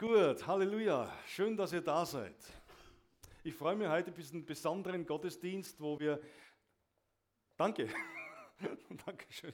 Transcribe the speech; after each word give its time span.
Gut, 0.00 0.46
Halleluja. 0.46 1.12
Schön, 1.26 1.54
dass 1.58 1.74
ihr 1.74 1.82
da 1.82 2.06
seid. 2.06 2.34
Ich 3.44 3.52
freue 3.52 3.76
mich 3.76 3.86
heute 3.86 4.10
auf 4.10 4.32
einen 4.32 4.46
besonderen 4.46 5.04
Gottesdienst, 5.04 5.78
wo 5.78 6.00
wir, 6.00 6.18
danke, 7.58 7.86
Dankeschön, 9.04 9.52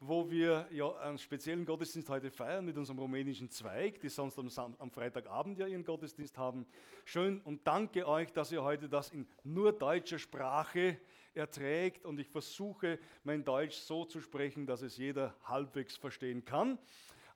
wo 0.00 0.30
wir 0.30 0.66
ja 0.70 0.90
einen 1.00 1.18
speziellen 1.18 1.66
Gottesdienst 1.66 2.08
heute 2.08 2.30
feiern 2.30 2.64
mit 2.64 2.78
unserem 2.78 2.98
rumänischen 2.98 3.50
Zweig, 3.50 4.00
die 4.00 4.08
sonst 4.08 4.38
am, 4.38 4.48
Sam 4.48 4.74
am 4.78 4.90
Freitagabend 4.90 5.58
ja 5.58 5.66
ihren 5.66 5.84
Gottesdienst 5.84 6.38
haben. 6.38 6.66
Schön 7.04 7.42
und 7.42 7.66
danke 7.66 8.08
euch, 8.08 8.32
dass 8.32 8.50
ihr 8.52 8.62
heute 8.62 8.88
das 8.88 9.10
in 9.10 9.28
nur 9.44 9.74
deutscher 9.74 10.18
Sprache 10.18 10.98
erträgt 11.34 12.06
und 12.06 12.18
ich 12.18 12.30
versuche 12.30 12.98
mein 13.22 13.44
Deutsch 13.44 13.76
so 13.76 14.06
zu 14.06 14.22
sprechen, 14.22 14.64
dass 14.64 14.80
es 14.80 14.96
jeder 14.96 15.36
halbwegs 15.44 15.94
verstehen 15.94 16.46
kann. 16.46 16.78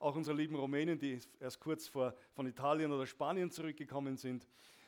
Auch 0.01 0.15
unsere 0.15 0.35
lieben 0.35 0.55
Rumänen, 0.55 0.97
die 0.97 1.19
erst 1.39 1.59
kurz 1.59 1.87
vor, 1.87 2.15
von 2.33 2.47
Italien 2.47 2.91
oder 2.91 3.05
Spanien 3.05 3.51
zurückgekommen 3.51 4.17
sind 4.17 4.47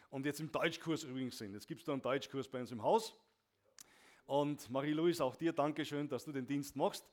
und 0.09 0.25
jetzt 0.25 0.39
im 0.39 0.51
Deutschkurs 0.51 1.03
übrigens 1.03 1.37
sind. 1.37 1.53
Jetzt 1.53 1.67
gibt 1.67 1.81
es 1.81 1.85
da 1.85 1.93
einen 1.93 2.01
Deutschkurs 2.01 2.47
bei 2.47 2.59
uns 2.59 2.71
im 2.71 2.81
Haus. 2.81 3.15
Und 4.25 4.67
Marie-Louise, 4.71 5.23
auch 5.23 5.35
dir 5.35 5.53
Dankeschön, 5.53 6.07
dass 6.07 6.25
du 6.25 6.31
den 6.31 6.47
Dienst 6.47 6.75
machst. 6.75 7.07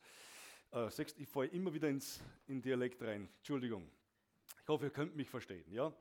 Äh, 0.73 0.89
ich 1.17 1.27
falle 1.29 1.49
immer 1.49 1.71
wieder 1.75 1.89
ins 1.89 2.23
in 2.47 2.59
Dialekt 2.59 3.03
rein. 3.03 3.29
Entschuldigung. 3.37 3.87
Ich 4.63 4.67
hoffe, 4.67 4.85
ihr 4.85 4.91
könnt 4.91 5.15
mich 5.15 5.29
verstehen. 5.29 5.71
Ja? 5.71 5.93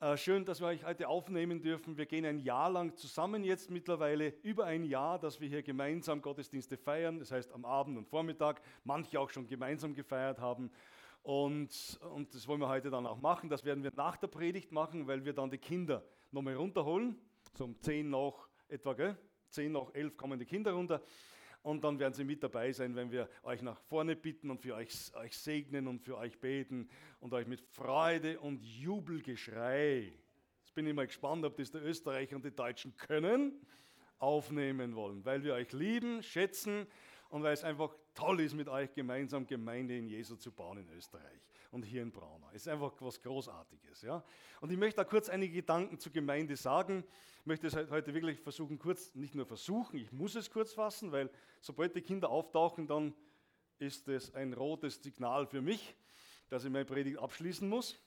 Äh, 0.00 0.18
schön, 0.18 0.44
dass 0.44 0.60
wir 0.60 0.66
euch 0.66 0.84
heute 0.84 1.08
aufnehmen 1.08 1.62
dürfen. 1.62 1.96
Wir 1.96 2.04
gehen 2.04 2.26
ein 2.26 2.40
Jahr 2.40 2.68
lang 2.68 2.94
zusammen 2.94 3.42
jetzt 3.42 3.70
mittlerweile, 3.70 4.34
über 4.42 4.66
ein 4.66 4.84
Jahr, 4.84 5.18
dass 5.18 5.40
wir 5.40 5.48
hier 5.48 5.62
gemeinsam 5.62 6.20
Gottesdienste 6.20 6.76
feiern. 6.76 7.18
Das 7.20 7.32
heißt 7.32 7.52
am 7.52 7.64
Abend 7.64 7.96
und 7.96 8.06
Vormittag, 8.06 8.60
manche 8.84 9.18
auch 9.18 9.30
schon 9.30 9.46
gemeinsam 9.46 9.94
gefeiert 9.94 10.38
haben. 10.38 10.70
Und, 11.22 12.00
und 12.12 12.34
das 12.34 12.48
wollen 12.48 12.60
wir 12.60 12.68
heute 12.68 12.90
dann 12.90 13.06
auch 13.06 13.20
machen. 13.20 13.48
Das 13.48 13.64
werden 13.64 13.84
wir 13.84 13.92
nach 13.94 14.16
der 14.16 14.26
Predigt 14.26 14.72
machen, 14.72 15.06
weil 15.06 15.24
wir 15.24 15.32
dann 15.32 15.50
die 15.50 15.58
Kinder 15.58 16.04
nochmal 16.32 16.54
runterholen. 16.54 17.16
So 17.56 17.64
um 17.64 17.78
10 17.78 18.10
nach 18.10 18.48
etwa, 18.68 18.94
gell? 18.94 19.16
10 19.50 19.72
nach 19.72 19.94
11 19.94 20.16
kommen 20.16 20.38
die 20.38 20.46
Kinder 20.46 20.72
runter. 20.72 21.02
Und 21.62 21.84
dann 21.84 21.98
werden 22.00 22.12
sie 22.12 22.24
mit 22.24 22.42
dabei 22.42 22.72
sein, 22.72 22.96
wenn 22.96 23.12
wir 23.12 23.28
euch 23.44 23.62
nach 23.62 23.78
vorne 23.78 24.16
bitten 24.16 24.50
und 24.50 24.60
für 24.60 24.74
euch, 24.74 25.14
euch 25.14 25.36
segnen 25.36 25.86
und 25.86 26.00
für 26.00 26.16
euch 26.16 26.40
beten 26.40 26.88
und 27.20 27.32
euch 27.34 27.46
mit 27.46 27.60
Freude 27.60 28.40
und 28.40 28.64
Jubelgeschrei, 28.64 30.12
jetzt 30.60 30.74
bin 30.74 30.88
ich 30.88 30.94
mal 30.94 31.06
gespannt, 31.06 31.44
ob 31.44 31.56
das 31.56 31.70
die 31.70 31.78
Österreicher 31.78 32.34
und 32.34 32.44
die 32.44 32.50
Deutschen 32.50 32.96
können, 32.96 33.64
aufnehmen 34.18 34.96
wollen, 34.96 35.24
weil 35.24 35.44
wir 35.44 35.54
euch 35.54 35.72
lieben, 35.72 36.22
schätzen 36.22 36.86
und 37.28 37.44
weil 37.44 37.54
es 37.54 37.62
einfach 37.62 37.94
toll 38.14 38.40
ist, 38.40 38.54
mit 38.54 38.68
euch 38.68 38.92
gemeinsam 38.94 39.46
Gemeinde 39.46 39.96
in 39.96 40.06
Jesu 40.06 40.36
zu 40.36 40.52
bauen 40.52 40.78
in 40.78 40.88
Österreich 40.90 41.40
und 41.70 41.84
hier 41.84 42.02
in 42.02 42.12
Braunau. 42.12 42.50
Ist 42.50 42.68
einfach 42.68 42.92
was 43.00 43.20
Großartiges. 43.20 44.02
Ja? 44.02 44.22
Und 44.60 44.70
ich 44.70 44.78
möchte 44.78 44.96
da 44.96 45.04
kurz 45.04 45.28
einige 45.28 45.54
Gedanken 45.54 45.98
zur 45.98 46.12
Gemeinde 46.12 46.56
sagen. 46.56 47.04
Ich 47.40 47.46
möchte 47.46 47.66
es 47.66 47.74
heute 47.74 48.14
wirklich 48.14 48.40
versuchen, 48.40 48.78
kurz, 48.78 49.14
nicht 49.14 49.34
nur 49.34 49.46
versuchen, 49.46 49.98
ich 49.98 50.12
muss 50.12 50.34
es 50.34 50.50
kurz 50.50 50.72
fassen, 50.74 51.10
weil 51.10 51.30
sobald 51.60 51.96
die 51.96 52.02
Kinder 52.02 52.30
auftauchen, 52.30 52.86
dann 52.86 53.14
ist 53.78 54.06
es 54.08 54.34
ein 54.34 54.52
rotes 54.52 55.02
Signal 55.02 55.46
für 55.46 55.60
mich, 55.60 55.96
dass 56.48 56.64
ich 56.64 56.70
meine 56.70 56.84
Predigt 56.84 57.18
abschließen 57.18 57.68
muss. 57.68 57.98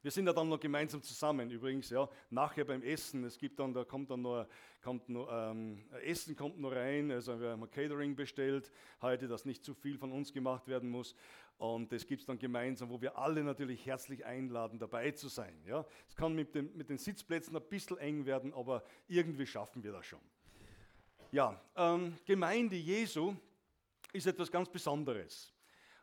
Wir 0.00 0.12
sind 0.12 0.26
ja 0.26 0.32
dann 0.32 0.48
noch 0.48 0.60
gemeinsam 0.60 1.02
zusammen, 1.02 1.50
übrigens, 1.50 1.90
ja, 1.90 2.08
nachher 2.30 2.64
beim 2.64 2.82
Essen. 2.82 3.24
Es 3.24 3.36
gibt 3.36 3.58
dann, 3.58 3.74
da 3.74 3.84
kommt 3.84 4.10
dann 4.10 4.22
noch, 4.22 4.46
kommt 4.80 5.08
noch 5.08 5.28
ähm, 5.30 5.84
Essen 6.04 6.36
kommt 6.36 6.60
noch 6.60 6.70
rein, 6.70 7.10
also 7.10 7.40
wir 7.40 7.50
haben 7.50 7.68
Catering 7.68 8.14
bestellt, 8.14 8.70
heute, 9.02 9.26
dass 9.26 9.44
nicht 9.44 9.64
zu 9.64 9.74
viel 9.74 9.98
von 9.98 10.12
uns 10.12 10.32
gemacht 10.32 10.68
werden 10.68 10.88
muss. 10.88 11.16
Und 11.56 11.90
das 11.90 12.06
gibt 12.06 12.20
es 12.20 12.26
dann 12.26 12.38
gemeinsam, 12.38 12.90
wo 12.90 13.00
wir 13.00 13.18
alle 13.18 13.42
natürlich 13.42 13.84
herzlich 13.84 14.24
einladen, 14.24 14.78
dabei 14.78 15.10
zu 15.10 15.26
sein. 15.26 15.60
Ja. 15.66 15.84
Es 16.08 16.14
kann 16.14 16.32
mit, 16.32 16.54
dem, 16.54 16.76
mit 16.76 16.88
den 16.88 16.98
Sitzplätzen 16.98 17.56
ein 17.56 17.68
bisschen 17.68 17.98
eng 17.98 18.24
werden, 18.24 18.54
aber 18.54 18.84
irgendwie 19.08 19.46
schaffen 19.46 19.82
wir 19.82 19.90
das 19.90 20.06
schon. 20.06 20.20
Ja, 21.32 21.60
ähm, 21.74 22.16
Gemeinde 22.24 22.76
Jesu 22.76 23.34
ist 24.12 24.28
etwas 24.28 24.50
ganz 24.50 24.68
Besonderes. 24.68 25.52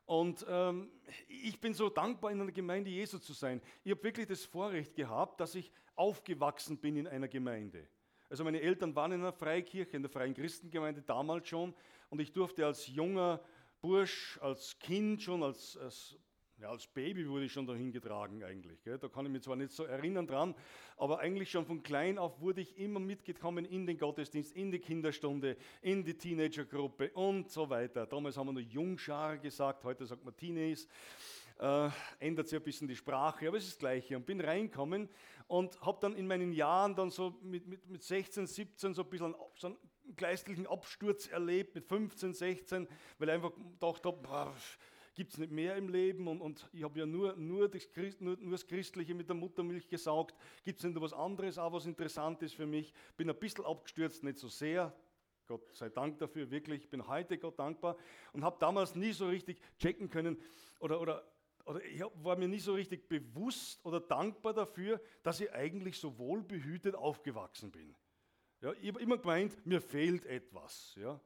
Und 0.05 0.45
ähm, 0.47 0.91
ich 1.27 1.59
bin 1.59 1.73
so 1.73 1.89
dankbar, 1.89 2.31
in 2.31 2.41
einer 2.41 2.51
Gemeinde 2.51 2.89
Jesu 2.89 3.17
zu 3.17 3.33
sein. 3.33 3.61
Ich 3.83 3.91
habe 3.91 4.03
wirklich 4.03 4.27
das 4.27 4.45
Vorrecht 4.45 4.95
gehabt, 4.95 5.39
dass 5.39 5.55
ich 5.55 5.71
aufgewachsen 5.95 6.77
bin 6.77 6.97
in 6.97 7.07
einer 7.07 7.27
Gemeinde. 7.27 7.88
Also 8.29 8.43
meine 8.43 8.61
Eltern 8.61 8.95
waren 8.95 9.13
in 9.13 9.21
einer 9.21 9.33
Freikirche, 9.33 9.95
in 9.95 10.03
der 10.03 10.09
Freien 10.09 10.33
Christengemeinde 10.33 11.01
damals 11.01 11.47
schon. 11.47 11.73
Und 12.09 12.19
ich 12.19 12.31
durfte 12.31 12.66
als 12.66 12.88
junger 12.88 13.41
Bursch, 13.81 14.39
als 14.41 14.77
Kind 14.79 15.21
schon, 15.21 15.43
als, 15.43 15.77
als 15.77 16.17
ja, 16.61 16.69
als 16.69 16.88
Baby 16.88 17.27
wurde 17.27 17.45
ich 17.45 17.51
schon 17.51 17.67
dahin 17.67 17.91
getragen 17.91 18.43
eigentlich. 18.43 18.81
Gell? 18.83 18.97
Da 18.97 19.07
kann 19.09 19.25
ich 19.25 19.31
mich 19.31 19.43
zwar 19.43 19.55
nicht 19.55 19.71
so 19.71 19.83
erinnern 19.83 20.25
dran, 20.25 20.55
aber 20.97 21.19
eigentlich 21.19 21.51
schon 21.51 21.66
von 21.66 21.83
klein 21.83 22.17
auf 22.17 22.39
wurde 22.39 22.61
ich 22.61 22.77
immer 22.77 22.99
mitgekommen 22.99 23.66
in 23.66 23.85
den 23.85 23.97
Gottesdienst, 23.97 24.55
in 24.55 24.71
die 24.71 24.79
Kinderstunde, 24.79 25.57
in 25.81 26.03
die 26.03 26.17
Teenagergruppe 26.17 27.11
und 27.11 27.49
so 27.49 27.69
weiter. 27.69 28.05
Damals 28.05 28.38
haben 28.38 28.47
wir 28.47 28.53
nur 28.53 28.61
Jungschar 28.61 29.38
gesagt, 29.38 29.83
heute 29.83 30.05
sagt 30.05 30.23
man 30.23 30.35
Teenies. 30.35 30.88
Äh, 31.57 31.89
ändert 32.19 32.47
sich 32.47 32.59
ein 32.59 32.63
bisschen 32.63 32.87
die 32.87 32.95
Sprache, 32.95 33.47
aber 33.47 33.57
es 33.57 33.63
ist 33.63 33.73
das 33.73 33.79
Gleiche. 33.79 34.17
Und 34.17 34.25
bin 34.25 34.41
reinkommen 34.41 35.09
und 35.47 35.79
habe 35.81 35.97
dann 36.01 36.16
in 36.16 36.27
meinen 36.27 36.51
Jahren 36.51 36.95
dann 36.95 37.11
so 37.11 37.37
mit, 37.41 37.67
mit, 37.67 37.87
mit 37.89 38.03
16, 38.03 38.47
17 38.47 38.93
so 38.93 39.03
ein 39.03 39.09
bisschen 39.09 39.35
so 39.55 39.67
einen 39.67 39.77
geistlichen 40.16 40.67
Absturz 40.67 41.27
erlebt, 41.27 41.75
mit 41.75 41.85
15, 41.85 42.33
16, 42.33 42.87
weil 43.17 43.29
ich 43.29 43.35
einfach 43.35 43.51
gedacht 43.55 44.05
habe, 44.05 44.53
gibt 45.16 45.31
es 45.31 45.40
nicht 45.40 45.52
mehr 45.52 45.76
im 45.78 45.88
Leben 45.88 46.28
und, 46.28 46.42
und 46.42 46.70
ich 46.74 46.84
habe 46.84 47.00
ja 47.00 47.06
nur, 47.06 47.36
nur, 47.38 47.70
das 47.70 47.90
Christ, 47.90 48.22
nur, 48.22 48.38
nur, 48.38 48.52
das 48.52 48.68
Christliche 48.68 49.16
mit 49.16 49.30
der 49.30 49.36
Muttermilch 49.36 49.88
gesaugt. 49.88 50.36
Gibt 50.64 50.80
es 50.80 50.86
nicht 50.86 51.00
was 51.00 51.14
anderes, 51.14 51.58
auch 51.58 51.72
was 51.72 51.86
interessant 51.86 52.44
ist 52.44 52.53
für 52.53 52.66
mich? 52.66 52.94
Bin 53.16 53.30
ein 53.30 53.36
bisschen 53.38 53.66
abgestürzt, 53.66 54.24
nicht 54.24 54.38
so 54.38 54.50
sehr. 54.50 54.94
Gott 55.48 55.74
sei 55.74 55.90
Dank 55.90 56.18
dafür, 56.20 56.50
wirklich. 56.52 56.84
Ich 56.84 56.90
bin 56.90 57.08
heute 57.08 57.38
Gott 57.38 57.58
dankbar 57.58 57.98
und 58.34 58.44
habe 58.44 58.58
damals 58.59 58.96
nie 58.96 59.14
so 59.14 59.28
richtig 59.28 59.59
checken 59.80 60.09
können 60.09 60.38
oder, 60.80 61.00
oder, 61.00 61.24
oder 61.66 61.84
ich 61.84 62.02
war 62.16 62.36
mir 62.36 62.47
nie 62.47 62.59
so 62.59 62.74
richtig 62.74 63.08
bewusst 63.08 63.86
oder 63.86 64.00
dankbar 64.00 64.53
dafür, 64.53 65.00
dass 65.24 65.40
ich 65.40 65.52
eigentlich 65.53 65.97
so 65.97 66.18
wohlbehütet 66.18 66.96
aufgewachsen 66.96 67.72
bin. 67.72 67.96
Ja, 68.62 68.74
ich 68.74 68.88
habe 68.88 69.02
immer 69.02 69.18
gemeint, 69.18 69.66
mir 69.66 69.80
fehlt 69.80 70.26
etwas. 70.26 70.96
Ja. 71.00 71.20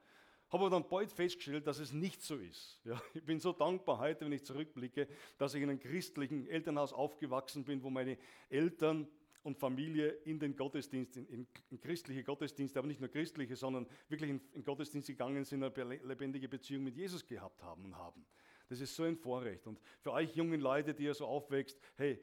Habe 0.50 0.66
aber 0.66 0.70
dann 0.72 0.90
bald 0.90 1.12
festgestellt, 1.12 1.68
dass 1.68 1.80
es 1.80 1.94
nicht 1.94 2.22
so 2.24 2.36
ist. 2.36 2.80
Ja, 2.84 3.00
ich 3.14 3.24
bin 3.24 3.40
so 3.40 3.54
dankbar 3.54 4.00
heute, 4.00 4.26
wenn 4.26 4.32
ich 4.32 4.44
zurückblicke, 4.44 5.08
dass 5.38 5.54
ich 5.54 5.62
in 5.62 5.70
einem 5.70 5.80
christlichen 5.80 6.48
Elternhaus 6.48 6.92
aufgewachsen 6.92 7.64
bin, 7.64 7.84
wo 7.84 7.90
meine 7.90 8.18
Eltern 8.50 9.08
und 9.44 9.58
Familie 9.58 10.10
in 10.26 10.40
den 10.40 10.56
Gottesdienst, 10.56 11.18
in, 11.18 11.28
in, 11.28 11.48
in 11.70 11.80
christliche 11.80 12.24
Gottesdienste, 12.24 12.80
aber 12.80 12.88
nicht 12.88 13.00
nur 13.00 13.10
christliche, 13.10 13.56
sondern 13.56 13.88
wirklich 14.10 14.32
in, 14.32 14.42
in 14.54 14.64
Gottesdienst 14.64 15.08
gegangen 15.08 15.46
sind, 15.46 15.64
eine 15.64 15.96
lebendige 16.04 16.50
Beziehung 16.50 16.84
mit 16.84 16.96
Jesus 16.96 17.26
gehabt 17.26 17.62
haben 17.64 17.86
und 17.86 17.96
haben. 17.96 18.26
Das 18.68 18.82
ist 18.82 18.96
so 18.96 19.04
ein 19.04 19.18
Vorrecht. 19.18 19.66
Und 19.68 19.80
für 20.02 20.12
euch 20.12 20.36
jungen 20.36 20.62
Leute, 20.62 20.94
die 20.94 21.04
ihr 21.04 21.14
so 21.14 21.26
aufwächst, 21.26 21.80
hey, 21.96 22.20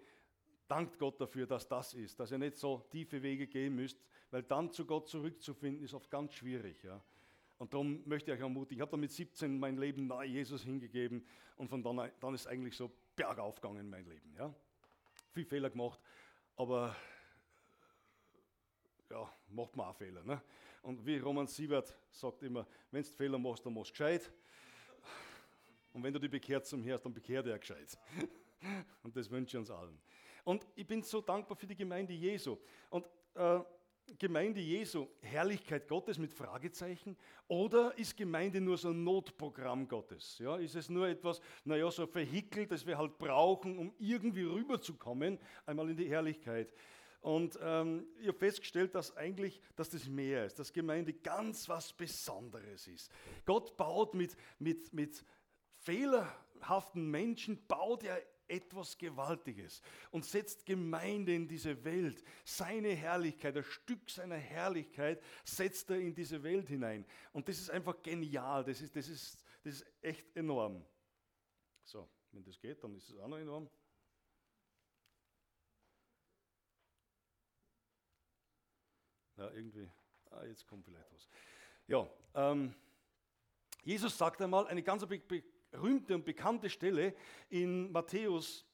dankt 0.69 0.99
Gott 0.99 1.21
dafür, 1.21 1.47
dass 1.47 1.67
das 1.69 1.95
ist, 1.95 2.19
dass 2.19 2.31
ihr 2.31 2.39
nicht 2.39 2.57
so 2.57 2.87
tiefe 2.91 3.23
Wege 3.23 3.47
gehen 3.47 3.75
müsst, 3.75 4.01
weil 4.31 4.43
dann 4.43 4.71
zu 4.71 4.85
Gott 4.85 5.09
zurückzufinden, 5.09 5.85
ist 5.85 5.95
oft 5.95 6.11
ganz 6.11 6.35
schwierig. 6.35 6.83
Ja. 6.83 7.03
Und 7.59 7.73
darum 7.73 8.03
möchte 8.07 8.31
ich 8.31 8.37
euch 8.37 8.43
ermutigen. 8.43 8.79
Ich 8.79 8.83
habe 8.83 8.91
dann 8.91 9.01
mit 9.01 9.11
17 9.11 9.59
mein 9.59 9.79
Leben 9.79 10.07
neu 10.07 10.25
Jesus 10.25 10.63
hingegeben 10.63 11.25
und 11.57 11.69
von 11.69 11.83
dann, 11.83 12.11
dann 12.21 12.35
ist 12.35 12.47
eigentlich 12.47 12.77
so 12.77 12.91
bergauf 13.15 13.61
gegangen 13.61 13.89
mein 13.89 14.07
Leben. 14.07 14.35
Ja? 14.37 14.55
Viel 15.33 15.47
Fehler 15.47 15.71
gemacht, 15.71 16.01
aber 16.57 16.95
ja, 19.11 19.33
macht 19.49 19.77
man 19.77 19.87
auch 19.87 19.97
Fehler. 19.97 20.23
Ne? 20.23 20.43
Und 20.83 21.05
wie 21.05 21.19
Roman 21.19 21.47
Siebert 21.47 21.97
sagt 22.11 22.43
immer, 22.43 22.67
wenn 22.91 23.03
du 23.03 23.09
Fehler 23.09 23.39
machst, 23.39 23.65
dann 23.65 23.75
machst 23.75 23.91
du 23.91 23.93
gescheit. 23.93 24.31
Und 25.93 26.03
wenn 26.03 26.13
du 26.13 26.21
dich 26.21 26.31
bekehrt 26.31 26.67
zum 26.67 26.83
Herrn, 26.83 27.01
dann 27.03 27.15
bekehr 27.15 27.43
dir 27.43 27.59
gescheit. 27.59 27.99
Und 29.03 29.17
das 29.17 29.31
wünsche 29.31 29.57
ich 29.57 29.61
uns 29.61 29.71
allen. 29.71 29.99
Und 30.45 30.67
ich 30.75 30.87
bin 30.87 31.03
so 31.03 31.21
dankbar 31.21 31.57
für 31.57 31.67
die 31.67 31.75
Gemeinde 31.75 32.13
Jesu. 32.13 32.59
Und 32.91 33.07
äh, 33.35 33.61
Gemeinde 34.19 34.61
Jesu 34.61 35.09
Herrlichkeit 35.21 35.89
Gottes 35.89 36.19
mit 36.19 36.33
Fragezeichen 36.33 37.17
oder 37.49 37.97
ist 37.99 38.17
Gemeinde 38.17 38.61
nur 38.61 38.79
so 38.79 38.91
ein 38.91 39.05
Notprogramm 39.05 39.89
Gottes? 39.89 40.39
Ja, 40.39 40.57
ist 40.57 40.75
es 40.75 40.89
nur 40.89 41.09
etwas, 41.09 41.41
naja, 41.65 41.91
so 41.91 42.13
Vehikel, 42.13 42.67
das 42.67 42.87
wir 42.87 42.97
halt 42.97 43.19
brauchen, 43.19 43.79
um 43.79 43.95
irgendwie 43.99 44.45
rüberzukommen, 44.45 45.39
einmal 45.67 45.91
in 45.91 45.97
die 45.97 46.09
Herrlichkeit? 46.09 46.73
Und 47.21 47.59
ähm, 47.61 48.07
ich 48.21 48.29
habe 48.29 48.39
festgestellt, 48.39 48.95
dass 48.95 49.17
eigentlich, 49.17 49.61
dass 49.75 49.91
das 49.91 50.07
mehr 50.07 50.47
ist, 50.47 50.59
dass 50.59 50.73
Gemeinde 50.73 51.13
ganz 51.13 51.69
was 51.69 51.93
Besonderes 51.93 52.87
ist. 52.87 53.11
Gott 53.45 53.77
baut 53.77 54.15
mit, 54.15 54.37
mit, 54.61 54.93
mit 54.93 55.25
fehlerhaften 55.79 57.11
Menschen, 57.11 57.67
baut 57.67 58.05
er 58.05 58.23
etwas 58.49 58.97
Gewaltiges 58.97 59.83
und 60.11 60.25
setzt 60.25 60.65
Gemeinde 60.67 61.35
in 61.35 61.49
diese 61.49 61.85
Welt. 61.85 62.23
Seine 62.45 62.91
Herrlichkeit, 62.91 63.57
ein 63.57 63.65
Stück 63.65 64.11
seiner 64.11 64.37
Herrlichkeit 64.37 65.23
setzt 65.45 65.91
er 65.91 65.99
in 65.99 66.15
diese 66.15 66.43
Welt 66.43 66.69
hinein. 66.69 67.05
Und 67.33 67.49
das 67.49 67.59
ist 67.59 67.71
einfach 67.71 68.03
genial, 68.03 68.65
das 68.65 68.81
ist, 68.81 68.95
das 68.97 69.09
ist, 69.09 69.45
das 69.63 69.75
ist 69.75 69.87
echt 70.01 70.37
enorm. 70.37 70.85
So, 71.85 72.09
wenn 72.33 72.45
das 72.45 72.59
geht, 72.59 72.83
dann 72.83 72.95
ist 72.95 73.09
es 73.09 73.19
auch 73.19 73.29
noch 73.29 73.39
enorm. 73.39 73.69
Ja, 79.37 79.51
irgendwie, 79.51 79.89
ah, 80.31 80.45
jetzt 80.45 80.67
kommt 80.67 80.85
vielleicht 80.85 81.13
was. 81.13 81.29
Ja, 81.87 82.09
ähm, 82.35 82.75
Jesus 83.85 84.17
sagt 84.17 84.41
einmal 84.41 84.67
eine 84.67 84.83
ganz 84.83 85.07
be 85.07 85.43
berühmte 85.77 86.15
und 86.15 86.25
bekannte 86.25 86.71
Stelle 86.71 87.15
in 87.51 87.93
Matthäus, 87.93 88.65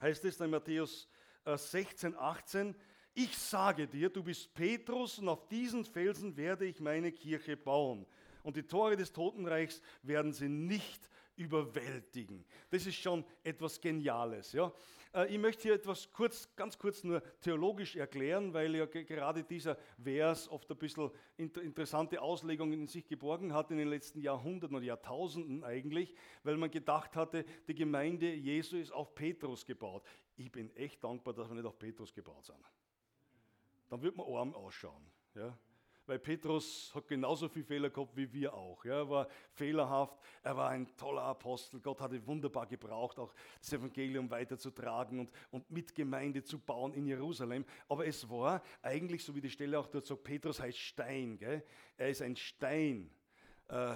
heißt 0.00 0.24
es 0.24 0.40
in 0.40 0.50
Matthäus 0.50 1.08
16, 1.44 2.12
äh, 2.12 2.16
18, 2.16 2.74
ich 3.14 3.36
sage 3.36 3.86
dir, 3.86 4.10
du 4.10 4.22
bist 4.22 4.52
Petrus 4.54 5.18
und 5.18 5.28
auf 5.28 5.48
diesen 5.48 5.84
Felsen 5.84 6.36
werde 6.36 6.66
ich 6.66 6.80
meine 6.80 7.12
Kirche 7.12 7.56
bauen. 7.56 8.06
Und 8.42 8.56
die 8.56 8.62
Tore 8.62 8.96
des 8.96 9.12
Totenreichs 9.12 9.80
werden 10.02 10.32
sie 10.32 10.48
nicht 10.48 11.08
überwältigen. 11.36 12.44
Das 12.70 12.86
ist 12.86 12.96
schon 12.96 13.24
etwas 13.44 13.80
Geniales. 13.80 14.52
Ja? 14.52 14.72
Äh, 15.14 15.32
ich 15.32 15.38
möchte 15.38 15.62
hier 15.62 15.74
etwas 15.74 16.12
kurz, 16.12 16.48
ganz 16.56 16.78
kurz 16.78 17.02
nur 17.04 17.22
theologisch 17.40 17.96
erklären, 17.96 18.52
weil 18.52 18.74
ja 18.76 18.86
gerade 18.86 19.42
dieser 19.44 19.76
Vers 20.02 20.48
oft 20.48 20.70
ein 20.70 20.76
bisschen 20.76 21.10
interessante 21.36 22.20
Auslegungen 22.20 22.80
in 22.80 22.86
sich 22.86 23.06
geborgen 23.06 23.52
hat 23.52 23.70
in 23.70 23.78
den 23.78 23.88
letzten 23.88 24.20
Jahrhunderten 24.20 24.76
oder 24.76 24.84
Jahrtausenden 24.84 25.64
eigentlich, 25.64 26.14
weil 26.42 26.56
man 26.56 26.70
gedacht 26.70 27.16
hatte, 27.16 27.44
die 27.66 27.74
Gemeinde 27.74 28.32
Jesu 28.32 28.76
ist 28.76 28.92
auf 28.92 29.14
Petrus 29.14 29.64
gebaut. 29.64 30.04
Ich 30.36 30.52
bin 30.52 30.74
echt 30.76 31.02
dankbar, 31.02 31.34
dass 31.34 31.48
wir 31.48 31.54
nicht 31.54 31.66
auf 31.66 31.78
Petrus 31.78 32.12
gebaut 32.12 32.44
sind. 32.44 32.58
Dann 33.88 34.02
wird 34.02 34.16
man 34.16 34.26
arm 34.26 34.54
ausschauen. 34.54 35.06
Ja? 35.34 35.56
Weil 36.06 36.18
Petrus 36.18 36.92
hat 36.94 37.08
genauso 37.08 37.48
viele 37.48 37.64
Fehler 37.64 37.90
gehabt 37.90 38.16
wie 38.16 38.32
wir 38.32 38.54
auch. 38.54 38.84
Ja, 38.84 38.98
er 38.98 39.10
war 39.10 39.28
fehlerhaft, 39.52 40.18
er 40.42 40.56
war 40.56 40.70
ein 40.70 40.96
toller 40.96 41.22
Apostel. 41.22 41.80
Gott 41.80 42.00
hat 42.00 42.12
ihn 42.12 42.26
wunderbar 42.26 42.66
gebraucht, 42.66 43.18
auch 43.18 43.34
das 43.60 43.72
Evangelium 43.72 44.30
weiterzutragen 44.30 45.20
und, 45.20 45.30
und 45.50 45.70
mit 45.70 45.94
Gemeinde 45.94 46.42
zu 46.42 46.58
bauen 46.58 46.94
in 46.94 47.06
Jerusalem. 47.06 47.64
Aber 47.88 48.06
es 48.06 48.28
war 48.28 48.62
eigentlich, 48.82 49.24
so 49.24 49.34
wie 49.34 49.40
die 49.40 49.50
Stelle 49.50 49.78
auch 49.78 49.88
dort 49.88 50.06
sagt, 50.06 50.24
Petrus 50.24 50.60
heißt 50.60 50.78
Stein. 50.78 51.38
Gell? 51.38 51.64
Er 51.96 52.10
ist 52.10 52.22
ein 52.22 52.36
Stein. 52.36 53.10
Äh, 53.68 53.94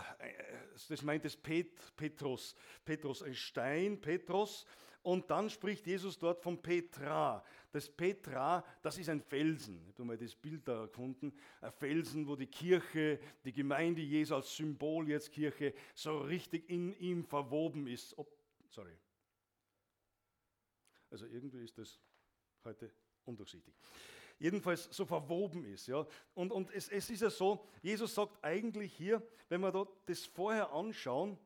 das 0.89 1.03
meint 1.03 1.25
es 1.25 1.37
Pet, 1.37 1.97
Petrus. 1.97 2.55
Petrus, 2.85 3.23
ein 3.23 3.35
Stein, 3.35 4.01
Petrus. 4.01 4.67
Und 5.03 5.31
dann 5.31 5.49
spricht 5.49 5.87
Jesus 5.87 6.19
dort 6.19 6.43
von 6.43 6.61
Petra. 6.61 7.43
Das 7.73 7.89
Petra, 7.89 8.65
das 8.83 8.99
ist 8.99 9.09
ein 9.09 9.21
Felsen. 9.21 9.83
Ich 9.89 9.95
habe 9.95 10.05
mal 10.05 10.19
das 10.19 10.35
Bild 10.35 10.69
da 10.69 10.87
gefunden. 10.87 11.33
Ein 11.61 11.73
Felsen, 11.73 12.27
wo 12.27 12.37
die 12.37 12.47
Kirche, 12.47 13.19
die 13.45 13.53
Gemeinde 13.53 14.03
Jesu 14.03 14.35
als 14.35 14.55
Symbol 14.55 15.09
jetzt 15.09 15.33
Kirche 15.33 15.73
so 15.95 16.19
richtig 16.19 16.69
in 16.69 16.93
ihm 16.99 17.25
verwoben 17.25 17.87
ist. 17.87 18.17
Oh, 18.19 18.27
sorry. 18.69 18.97
Also 21.11 21.27
irgendwie 21.27 21.65
ist 21.65 21.79
das 21.79 21.99
heute 22.65 22.91
undurchsichtig. 23.25 23.75
Jedenfalls 24.39 24.85
so 24.91 25.05
verwoben 25.05 25.65
ist. 25.65 25.87
Ja. 25.87 26.07
Und, 26.35 26.53
und 26.53 26.71
es, 26.73 26.89
es 26.89 27.09
ist 27.09 27.23
ja 27.23 27.31
so, 27.31 27.67
Jesus 27.83 28.15
sagt 28.15 28.43
eigentlich 28.43 28.93
hier, 28.95 29.23
wenn 29.49 29.61
wir 29.61 29.89
das 30.07 30.27
vorher 30.27 30.73
anschauen, 30.73 31.39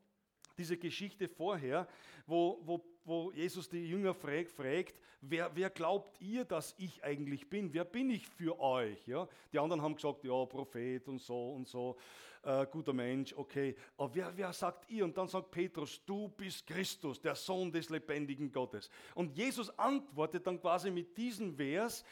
diese 0.57 0.77
Geschichte 0.77 1.29
vorher, 1.29 1.89
wo, 2.27 2.61
wo, 2.63 2.85
wo 3.05 3.33
Jesus 3.33 3.69
die 3.69 3.87
Jünger 3.89 4.15
fragt, 4.15 4.51
fragt 4.51 4.95
wer, 5.29 5.51
wer, 5.55 5.71
glaubt 5.71 6.21
ihr, 6.21 6.45
dass 6.45 6.75
ich 6.79 7.03
eigentlich 7.05 7.49
bin? 7.49 7.73
Wer 7.73 7.85
bin 7.85 8.11
ich 8.11 8.27
für 8.27 8.59
euch? 8.61 9.07
Ja? 9.07 9.29
Die 9.53 9.59
anderen 9.59 9.83
haben 9.83 9.95
gesagt, 9.95 10.25
ja, 10.25 10.45
Prophet 10.45 11.09
und 11.09 11.21
so 11.21 11.53
und 11.53 11.67
so, 11.67 11.97
äh, 12.43 12.67
guter 12.71 12.93
Mensch, 12.93 13.33
okay. 13.37 13.75
Aber 13.97 14.15
wer, 14.15 14.37
wer 14.37 14.53
sagt 14.53 14.91
ihr? 14.91 15.05
Und 15.05 15.17
dann 15.17 15.29
sagt 15.29 15.51
Petrus, 15.51 16.01
du 16.05 16.29
bist 16.29 16.67
Christus, 16.67 17.21
der 17.21 17.35
Sohn 17.35 17.73
des 17.73 17.89
lebendigen 17.89 18.53
Gottes. 18.53 18.91
Und 19.15 19.37
Jesus 19.37 19.77
antwortet 19.79 20.47
dann 20.47 20.61
quasi 20.61 20.91
mit 20.91 21.17
diesem 21.17 21.57
Vers, 21.57 22.05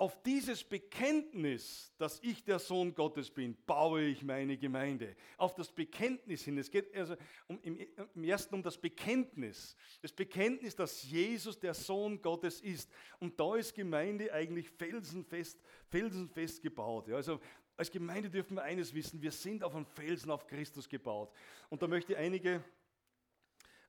auf 0.00 0.22
dieses 0.22 0.64
Bekenntnis, 0.64 1.92
dass 1.98 2.20
ich 2.22 2.42
der 2.42 2.58
Sohn 2.58 2.94
Gottes 2.94 3.30
bin, 3.30 3.54
baue 3.66 4.00
ich 4.04 4.22
meine 4.22 4.56
Gemeinde. 4.56 5.14
Auf 5.36 5.52
das 5.52 5.70
Bekenntnis 5.70 6.42
hin. 6.42 6.56
Es 6.56 6.70
geht 6.70 6.96
also 6.96 7.16
um, 7.46 7.60
im, 7.60 7.78
im, 8.14 8.24
ersten 8.24 8.54
um 8.54 8.62
das 8.62 8.78
Bekenntnis. 8.78 9.76
Das 10.00 10.10
Bekenntnis, 10.10 10.74
dass 10.74 11.02
Jesus 11.02 11.58
der 11.58 11.74
Sohn 11.74 12.22
Gottes 12.22 12.62
ist. 12.62 12.90
Und 13.18 13.38
da 13.38 13.56
ist 13.56 13.74
Gemeinde 13.74 14.32
eigentlich 14.32 14.70
felsenfest, 14.70 15.60
felsenfest 15.90 16.62
gebaut. 16.62 17.08
Ja, 17.08 17.16
also 17.16 17.38
als 17.76 17.90
Gemeinde 17.90 18.30
dürfen 18.30 18.54
wir 18.54 18.62
eines 18.62 18.94
wissen, 18.94 19.20
wir 19.20 19.32
sind 19.32 19.62
auf 19.62 19.74
einem 19.74 19.84
Felsen 19.84 20.30
auf 20.30 20.46
Christus 20.46 20.88
gebaut. 20.88 21.30
Und 21.68 21.82
da 21.82 21.86
möchte 21.86 22.14
ich 22.14 22.18
einige 22.18 22.64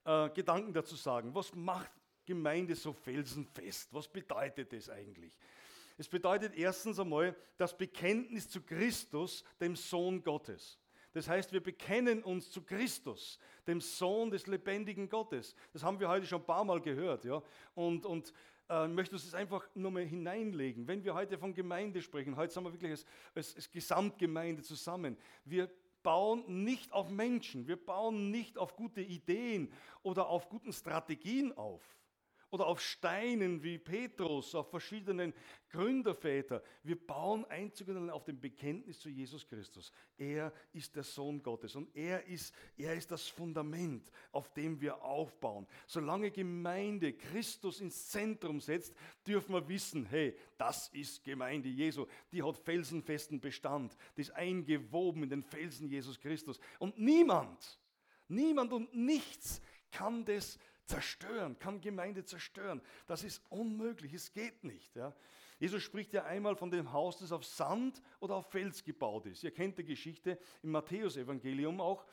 äh, 0.04 0.30
Gedanken 0.31 0.74
dazu 0.74 0.98
sagen. 0.98 1.34
Was 1.34 1.56
macht 1.56 1.90
Gemeinde 2.25 2.75
so 2.75 2.92
felsenfest? 2.92 3.94
Was 3.94 4.10
bedeutet 4.10 4.74
das 4.74 4.90
eigentlich? 4.90 5.38
Es 6.01 6.09
bedeutet 6.09 6.56
erstens 6.56 7.00
einmal 7.00 7.36
das 7.57 7.77
Bekenntnis 7.77 8.50
zu 8.50 8.63
Christus, 8.63 9.44
dem 9.59 9.75
Sohn 9.75 10.24
Gottes. 10.24 10.80
Das 11.13 11.27
heißt, 11.27 11.53
wir 11.53 11.62
bekennen 11.62 12.24
uns 12.24 12.50
zu 12.50 12.63
Christus, 12.63 13.38
dem 13.68 13.80
Sohn 13.80 14.31
des 14.31 14.48
lebendigen 14.48 15.07
Gottes. 15.07 15.53
Das 15.74 15.83
haben 15.83 16.00
wir 16.00 16.09
heute 16.09 16.25
schon 16.25 16.42
ein 16.42 16.48
paar 16.48 16.63
Mal 16.63 16.81
gehört. 16.81 17.24
Ja? 17.24 17.44
Und, 17.75 18.07
und 18.07 18.33
äh, 18.68 18.88
möchte 18.88 19.13
uns 19.13 19.25
das 19.25 19.36
einfach 19.36 19.69
nur 19.75 19.92
mal 19.92 20.03
hineinlegen. 20.03 20.88
Wenn 20.88 21.03
wir 21.03 21.13
heute 21.13 21.38
von 21.38 21.53
Gemeinde 21.53 22.01
sprechen, 22.01 22.36
heute 22.36 22.51
sind 22.51 22.63
wir 22.63 22.74
wirklich 22.74 22.89
als, 22.89 23.06
als, 23.36 23.56
als 23.56 23.69
Gesamtgemeinde 23.69 24.63
zusammen. 24.63 25.15
Wir 25.45 25.69
bauen 26.01 26.63
nicht 26.63 26.92
auf 26.94 27.12
Menschen, 27.12 27.68
wir 27.68 27.77
bauen 27.77 28.31
nicht 28.31 28.57
auf 28.57 28.75
gute 28.75 29.01
Ideen 29.01 29.71
oder 30.01 30.30
auf 30.30 30.50
guten 30.50 30.74
Strategien 30.74 31.56
auf 31.56 31.83
oder 32.51 32.68
auf 32.68 32.81
Steinen 32.81 33.63
wie 33.63 33.77
Petrus, 33.77 34.53
auf 34.53 34.69
verschiedenen 34.69 35.33
Gründerväter. 35.69 36.62
Wir 36.83 37.00
bauen 37.00 37.45
einzig 37.45 37.88
und 37.88 37.95
allein 37.95 38.09
auf 38.09 38.25
dem 38.25 38.39
Bekenntnis 38.39 39.00
zu 39.00 39.09
Jesus 39.09 39.48
Christus. 39.48 39.92
Er 40.18 40.53
ist 40.74 40.94
der 40.95 41.03
Sohn 41.03 41.42
Gottes 41.42 41.75
und 41.75 41.95
er 41.95 42.25
ist, 42.27 42.53
er 42.77 42.94
ist 42.94 43.09
das 43.09 43.27
Fundament, 43.27 44.12
auf 44.33 44.53
dem 44.53 44.81
wir 44.81 45.01
aufbauen. 45.01 45.65
Solange 45.88 46.30
Gemeinde 46.30 47.13
Christus 47.13 47.80
ins 47.80 48.09
Zentrum 48.09 48.59
setzt, 48.59 48.94
dürfen 49.25 49.56
wir 49.56 49.68
wissen, 49.69 50.06
hey, 50.06 50.36
das 50.57 50.89
ist 50.89 51.24
Gemeinde 51.24 51.69
Jesu. 51.69 52.06
Die 52.33 52.44
hat 52.44 52.57
felsenfesten 52.57 53.39
Bestand, 53.39 53.95
die 54.18 54.21
ist 54.21 54.31
eingewoben 54.31 55.24
in 55.24 55.30
den 55.30 55.44
Felsen 55.44 55.88
Jesus 55.88 56.19
Christus. 56.19 56.59
Und 56.80 57.00
niemand, 57.00 57.80
niemand 58.27 58.74
und 58.74 58.94
nichts 58.94 59.62
kann 59.89 60.25
das 60.25 60.57
zerstören, 60.92 61.58
kann 61.58 61.82
Gemeinde 61.82 62.24
zerstören. 62.26 62.82
Das 63.08 63.24
ist 63.24 63.42
unmöglich, 63.50 64.14
es 64.14 64.34
geht 64.34 64.64
nicht. 64.64 64.96
Ja. 64.96 65.14
Jesus 65.60 65.84
spricht 65.84 66.13
ja 66.13 66.24
einmal 66.25 66.56
von 66.56 66.72
dem 66.72 66.92
Haus, 66.92 67.18
das 67.18 67.32
auf 67.32 67.46
Sand 67.46 68.01
oder 68.20 68.36
auf 68.36 68.50
Fels 68.50 68.84
gebaut 68.84 69.25
ist. 69.25 69.44
Ihr 69.44 69.51
kennt 69.51 69.77
die 69.77 69.86
Geschichte 69.86 70.38
im 70.63 70.72
Matthäusevangelium 70.72 71.80
auch, 71.80 72.06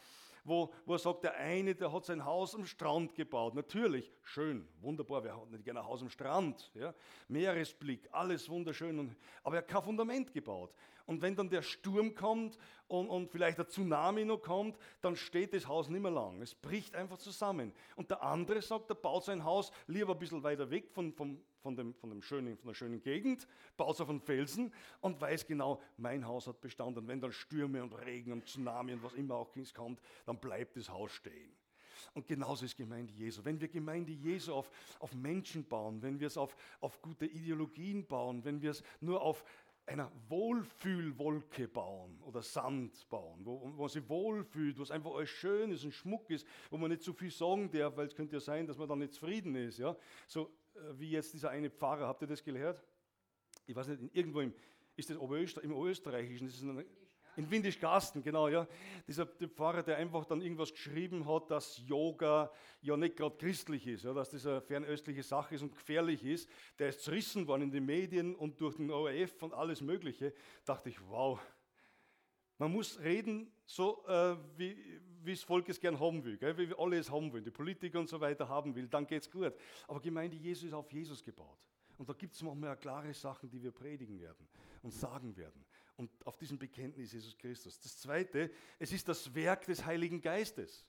wo, 0.45 0.73
wo 0.87 0.95
er 0.95 0.99
sagt, 0.99 1.25
der 1.25 1.35
eine, 1.35 1.75
der 1.75 1.93
hat 1.93 2.05
sein 2.05 2.25
Haus 2.25 2.55
am 2.55 2.65
Strand 2.65 3.15
gebaut. 3.15 3.55
Natürlich, 3.55 4.13
schön, 4.23 4.67
wunderbar, 4.81 5.25
wer 5.25 5.37
hat 5.37 5.51
nicht 5.51 5.65
gerne 5.65 5.81
ein 5.81 5.87
Haus 5.87 6.03
am 6.03 6.11
Strand? 6.11 6.71
Ja? 6.75 6.95
Meeresblick, 7.29 8.09
alles 8.13 8.49
wunderschön, 8.49 8.99
und, 8.99 9.17
aber 9.43 9.57
er 9.57 9.63
hat 9.63 9.69
kein 9.69 9.83
Fundament 9.83 10.33
gebaut. 10.33 10.73
Und 11.09 11.23
wenn 11.23 11.35
dann 11.35 11.49
der 11.49 11.63
Sturm 11.63 12.15
kommt 12.15 12.59
und, 12.87 13.09
und 13.09 13.31
vielleicht 13.31 13.57
der 13.57 13.67
Tsunami 13.67 14.27
noch 14.27 14.43
kommt, 14.43 14.77
dann 15.01 15.17
steht 15.17 15.55
das 15.55 15.67
Haus 15.67 15.89
nicht 15.89 16.03
mehr 16.03 16.11
lang. 16.11 16.43
Es 16.43 16.55
bricht 16.55 16.95
einfach 16.95 17.17
zusammen. 17.17 17.73
Und 17.97 18.11
der 18.11 18.23
andere 18.23 18.61
sagt, 18.61 18.91
er 18.91 18.95
baut 18.95 19.25
sein 19.25 19.43
Haus 19.43 19.73
lieber 19.87 20.13
ein 20.13 20.19
bisschen 20.19 20.43
weiter 20.43 20.71
weg 20.71 20.91
von, 20.93 21.15
vom, 21.15 21.41
von, 21.63 21.75
dem, 21.77 21.95
von, 21.95 22.11
dem 22.11 22.21
schönen, 22.21 22.59
von 22.59 22.69
der 22.69 22.75
schönen 22.75 23.01
Gegend, 23.01 23.49
baut 23.79 23.95
es 23.95 24.03
auf 24.03 24.11
einen 24.11 24.21
Felsen 24.21 24.71
und 25.01 25.19
weiß 25.19 25.47
genau, 25.47 25.81
mein 25.97 26.27
Haus 26.27 26.47
hat 26.47 26.61
Bestand. 26.61 26.99
Und 26.99 27.09
wenn 27.09 27.23
dann 27.23 27.33
Stürme 27.33 27.83
und 27.83 27.95
Regen 27.95 28.31
und 28.31 28.47
Tsunami 28.47 28.93
und 28.93 29.03
was 29.03 29.15
immer 29.15 29.37
auch 29.37 29.49
kommt, 29.73 30.03
dann 30.27 30.39
bleibt 30.39 30.77
das 30.77 30.91
Haus 30.91 31.11
stehen. 31.13 31.57
Und 32.15 32.27
genauso 32.27 32.65
ist 32.65 32.77
Gemeinde 32.77 33.13
Jesu. 33.13 33.45
Wenn 33.45 33.61
wir 33.61 33.69
Gemeinde 33.69 34.13
Jesu 34.13 34.53
auf, 34.53 34.71
auf 34.99 35.15
Menschen 35.15 35.65
bauen, 35.65 36.03
wenn 36.03 36.21
wir 36.21 36.27
es 36.27 36.37
auf, 36.37 36.55
auf 36.81 37.01
gute 37.01 37.27
Ideologien 37.27 38.07
bauen, 38.07 38.45
wenn 38.45 38.61
wir 38.61 38.71
es 38.71 38.83
nur 39.01 39.21
auf 39.23 39.45
einer 39.89 40.13
Wohlfühlwolke 40.29 41.67
bauen 41.67 42.21
oder 42.23 42.43
Sand 42.43 43.09
bauen, 43.09 43.41
wo, 43.45 43.61
wo 43.61 43.69
man 43.69 43.89
sich 43.89 44.07
wohlfühlt, 44.09 44.79
wo 44.79 44.83
es 44.83 44.91
einfach 44.91 45.15
alles 45.15 45.31
schön 45.31 45.73
ist 45.73 45.85
und 45.85 45.93
Schmuck 45.93 46.31
ist, 46.31 46.47
wo 46.71 46.77
man 46.77 46.91
nicht 46.91 47.03
zu 47.03 47.13
viel 47.13 47.31
sagen 47.31 47.71
darf, 47.71 47.97
weil 47.97 48.07
es 48.07 48.15
könnte 48.15 48.37
ja 48.37 48.41
sein, 48.41 48.67
dass 48.67 48.79
man 48.79 48.89
dann 48.89 48.99
nicht 48.99 49.15
zufrieden 49.15 49.55
ist. 49.57 49.79
Ja? 49.79 49.97
So 50.27 50.51
äh, 50.75 50.99
wie 50.99 51.11
jetzt 51.11 51.33
dieser 51.33 51.51
eine 51.51 51.71
Pfarrer, 51.71 52.07
habt 52.07 52.23
ihr 52.23 52.29
das 52.29 52.45
gehört? 52.45 52.85
Ich 53.67 53.75
weiß 53.75 53.89
nicht, 53.89 54.15
irgendwo 54.15 54.41
im, 54.41 54.55
ist 54.97 55.11
das 55.11 55.17
Oberöster, 55.17 55.63
im 55.63 55.73
Österreichischen, 55.73 56.47
das 56.47 56.57
ist 56.57 56.63
eine, 56.63 56.85
in 57.39 57.49
Windischgarsten, 57.51 58.21
genau, 58.23 58.49
ja. 58.49 58.67
Dieser 59.07 59.25
Pfarrer, 59.27 59.85
der 59.85 59.97
einfach 59.97 60.25
dann 60.27 60.43
irgendwas 60.43 60.73
geschrieben 60.73 61.25
hat, 61.27 61.51
dass 61.51 61.81
Yoga 61.87 62.51
ja 62.83 62.97
nicht 62.97 63.17
gerade 63.17 63.37
christlich 63.37 63.87
ist, 63.87 64.05
ja, 64.05 64.13
dass 64.13 64.31
das 64.31 64.45
eine 64.45 64.61
fernöstliche 64.61 65.23
Sache 65.23 65.55
ist 65.55 65.63
und 65.63 65.71
gefährlich 65.71 66.25
ist. 66.25 66.51
Der 66.81 66.89
ist 66.89 67.03
zerrissen 67.03 67.47
worden 67.47 67.63
in 67.63 67.71
den 67.71 67.87
Medien 67.87 68.35
und 68.35 68.61
durch 68.61 68.77
den 68.77 68.91
ORF 68.91 69.41
und 69.43 69.55
alles 69.55 69.81
Mögliche. 69.81 70.35
Dachte 70.65 70.89
ich, 70.89 71.01
wow. 71.09 71.41
Man 72.59 72.73
muss 72.73 72.99
reden, 72.99 73.53
so 73.65 74.05
äh, 74.09 74.37
wie, 74.57 74.77
wie 75.23 75.31
das 75.33 75.45
Volk 75.45 75.69
es 75.69 75.79
gern 75.79 76.01
haben 76.01 76.25
will, 76.25 76.37
gell? 76.39 76.59
wie 76.59 76.75
alle 76.77 76.99
es 76.99 77.09
haben 77.09 77.33
wollen, 77.33 77.45
die 77.45 77.53
Politiker 77.53 78.01
und 78.01 78.09
so 78.09 78.21
weiter 78.21 78.49
haben 78.49 78.75
will, 78.75 78.89
dann 78.89 79.07
geht 79.07 79.23
es 79.23 79.31
gut. 79.31 79.55
Aber 79.87 80.01
Gemeinde 80.01 80.37
Jesus 80.37 80.65
ist 80.65 80.73
auf 80.73 80.93
Jesus 80.93 81.23
gebaut. 81.23 81.69
Und 81.99 82.09
da 82.09 82.15
gibt 82.15 82.35
es 82.35 82.43
manchmal 82.43 82.77
klare 82.77 83.15
Sachen, 83.15 83.49
die 83.49 83.63
wir 83.63 83.71
predigen 83.71 84.21
werden 84.21 84.49
und 84.83 84.93
sagen 84.93 85.37
werden. 85.37 85.65
Und 85.99 86.11
auf 86.25 86.37
diesem 86.37 86.59
Bekenntnis 86.59 87.13
Jesus 87.13 87.37
Christus. 87.37 87.81
Das 87.81 87.99
zweite, 87.99 88.53
es 88.79 88.93
ist 88.93 89.09
das 89.09 89.35
Werk 89.35 89.67
des 89.67 89.85
Heiligen 89.85 90.21
Geistes. 90.21 90.87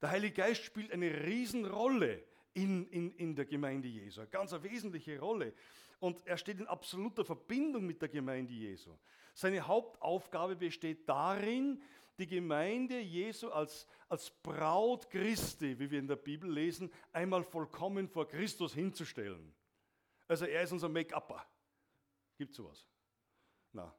Der 0.00 0.10
Heilige 0.10 0.34
Geist 0.34 0.64
spielt 0.64 0.90
eine 0.92 1.26
Riesenrolle 1.26 2.24
in, 2.54 2.86
in, 2.88 3.12
in 3.12 3.36
der 3.36 3.44
Gemeinde 3.44 3.86
Jesu, 3.86 4.22
eine 4.22 4.30
ganz 4.30 4.52
wesentliche 4.62 5.20
Rolle. 5.20 5.52
Und 6.00 6.26
er 6.26 6.38
steht 6.38 6.58
in 6.58 6.66
absoluter 6.66 7.22
Verbindung 7.22 7.84
mit 7.84 8.00
der 8.00 8.08
Gemeinde 8.08 8.54
Jesu. 8.54 8.96
Seine 9.34 9.66
Hauptaufgabe 9.66 10.56
besteht 10.56 11.06
darin, 11.06 11.82
die 12.18 12.26
Gemeinde 12.26 12.98
Jesu 13.00 13.50
als, 13.50 13.86
als 14.08 14.30
Braut 14.30 15.10
Christi, 15.10 15.78
wie 15.78 15.90
wir 15.90 15.98
in 15.98 16.08
der 16.08 16.16
Bibel 16.16 16.50
lesen, 16.50 16.90
einmal 17.12 17.44
vollkommen 17.44 18.08
vor 18.08 18.26
Christus 18.26 18.72
hinzustellen. 18.72 19.54
Also 20.26 20.46
er 20.46 20.62
ist 20.62 20.72
unser 20.72 20.88
Make-upper. 20.88 21.44
Gibt 22.38 22.54
sowas? 22.54 22.86
Na. 23.72 23.94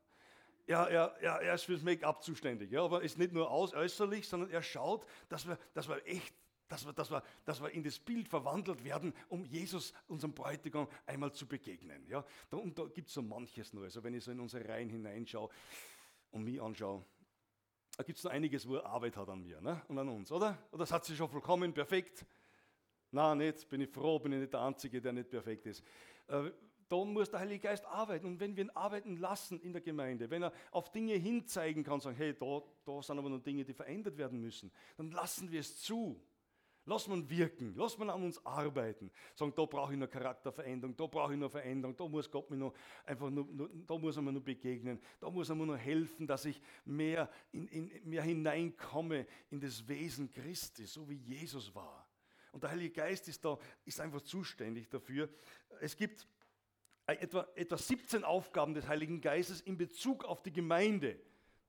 Er, 0.67 0.87
er, 0.87 1.15
er, 1.19 1.41
er 1.41 1.53
ist 1.55 1.63
fürs 1.63 1.81
Make-up 1.81 2.23
zuständig, 2.23 2.71
ja, 2.71 2.83
aber 2.83 3.01
ist 3.01 3.17
nicht 3.17 3.33
nur 3.33 3.49
aus, 3.49 3.73
äußerlich, 3.73 4.27
sondern 4.27 4.51
er 4.51 4.61
schaut, 4.61 5.05
dass 5.27 5.47
wir, 5.47 5.57
dass 5.73 5.89
wir 5.89 6.05
echt 6.05 6.33
dass 6.69 6.85
wir, 6.85 6.93
dass, 6.93 7.09
wir, 7.09 7.23
dass 7.45 7.61
wir 7.61 7.71
in 7.71 7.83
das 7.83 7.97
Bild 7.99 8.29
verwandelt 8.29 8.83
werden, 8.83 9.13
um 9.27 9.43
Jesus, 9.43 9.91
unserem 10.07 10.33
Bräutigam, 10.33 10.87
einmal 11.05 11.33
zu 11.33 11.47
begegnen. 11.47 12.05
Ja? 12.07 12.23
Da, 12.49 12.57
und 12.57 12.77
da 12.77 12.85
gibt 12.85 13.07
es 13.07 13.15
so 13.15 13.23
manches 13.23 13.73
nur. 13.73 13.85
Also 13.85 14.03
wenn 14.03 14.13
ich 14.13 14.23
so 14.23 14.31
in 14.31 14.39
unsere 14.39 14.69
Reihen 14.69 14.89
hineinschaue 14.89 15.49
und 16.29 16.43
mich 16.43 16.61
anschaue, 16.61 17.03
da 17.97 18.03
gibt 18.03 18.19
es 18.19 18.23
noch 18.23 18.31
einiges, 18.31 18.67
wo 18.67 18.75
er 18.75 18.85
Arbeit 18.85 19.17
hat 19.17 19.27
an 19.29 19.41
mir 19.41 19.59
ne? 19.59 19.81
und 19.87 19.97
an 19.97 20.07
uns, 20.07 20.31
oder? 20.31 20.57
Oder 20.69 20.79
das 20.83 20.91
hat 20.91 21.03
sie 21.05 21.15
schon 21.15 21.27
vollkommen 21.27 21.73
perfekt? 21.73 22.23
Nein, 23.11 23.39
nicht. 23.39 23.67
Bin 23.67 23.81
ich 23.81 23.89
froh, 23.89 24.19
bin 24.19 24.33
ich 24.33 24.39
nicht 24.39 24.53
der 24.53 24.61
Einzige, 24.61 25.01
der 25.01 25.11
nicht 25.11 25.29
perfekt 25.29 25.65
ist. 25.65 25.83
Äh, 26.27 26.51
da 26.89 27.05
muss 27.05 27.29
der 27.29 27.39
Heilige 27.39 27.67
Geist 27.67 27.85
arbeiten. 27.85 28.25
Und 28.25 28.39
wenn 28.39 28.55
wir 28.55 28.65
ihn 28.65 28.71
arbeiten 28.71 29.17
lassen 29.17 29.61
in 29.61 29.71
der 29.71 29.81
Gemeinde, 29.81 30.29
wenn 30.29 30.43
er 30.43 30.51
auf 30.71 30.91
Dinge 30.91 31.13
hinzeigen 31.13 31.83
kann, 31.83 32.01
sagen, 32.01 32.17
hey, 32.17 32.33
da, 32.37 32.61
da 32.83 33.01
sind 33.01 33.19
aber 33.19 33.29
noch 33.29 33.39
Dinge, 33.39 33.63
die 33.63 33.73
verändert 33.73 34.17
werden 34.17 34.41
müssen, 34.41 34.71
dann 34.97 35.11
lassen 35.11 35.51
wir 35.51 35.59
es 35.59 35.81
zu. 35.81 36.19
Lass 36.85 37.07
man 37.07 37.29
wirken, 37.29 37.75
lass 37.75 37.99
man 37.99 38.09
an 38.09 38.23
uns 38.23 38.43
arbeiten. 38.43 39.11
Sagen, 39.35 39.53
da 39.55 39.65
brauche 39.65 39.91
ich 39.91 39.97
eine 39.97 40.07
Charakterveränderung, 40.07 40.95
da 40.97 41.05
brauche 41.05 41.33
ich 41.33 41.37
eine 41.37 41.47
Veränderung, 41.47 41.95
da 41.95 42.07
muss 42.07 42.31
Gott 42.31 42.49
mir 42.49 42.57
noch 42.57 42.73
einfach 43.05 43.29
nur, 43.29 43.45
nur, 43.45 43.69
da 43.85 43.95
muss 43.95 44.15
er 44.15 44.23
mir 44.23 44.31
noch 44.31 44.41
begegnen, 44.41 44.99
da 45.19 45.29
muss 45.29 45.49
er 45.49 45.55
mir 45.55 45.67
noch 45.67 45.77
helfen, 45.77 46.25
dass 46.25 46.45
ich 46.45 46.59
mehr, 46.85 47.29
in, 47.51 47.67
in, 47.67 48.09
mehr 48.09 48.23
hineinkomme 48.23 49.27
in 49.51 49.59
das 49.59 49.87
Wesen 49.87 50.31
Christi, 50.31 50.85
so 50.85 51.07
wie 51.07 51.17
Jesus 51.17 51.75
war. 51.75 52.07
Und 52.51 52.63
der 52.63 52.71
Heilige 52.71 52.95
Geist 52.95 53.27
ist 53.27 53.45
da, 53.45 53.59
ist 53.85 53.99
einfach 53.99 54.21
zuständig 54.21 54.89
dafür. 54.89 55.29
Es 55.81 55.95
gibt 55.95 56.27
etwa, 57.15 57.47
etwa 57.55 57.77
17 57.77 58.23
Aufgaben 58.23 58.73
des 58.73 58.87
Heiligen 58.87 59.21
Geistes 59.21 59.61
in 59.61 59.77
Bezug 59.77 60.25
auf 60.25 60.41
die 60.41 60.51
Gemeinde, 60.51 61.19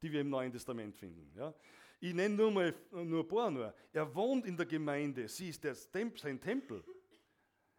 die 0.02 0.11
wir 0.11 0.20
im 0.20 0.30
Neuen 0.30 0.52
Testament 0.52 0.97
finden. 0.97 1.32
Ja. 1.37 1.54
Ich 2.00 2.14
nenne 2.14 2.35
nur 2.35 2.50
mal 2.50 2.75
nur 2.92 3.25
ein 3.25 3.28
paar 3.28 3.50
nur. 3.50 3.75
Er 3.92 4.14
wohnt 4.14 4.47
in 4.47 4.56
der 4.56 4.66
Gemeinde, 4.66 5.28
sie 5.28 5.50
ist 5.50 5.66
Temp 5.92 6.18
sein 6.18 6.40
Tempel. 6.40 6.82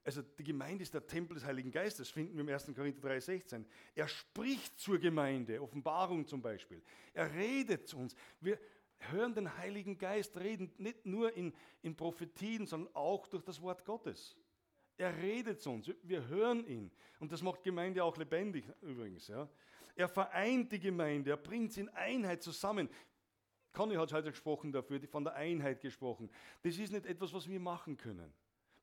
Also 0.04 0.22
die 0.22 0.44
Gemeinde 0.44 0.82
ist 0.82 0.94
der 0.94 1.06
Tempel 1.06 1.36
des 1.36 1.46
Heiligen 1.46 1.72
Geistes, 1.72 2.10
finden 2.10 2.34
wir 2.36 2.42
im 2.42 2.50
1. 2.50 2.72
Korinther 2.76 3.08
3,16. 3.08 3.66
Er 3.94 4.08
spricht 4.08 4.80
zur 4.80 4.98
Gemeinde, 4.98 5.62
Offenbarung 5.62 6.26
zum 6.26 6.42
Beispiel. 6.42 6.82
Er 7.14 7.32
redet 7.34 7.88
zu 7.88 7.98
uns. 7.98 8.16
Wir 8.40 8.60
hören 8.98 9.34
den 9.34 9.58
Heiligen 9.58 9.98
Geist 9.98 10.38
reden, 10.38 10.72
nicht 10.78 11.06
nur 11.06 11.36
in, 11.36 11.54
in 11.82 11.96
Prophetien, 11.96 12.66
sondern 12.66 12.94
auch 12.96 13.28
durch 13.28 13.44
das 13.44 13.62
Wort 13.62 13.86
Gottes. 13.86 14.36
Er 15.02 15.18
redet 15.18 15.60
zu 15.60 15.72
uns, 15.72 15.92
wir 16.04 16.28
hören 16.28 16.64
ihn. 16.68 16.92
Und 17.20 17.32
das 17.32 17.42
macht 17.42 17.64
Gemeinde 17.64 18.04
auch 18.04 18.16
lebendig 18.18 18.66
übrigens. 18.82 19.28
Ja. 19.30 19.50
Er 19.96 20.08
vereint 20.08 20.72
die 20.72 20.80
Gemeinde, 20.80 21.32
er 21.32 21.38
bringt 21.38 21.74
sie 21.74 21.82
in 21.82 21.90
Einheit 21.90 22.44
zusammen. 22.44 22.88
Conny 23.74 23.96
hat 23.96 24.14
heute 24.14 24.30
gesprochen 24.30 24.72
dafür, 24.72 25.02
von 25.08 25.24
der 25.24 25.34
Einheit 25.34 25.82
gesprochen. 25.82 26.30
Das 26.62 26.78
ist 26.78 26.92
nicht 26.92 27.08
etwas, 27.08 27.34
was 27.34 27.50
wir 27.50 27.60
machen 27.60 27.98
können. 27.98 28.32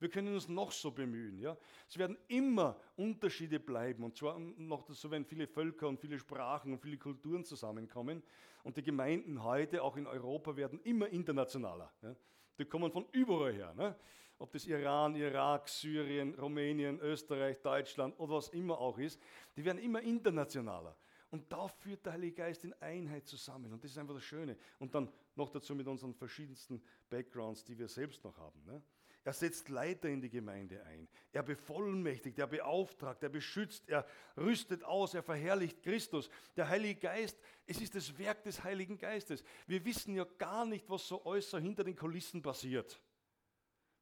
Wir 0.00 0.08
können 0.08 0.34
uns 0.34 0.48
noch 0.48 0.72
so 0.72 0.90
bemühen. 0.90 1.38
Ja? 1.38 1.56
Es 1.88 1.96
werden 1.96 2.18
immer 2.26 2.80
Unterschiede 2.96 3.60
bleiben. 3.60 4.02
Und 4.02 4.16
zwar 4.16 4.40
noch 4.40 4.90
so, 4.90 5.12
wenn 5.12 5.24
viele 5.24 5.46
Völker 5.46 5.86
und 5.86 6.00
viele 6.00 6.18
Sprachen 6.18 6.72
und 6.72 6.82
viele 6.82 6.98
Kulturen 6.98 7.44
zusammenkommen. 7.44 8.24
Und 8.64 8.76
die 8.76 8.82
Gemeinden 8.82 9.44
heute, 9.44 9.84
auch 9.84 9.96
in 9.96 10.08
Europa, 10.08 10.56
werden 10.56 10.80
immer 10.80 11.08
internationaler. 11.10 11.92
Ja? 12.02 12.16
Die 12.58 12.64
kommen 12.64 12.90
von 12.90 13.06
überall 13.12 13.52
her. 13.52 13.72
Ne? 13.74 13.94
Ob 14.38 14.52
das 14.52 14.66
Iran, 14.66 15.14
Irak, 15.16 15.68
Syrien, 15.68 16.34
Rumänien, 16.34 17.00
Österreich, 17.00 17.60
Deutschland 17.60 18.18
oder 18.18 18.34
was 18.34 18.48
immer 18.48 18.78
auch 18.78 18.98
ist. 18.98 19.20
Die 19.56 19.64
werden 19.64 19.78
immer 19.78 20.00
internationaler. 20.00 20.96
Und 21.30 21.52
da 21.52 21.68
führt 21.68 22.06
der 22.06 22.14
Heilige 22.14 22.36
Geist 22.36 22.64
in 22.64 22.72
Einheit 22.80 23.26
zusammen. 23.26 23.72
Und 23.72 23.84
das 23.84 23.90
ist 23.90 23.98
einfach 23.98 24.14
das 24.14 24.24
Schöne. 24.24 24.56
Und 24.78 24.94
dann 24.94 25.12
noch 25.34 25.50
dazu 25.50 25.74
mit 25.74 25.86
unseren 25.86 26.14
verschiedensten 26.14 26.82
Backgrounds, 27.10 27.64
die 27.64 27.78
wir 27.78 27.88
selbst 27.88 28.24
noch 28.24 28.38
haben. 28.38 28.64
Ne? 28.64 28.82
Er 29.24 29.34
setzt 29.34 29.68
Leiter 29.68 30.08
in 30.08 30.22
die 30.22 30.30
Gemeinde 30.30 30.82
ein. 30.84 31.06
Er 31.32 31.42
bevollmächtigt, 31.42 32.38
er 32.38 32.46
beauftragt, 32.46 33.22
er 33.22 33.28
beschützt, 33.28 33.86
er 33.86 34.06
rüstet 34.38 34.82
aus, 34.84 35.12
er 35.12 35.22
verherrlicht 35.22 35.82
Christus. 35.82 36.30
Der 36.56 36.68
Heilige 36.68 37.00
Geist, 37.00 37.38
es 37.66 37.78
ist 37.78 37.94
das 37.94 38.16
Werk 38.18 38.42
des 38.44 38.64
Heiligen 38.64 38.96
Geistes. 38.96 39.44
Wir 39.66 39.84
wissen 39.84 40.14
ja 40.14 40.24
gar 40.38 40.64
nicht, 40.64 40.88
was 40.88 41.06
so 41.06 41.26
äußer 41.26 41.58
hinter 41.58 41.84
den 41.84 41.94
Kulissen 41.94 42.40
passiert. 42.40 42.98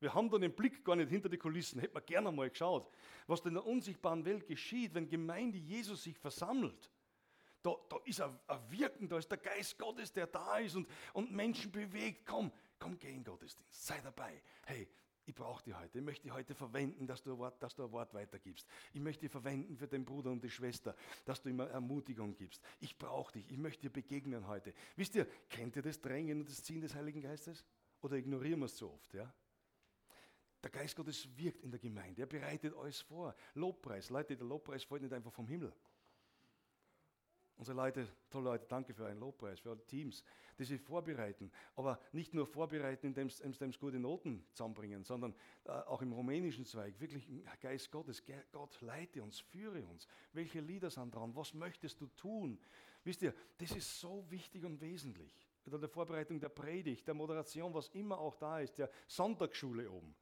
Wir 0.00 0.12
haben 0.14 0.28
da 0.30 0.38
den 0.38 0.54
Blick 0.54 0.84
gar 0.84 0.96
nicht 0.96 1.08
hinter 1.08 1.28
die 1.28 1.38
Kulissen, 1.38 1.80
hätten 1.80 1.94
wir 1.94 2.02
gerne 2.02 2.30
mal 2.30 2.50
geschaut, 2.50 2.90
was 3.26 3.40
in 3.40 3.54
der 3.54 3.64
unsichtbaren 3.64 4.24
Welt 4.24 4.46
geschieht, 4.46 4.94
wenn 4.94 5.08
Gemeinde 5.08 5.58
Jesus 5.58 6.02
sich 6.02 6.16
versammelt 6.18 6.90
da, 7.66 7.76
da 7.88 7.96
ist 8.04 8.20
ein, 8.20 8.38
ein, 8.46 8.70
Wirken, 8.70 9.08
da 9.08 9.18
ist 9.18 9.28
der 9.28 9.38
Geist 9.38 9.76
Gottes, 9.76 10.12
der 10.12 10.28
da 10.28 10.58
ist 10.58 10.76
und, 10.76 10.88
und 11.12 11.32
Menschen 11.32 11.72
bewegt. 11.72 12.24
Komm, 12.24 12.52
komm, 12.78 12.96
geh 12.96 13.12
in 13.12 13.24
Gottesdienst, 13.24 13.86
sei 13.86 14.00
dabei. 14.00 14.40
Hey, 14.64 14.88
ich 15.24 15.34
brauche 15.34 15.64
dich 15.64 15.76
heute. 15.76 15.98
Ich 15.98 16.04
möchte 16.04 16.22
dich 16.22 16.32
heute 16.32 16.54
verwenden, 16.54 17.08
dass 17.08 17.24
du, 17.24 17.32
ein 17.32 17.38
Wort, 17.38 17.60
dass 17.60 17.74
du 17.74 17.82
ein 17.82 17.90
Wort 17.90 18.14
weitergibst. 18.14 18.68
Ich 18.92 19.00
möchte 19.00 19.22
dich 19.22 19.32
verwenden 19.32 19.76
für 19.76 19.88
den 19.88 20.04
Bruder 20.04 20.30
und 20.30 20.44
die 20.44 20.50
Schwester, 20.50 20.94
dass 21.24 21.42
du 21.42 21.48
immer 21.48 21.68
Ermutigung 21.68 22.36
gibst. 22.36 22.62
Ich 22.78 22.96
brauche 22.96 23.32
dich. 23.32 23.50
Ich 23.50 23.58
möchte 23.58 23.82
dir 23.82 23.90
begegnen 23.90 24.46
heute. 24.46 24.72
Wisst 24.94 25.16
ihr, 25.16 25.26
kennt 25.48 25.74
ihr 25.74 25.82
das 25.82 26.00
Drängen 26.00 26.40
und 26.40 26.48
das 26.48 26.62
Ziehen 26.62 26.80
des 26.80 26.94
Heiligen 26.94 27.20
Geistes? 27.20 27.64
Oder 28.00 28.16
ignorieren 28.16 28.60
wir 28.60 28.66
es 28.66 28.76
zu 28.76 28.88
oft? 28.88 29.12
Ja? 29.12 29.34
Der 30.66 30.80
Geist 30.80 30.96
Gottes 30.96 31.28
wirkt 31.36 31.62
in 31.62 31.70
der 31.70 31.78
Gemeinde. 31.78 32.22
Er 32.22 32.26
bereitet 32.26 32.74
alles 32.74 33.00
vor. 33.00 33.36
Lobpreis. 33.54 34.10
Leute, 34.10 34.36
der 34.36 34.48
Lobpreis 34.48 34.82
fällt 34.82 35.02
nicht 35.02 35.12
einfach 35.12 35.32
vom 35.32 35.46
Himmel. 35.46 35.72
Unsere 37.54 37.76
Leute, 37.76 38.08
tolle 38.28 38.46
Leute, 38.46 38.66
danke 38.66 38.92
für 38.92 39.06
einen 39.06 39.20
Lobpreis, 39.20 39.60
für 39.60 39.70
alle 39.70 39.86
Teams, 39.86 40.24
die 40.58 40.64
sich 40.64 40.80
vorbereiten. 40.80 41.52
Aber 41.76 42.00
nicht 42.10 42.34
nur 42.34 42.48
vorbereiten, 42.48 43.06
indem 43.06 43.30
sie 43.30 43.78
gute 43.78 44.00
Noten 44.00 44.44
zusammenbringen, 44.54 45.04
sondern 45.04 45.36
äh, 45.66 45.70
auch 45.70 46.02
im 46.02 46.12
rumänischen 46.12 46.66
Zweig, 46.66 46.98
wirklich 46.98 47.30
Geist 47.60 47.92
Gottes, 47.92 48.24
Gott 48.50 48.80
leite 48.80 49.22
uns, 49.22 49.38
führe 49.38 49.84
uns. 49.84 50.08
Welche 50.32 50.58
Lieder 50.58 50.90
sind 50.90 51.14
dran? 51.14 51.36
Was 51.36 51.54
möchtest 51.54 52.00
du 52.00 52.08
tun? 52.08 52.58
Wisst 53.04 53.22
ihr, 53.22 53.32
das 53.58 53.70
ist 53.70 54.00
so 54.00 54.28
wichtig 54.32 54.64
und 54.64 54.80
wesentlich. 54.80 55.46
Oder 55.64 55.78
der 55.78 55.88
Vorbereitung 55.88 56.40
der 56.40 56.48
Predigt, 56.48 57.06
der 57.06 57.14
Moderation, 57.14 57.72
was 57.72 57.86
immer 57.90 58.18
auch 58.18 58.34
da 58.34 58.58
ist, 58.58 58.76
der 58.78 58.90
Sonntagsschule 59.06 59.88
oben. 59.88 60.16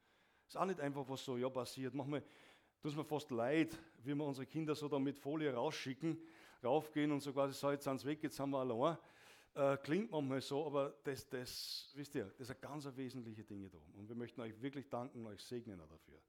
Ist 0.47 0.57
auch 0.57 0.67
nicht 0.67 0.81
einfach 0.81 1.09
was 1.09 1.25
so, 1.25 1.37
ja, 1.37 1.49
passiert. 1.49 1.95
Manchmal 1.95 2.21
tut 2.81 2.91
es 2.91 2.97
mir 2.97 3.05
fast 3.05 3.31
leid, 3.31 3.77
wie 4.03 4.15
wir 4.15 4.25
unsere 4.25 4.47
Kinder 4.47 4.75
so 4.75 4.89
da 4.89 4.99
mit 4.99 5.19
Folie 5.19 5.53
rausschicken 5.53 6.19
raufgehen 6.65 7.13
und 7.13 7.21
so 7.21 7.33
quasi, 7.33 7.53
so 7.53 7.71
jetzt 7.71 7.85
sind 7.85 8.01
sie 8.01 8.07
weg, 8.07 8.23
jetzt 8.23 8.41
haben 8.41 8.51
wir 8.51 8.59
allein. 8.59 8.97
Äh, 9.55 9.77
klingt 9.79 10.11
manchmal 10.11 10.41
so, 10.41 10.67
aber 10.67 10.95
das, 11.05 11.29
das, 11.29 11.93
wisst 11.95 12.15
ihr, 12.17 12.33
das 12.39 12.49
sind 12.49 12.61
ganz 12.61 12.89
wesentliche 12.97 13.45
Dinge 13.45 13.69
da. 13.69 13.79
Und 13.97 14.09
wir 14.09 14.17
möchten 14.17 14.41
euch 14.41 14.61
wirklich 14.61 14.89
danken 14.89 15.21
und 15.21 15.27
euch 15.27 15.41
segnen 15.41 15.79
dafür, 15.79 16.21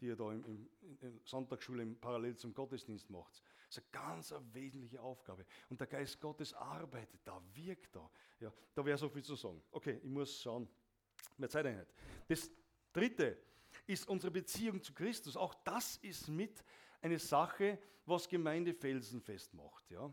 die 0.00 0.06
ihr 0.06 0.16
da 0.16 0.30
im, 0.30 0.44
im, 0.44 0.68
in 1.00 1.20
Sonntagsschule 1.24 1.82
im 1.82 1.98
parallel 1.98 2.36
zum 2.36 2.54
Gottesdienst 2.54 3.10
macht. 3.10 3.42
Das 3.66 3.78
ist 3.78 3.84
eine 3.94 4.04
ganz 4.04 4.34
wesentliche 4.52 5.00
Aufgabe. 5.00 5.44
Und 5.70 5.80
der 5.80 5.88
Geist 5.88 6.20
Gottes 6.20 6.54
arbeitet 6.54 7.20
da, 7.24 7.42
wirkt 7.54 7.96
da. 7.96 8.08
Ja, 8.38 8.52
da 8.74 8.84
wäre 8.84 8.98
so 8.98 9.08
viel 9.08 9.24
zu 9.24 9.34
sagen. 9.34 9.60
Okay, 9.72 9.98
ich 10.02 10.10
muss 10.10 10.42
schauen. 10.42 10.68
Mehr 11.38 11.48
Zeiteinheit. 11.48 11.88
Das 12.28 12.50
dritte 12.92 13.38
ist 13.86 14.08
unsere 14.08 14.30
Beziehung 14.30 14.82
zu 14.82 14.92
Christus. 14.92 15.36
Auch 15.36 15.54
das 15.64 15.96
ist 15.98 16.28
mit 16.28 16.64
eine 17.00 17.18
Sache, 17.18 17.78
was 18.06 18.28
Gemeinde 18.28 18.74
felsenfest 18.74 19.54
macht. 19.54 19.90
Ja? 19.90 20.12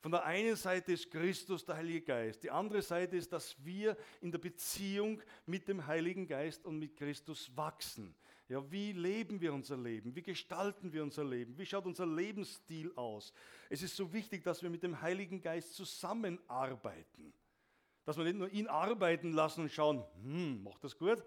Von 0.00 0.10
der 0.10 0.24
einen 0.24 0.56
Seite 0.56 0.92
ist 0.92 1.10
Christus 1.10 1.64
der 1.64 1.76
Heilige 1.76 2.02
Geist, 2.02 2.42
die 2.42 2.50
andere 2.50 2.82
Seite 2.82 3.16
ist, 3.16 3.32
dass 3.32 3.54
wir 3.64 3.96
in 4.20 4.32
der 4.32 4.38
Beziehung 4.38 5.22
mit 5.46 5.68
dem 5.68 5.86
Heiligen 5.86 6.26
Geist 6.26 6.64
und 6.64 6.78
mit 6.78 6.96
Christus 6.96 7.56
wachsen. 7.56 8.14
Ja, 8.48 8.68
wie 8.70 8.92
leben 8.92 9.40
wir 9.40 9.54
unser 9.54 9.76
Leben? 9.76 10.14
Wie 10.16 10.22
gestalten 10.22 10.92
wir 10.92 11.04
unser 11.04 11.24
Leben? 11.24 11.56
Wie 11.56 11.64
schaut 11.64 11.86
unser 11.86 12.04
Lebensstil 12.04 12.92
aus? 12.96 13.32
Es 13.70 13.80
ist 13.80 13.96
so 13.96 14.12
wichtig, 14.12 14.42
dass 14.42 14.62
wir 14.62 14.70
mit 14.70 14.82
dem 14.82 15.00
Heiligen 15.00 15.40
Geist 15.40 15.74
zusammenarbeiten. 15.74 17.32
Dass 18.04 18.16
wir 18.16 18.24
nicht 18.24 18.36
nur 18.36 18.50
ihn 18.50 18.66
arbeiten 18.66 19.32
lassen 19.32 19.62
und 19.62 19.72
schauen, 19.72 20.04
hm, 20.22 20.64
macht 20.64 20.82
das 20.82 20.98
gut? 20.98 21.24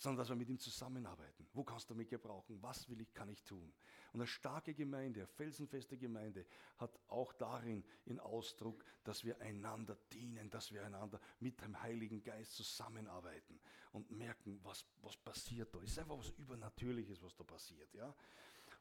Sondern 0.00 0.16
dass 0.20 0.30
wir 0.30 0.36
mit 0.36 0.48
ihm 0.48 0.58
zusammenarbeiten. 0.58 1.46
Wo 1.52 1.62
kannst 1.62 1.90
du 1.90 1.94
mich 1.94 2.08
gebrauchen? 2.08 2.56
Was 2.62 2.88
will 2.88 3.02
ich, 3.02 3.12
kann 3.12 3.28
ich 3.28 3.44
tun? 3.44 3.70
Und 4.12 4.20
eine 4.20 4.26
starke 4.26 4.72
Gemeinde, 4.72 5.20
eine 5.20 5.26
felsenfeste 5.26 5.98
Gemeinde 5.98 6.46
hat 6.78 6.98
auch 7.08 7.34
darin 7.34 7.84
in 8.06 8.18
Ausdruck, 8.18 8.82
dass 9.04 9.26
wir 9.26 9.38
einander 9.42 9.98
dienen, 10.10 10.48
dass 10.48 10.72
wir 10.72 10.82
einander 10.86 11.20
mit 11.38 11.60
dem 11.60 11.80
Heiligen 11.82 12.22
Geist 12.22 12.54
zusammenarbeiten 12.54 13.60
und 13.92 14.10
merken, 14.10 14.58
was, 14.62 14.86
was 15.02 15.18
passiert 15.18 15.74
da. 15.74 15.82
Es 15.82 15.90
ist 15.90 15.98
einfach 15.98 16.16
was 16.16 16.30
Übernatürliches, 16.30 17.22
was 17.22 17.36
da 17.36 17.44
passiert. 17.44 17.92
Ja? 17.92 18.14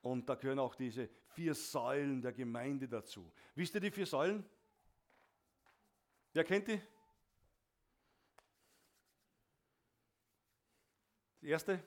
Und 0.02 0.30
da 0.30 0.36
gehören 0.36 0.60
auch 0.60 0.76
diese 0.76 1.10
vier 1.32 1.54
Säulen 1.54 2.22
der 2.22 2.32
Gemeinde 2.32 2.88
dazu. 2.88 3.30
Wisst 3.56 3.76
ihr 3.76 3.82
die 3.82 3.92
vier 3.92 4.06
Säulen? 4.06 4.46
Wer 6.32 6.46
kennt 6.46 6.70
die? 6.70 6.82
Die 11.42 11.48
erste, 11.48 11.82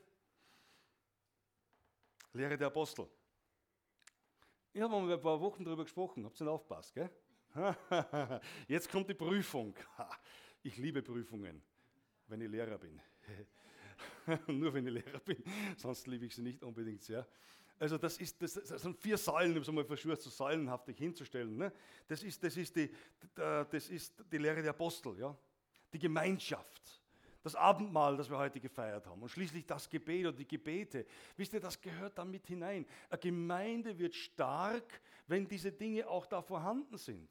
Lehre 2.32 2.56
der 2.56 2.68
Apostel. 2.68 3.06
Ich 4.73 4.80
habe 4.80 4.90
mal 4.99 5.12
ein 5.12 5.21
paar 5.21 5.38
Wochen 5.38 5.62
darüber 5.64 5.85
gesprochen, 5.85 6.25
habt 6.25 6.40
ihr 6.40 6.44
nicht 6.44 6.52
aufgepasst, 6.52 6.94
gell? 6.94 7.11
Jetzt 8.68 8.90
kommt 8.90 9.09
die 9.09 9.14
Prüfung. 9.14 9.75
Ich 10.64 10.76
liebe 10.76 11.02
Prüfungen, 11.02 11.61
wenn 12.28 12.40
ich 12.40 12.49
Lehrer 12.49 12.78
bin. 12.78 13.02
Nur 14.47 14.73
wenn 14.73 14.87
ich 14.87 14.92
Lehrer 14.92 15.18
bin, 15.18 15.42
sonst 15.76 16.06
liebe 16.06 16.26
ich 16.26 16.37
sie 16.37 16.42
nicht 16.42 16.62
unbedingt 16.62 17.02
sehr. 17.02 17.26
Also 17.80 17.99
das, 17.99 18.16
ist, 18.18 18.40
das, 18.40 18.54
das 18.54 18.80
sind 18.80 18.97
vier 18.97 19.18
Säulen, 19.18 19.56
um 19.56 19.62
es 19.62 19.68
einmal 19.68 19.85
versucht, 19.85 20.21
so 20.21 20.30
säulenhaftig 20.30 20.97
hinzustellen. 20.97 21.56
Ne? 21.56 21.73
Das, 22.06 22.23
ist, 22.23 22.44
das, 22.44 22.56
ist 22.56 22.76
die, 22.76 22.94
das 23.35 23.88
ist 23.88 24.23
die 24.30 24.38
Lehre 24.38 24.62
der 24.62 24.71
Apostel, 24.71 25.18
ja? 25.18 25.37
die 25.92 25.99
Gemeinschaft 25.99 27.01
das 27.42 27.56
Abendmahl, 27.56 28.16
das 28.16 28.30
wir 28.30 28.38
heute 28.38 28.61
gefeiert 28.61 29.06
haben 29.06 29.20
und 29.20 29.28
schließlich 29.28 29.66
das 29.66 29.88
Gebet 29.90 30.26
oder 30.26 30.37
die 30.37 30.46
Gebete. 30.46 31.04
Wisst 31.37 31.52
ihr, 31.52 31.61
das 31.61 31.80
gehört 31.80 32.16
da 32.16 32.25
mit 32.25 32.46
hinein. 32.46 32.87
Eine 33.11 33.18
Gemeinde 33.18 33.99
wird 33.99 34.14
stark, 34.14 35.00
wenn 35.26 35.46
diese 35.46 35.72
Dinge 35.72 36.08
auch 36.08 36.26
da 36.26 36.40
vorhanden 36.40 36.96
sind. 36.96 37.28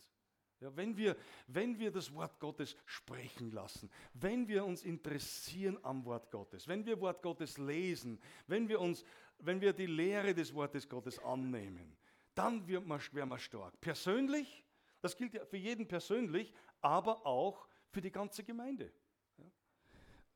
Ja, 0.59 0.75
wenn, 0.75 0.95
wir, 0.95 1.17
wenn 1.47 1.79
wir 1.79 1.91
das 1.91 2.13
Wort 2.13 2.39
Gottes 2.39 2.75
sprechen 2.85 3.51
lassen, 3.51 3.89
wenn 4.13 4.47
wir 4.47 4.63
uns 4.63 4.83
interessieren 4.83 5.79
am 5.81 6.05
Wort 6.05 6.29
Gottes, 6.29 6.67
wenn 6.67 6.85
wir 6.85 6.99
Wort 7.01 7.23
Gottes 7.23 7.57
lesen, 7.57 8.19
wenn 8.45 8.69
wir, 8.69 8.79
uns, 8.79 9.03
wenn 9.39 9.59
wir 9.59 9.73
die 9.73 9.87
Lehre 9.87 10.35
des 10.35 10.53
Wortes 10.53 10.87
Gottes 10.87 11.17
annehmen, 11.17 11.97
dann 12.35 12.67
wird 12.67 12.85
man, 12.85 13.01
werden 13.11 13.29
wir 13.29 13.39
stark. 13.39 13.81
Persönlich, 13.81 14.63
das 15.01 15.17
gilt 15.17 15.33
ja 15.33 15.43
für 15.45 15.57
jeden 15.57 15.87
persönlich, 15.87 16.53
aber 16.79 17.25
auch 17.25 17.67
für 17.89 18.01
die 18.01 18.11
ganze 18.11 18.43
Gemeinde. 18.43 18.91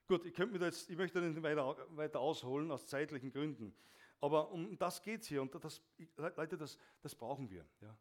Gut, 0.07 0.25
ich, 0.25 0.33
könnte 0.33 0.57
mir 0.57 0.65
jetzt, 0.65 0.89
ich 0.89 0.97
möchte 0.97 1.19
nicht 1.21 1.41
weiter, 1.41 1.75
weiter 1.95 2.19
ausholen 2.19 2.69
aus 2.71 2.85
zeitlichen 2.85 3.31
Gründen. 3.31 3.73
Aber 4.21 4.51
um 4.51 4.77
das 4.77 5.01
geht 5.01 5.21
es 5.21 5.27
hier 5.27 5.41
und 5.41 5.53
das, 5.63 5.81
Leute, 6.17 6.57
das, 6.57 6.77
das 7.01 7.15
brauchen 7.15 7.49
wir. 7.49 7.65
Ja. 7.81 7.95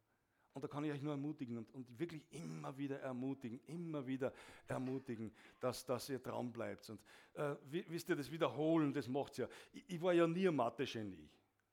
Und 0.52 0.62
da 0.62 0.68
kann 0.68 0.84
ich 0.84 0.92
euch 0.92 1.02
nur 1.02 1.12
ermutigen 1.12 1.58
und, 1.58 1.74
und, 1.74 1.98
wirklich 1.98 2.22
immer 2.30 2.76
wieder 2.78 3.00
ermutigen, 3.00 3.60
immer 3.66 4.06
wieder 4.06 4.32
ermutigen, 4.68 5.32
dass, 5.58 5.84
dass 5.84 6.08
ihr 6.08 6.20
dran 6.20 6.52
bleibt. 6.52 6.88
Und 6.90 7.00
äh, 7.34 7.56
wisst 7.88 8.08
ihr, 8.08 8.14
das 8.14 8.30
Wiederholen, 8.30 8.92
das 8.92 9.08
macht 9.08 9.36
ja. 9.36 9.48
Ich, 9.72 9.84
ich, 9.88 10.00
war 10.00 10.12
ja 10.12 10.26
nie 10.26 10.46
ein 10.46 10.54
Mathe-Genie. 10.54 11.28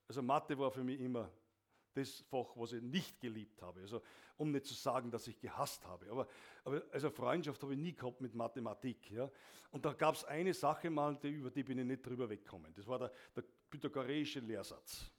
Also 0.07 0.23
Mathe 0.23 0.57
war 0.57 0.71
für 0.71 0.83
mich 0.83 0.99
immer 0.99 1.29
das 1.93 2.21
Fach, 2.21 2.47
was 2.55 2.73
ich 2.73 2.81
nicht 2.81 3.19
geliebt 3.19 3.61
habe. 3.61 3.81
Also, 3.81 4.01
um 4.41 4.51
nicht 4.51 4.65
zu 4.65 4.73
sagen, 4.73 5.11
dass 5.11 5.27
ich 5.27 5.39
gehasst 5.39 5.85
habe. 5.85 6.09
Aber, 6.09 6.27
aber 6.63 6.81
also 6.91 7.11
Freundschaft 7.11 7.61
habe 7.61 7.73
ich 7.73 7.79
nie 7.79 7.93
gehabt 7.93 8.21
mit 8.21 8.33
Mathematik. 8.33 9.11
Ja. 9.11 9.29
Und 9.69 9.85
da 9.85 9.93
gab 9.93 10.15
es 10.15 10.25
eine 10.25 10.53
Sache 10.53 10.89
mal, 10.89 11.15
die, 11.15 11.29
über 11.29 11.51
die 11.51 11.63
bin 11.63 11.77
ich 11.77 11.85
nicht 11.85 12.05
drüber 12.05 12.27
weggekommen. 12.27 12.73
Das 12.73 12.87
war 12.87 12.97
der, 12.97 13.11
der 13.35 13.43
pythagoreische 13.69 14.39
Lehrsatz, 14.39 15.11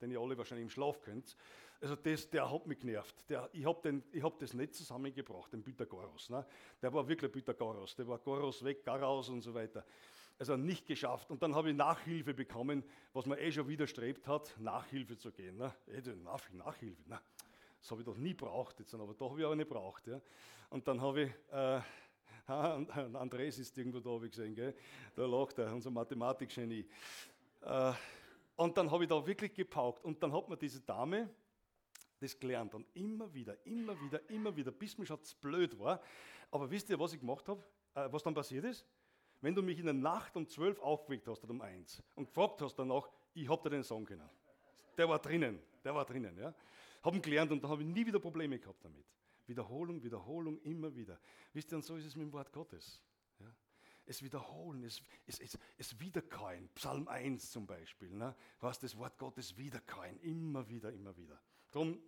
den 0.00 0.10
ihr 0.10 0.18
alle 0.18 0.38
wahrscheinlich 0.38 0.64
im 0.64 0.70
Schlaf 0.70 1.02
könnt. 1.02 1.36
Also 1.82 1.96
das, 1.96 2.30
der 2.30 2.50
hat 2.50 2.66
mich 2.66 2.78
genervt. 2.78 3.28
Der, 3.28 3.50
ich 3.52 3.66
habe 3.66 4.02
hab 4.22 4.38
das 4.38 4.54
nicht 4.54 4.74
zusammengebracht, 4.74 5.52
den 5.52 5.62
Pythagoras. 5.62 6.30
Ne. 6.30 6.46
Der 6.80 6.94
war 6.94 7.06
wirklich 7.06 7.30
Pythagoras. 7.30 7.94
Der 7.96 8.08
war 8.08 8.18
Goros 8.18 8.64
weg, 8.64 8.84
Garaus 8.84 9.28
und 9.28 9.42
so 9.42 9.52
weiter 9.52 9.84
also 10.38 10.56
nicht 10.56 10.86
geschafft. 10.86 11.30
Und 11.30 11.42
dann 11.42 11.54
habe 11.54 11.70
ich 11.70 11.76
Nachhilfe 11.76 12.34
bekommen, 12.34 12.82
was 13.12 13.26
man 13.26 13.38
eh 13.38 13.52
schon 13.52 13.68
widerstrebt 13.68 14.26
hat, 14.26 14.54
Nachhilfe 14.58 15.16
zu 15.16 15.30
gehen. 15.30 15.56
Ne? 15.56 15.72
Eh, 15.86 16.00
Nach, 16.22 16.50
Nachhilfe, 16.50 17.08
ne? 17.08 17.20
Das 17.82 17.90
habe 17.90 18.00
ich 18.00 18.06
doch 18.06 18.16
nie 18.16 18.32
braucht, 18.32 18.78
jetzt, 18.78 18.94
aber 18.94 19.12
doch 19.12 19.30
habe 19.30 19.40
ich 19.40 19.46
aber 19.46 19.56
nicht 19.56 19.68
braucht. 19.68 20.06
Ja? 20.06 20.20
Und 20.70 20.86
dann 20.88 21.00
habe 21.00 21.22
ich, 21.22 21.30
äh, 21.52 21.80
Andres 23.16 23.58
ist 23.58 23.76
irgendwo 23.76 24.00
da, 24.00 24.10
habe 24.10 24.26
ich 24.26 24.32
gesehen, 24.32 24.54
gell? 24.54 24.74
da 25.14 25.26
lacht 25.26 25.58
er, 25.58 25.74
unser 25.74 25.90
Mathematikgenie. 25.90 26.86
Äh, 27.60 27.92
und 28.56 28.76
dann 28.76 28.90
habe 28.90 29.04
ich 29.04 29.10
da 29.10 29.26
wirklich 29.26 29.52
gepaukt 29.52 30.04
und 30.04 30.22
dann 30.22 30.32
hat 30.32 30.48
mir 30.48 30.56
diese 30.56 30.80
Dame 30.80 31.28
das 32.20 32.38
gelernt 32.38 32.72
und 32.74 32.86
immer 32.94 33.32
wieder, 33.34 33.56
immer 33.66 34.00
wieder, 34.00 34.30
immer 34.30 34.54
wieder, 34.54 34.70
bis 34.70 34.96
mir 34.96 35.04
schon 35.04 35.18
blöd 35.40 35.76
war. 35.78 36.00
Aber 36.50 36.70
wisst 36.70 36.88
ihr, 36.88 36.98
was 36.98 37.12
ich 37.12 37.20
gemacht 37.20 37.48
habe? 37.48 37.62
Äh, 37.94 38.08
was 38.10 38.22
dann 38.22 38.32
passiert 38.32 38.64
ist? 38.64 38.86
wenn 39.42 39.54
du 39.54 39.62
mich 39.62 39.78
in 39.78 39.84
der 39.84 39.94
Nacht 39.94 40.36
um 40.36 40.48
zwölf 40.48 40.80
aufgeweckt 40.80 41.28
hast 41.28 41.42
oder 41.42 41.52
um 41.52 41.60
eins 41.60 42.02
und 42.14 42.26
gefragt 42.26 42.62
hast 42.62 42.76
danach, 42.76 43.08
ich 43.34 43.48
hab 43.48 43.62
dir 43.62 43.70
den 43.70 43.82
Song 43.82 44.06
können. 44.06 44.28
Der 44.96 45.08
war 45.08 45.18
drinnen, 45.18 45.58
der 45.84 45.94
war 45.94 46.04
drinnen, 46.04 46.38
ja. 46.38 46.54
Haben 47.02 47.20
gelernt 47.20 47.52
und 47.52 47.62
da 47.62 47.68
habe 47.68 47.82
ich 47.82 47.88
nie 47.88 48.06
wieder 48.06 48.20
Probleme 48.20 48.58
gehabt 48.58 48.84
damit. 48.84 49.06
Wiederholung, 49.46 50.02
Wiederholung, 50.02 50.60
immer 50.62 50.94
wieder. 50.94 51.18
Wisst 51.52 51.72
ihr, 51.72 51.76
und 51.76 51.84
so 51.84 51.96
ist 51.96 52.06
es 52.06 52.16
mit 52.16 52.26
dem 52.26 52.32
Wort 52.32 52.52
Gottes. 52.52 53.02
Ja? 53.40 53.52
Es 54.06 54.22
wiederholen, 54.22 54.84
es, 54.84 55.02
es, 55.26 55.40
es, 55.40 55.58
es 55.76 56.00
wiederkäuen. 56.00 56.68
Psalm 56.74 57.08
1 57.08 57.50
zum 57.50 57.66
Beispiel. 57.66 58.10
Ne? 58.10 58.34
Was 58.60 58.78
das 58.78 58.96
Wort 58.96 59.18
Gottes 59.18 59.56
wiederkäuen. 59.56 60.18
Immer 60.20 60.68
wieder, 60.68 60.92
immer 60.92 61.16
wieder. 61.16 61.40
Darum 61.72 62.00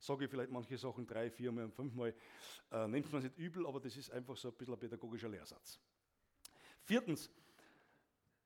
sage 0.00 0.24
ich 0.24 0.30
vielleicht 0.30 0.50
manche 0.50 0.76
Sachen 0.76 1.06
drei, 1.06 1.30
viermal 1.30 1.70
fünfmal. 1.70 2.14
Äh, 2.72 2.88
Nennt 2.88 3.12
man 3.12 3.22
es 3.22 3.24
nicht 3.24 3.38
übel, 3.38 3.66
aber 3.66 3.80
das 3.80 3.96
ist 3.96 4.10
einfach 4.10 4.36
so 4.36 4.48
ein 4.48 4.54
bisschen 4.54 4.74
ein 4.74 4.80
pädagogischer 4.80 5.28
Lehrsatz. 5.28 5.78
Viertens, 6.82 7.30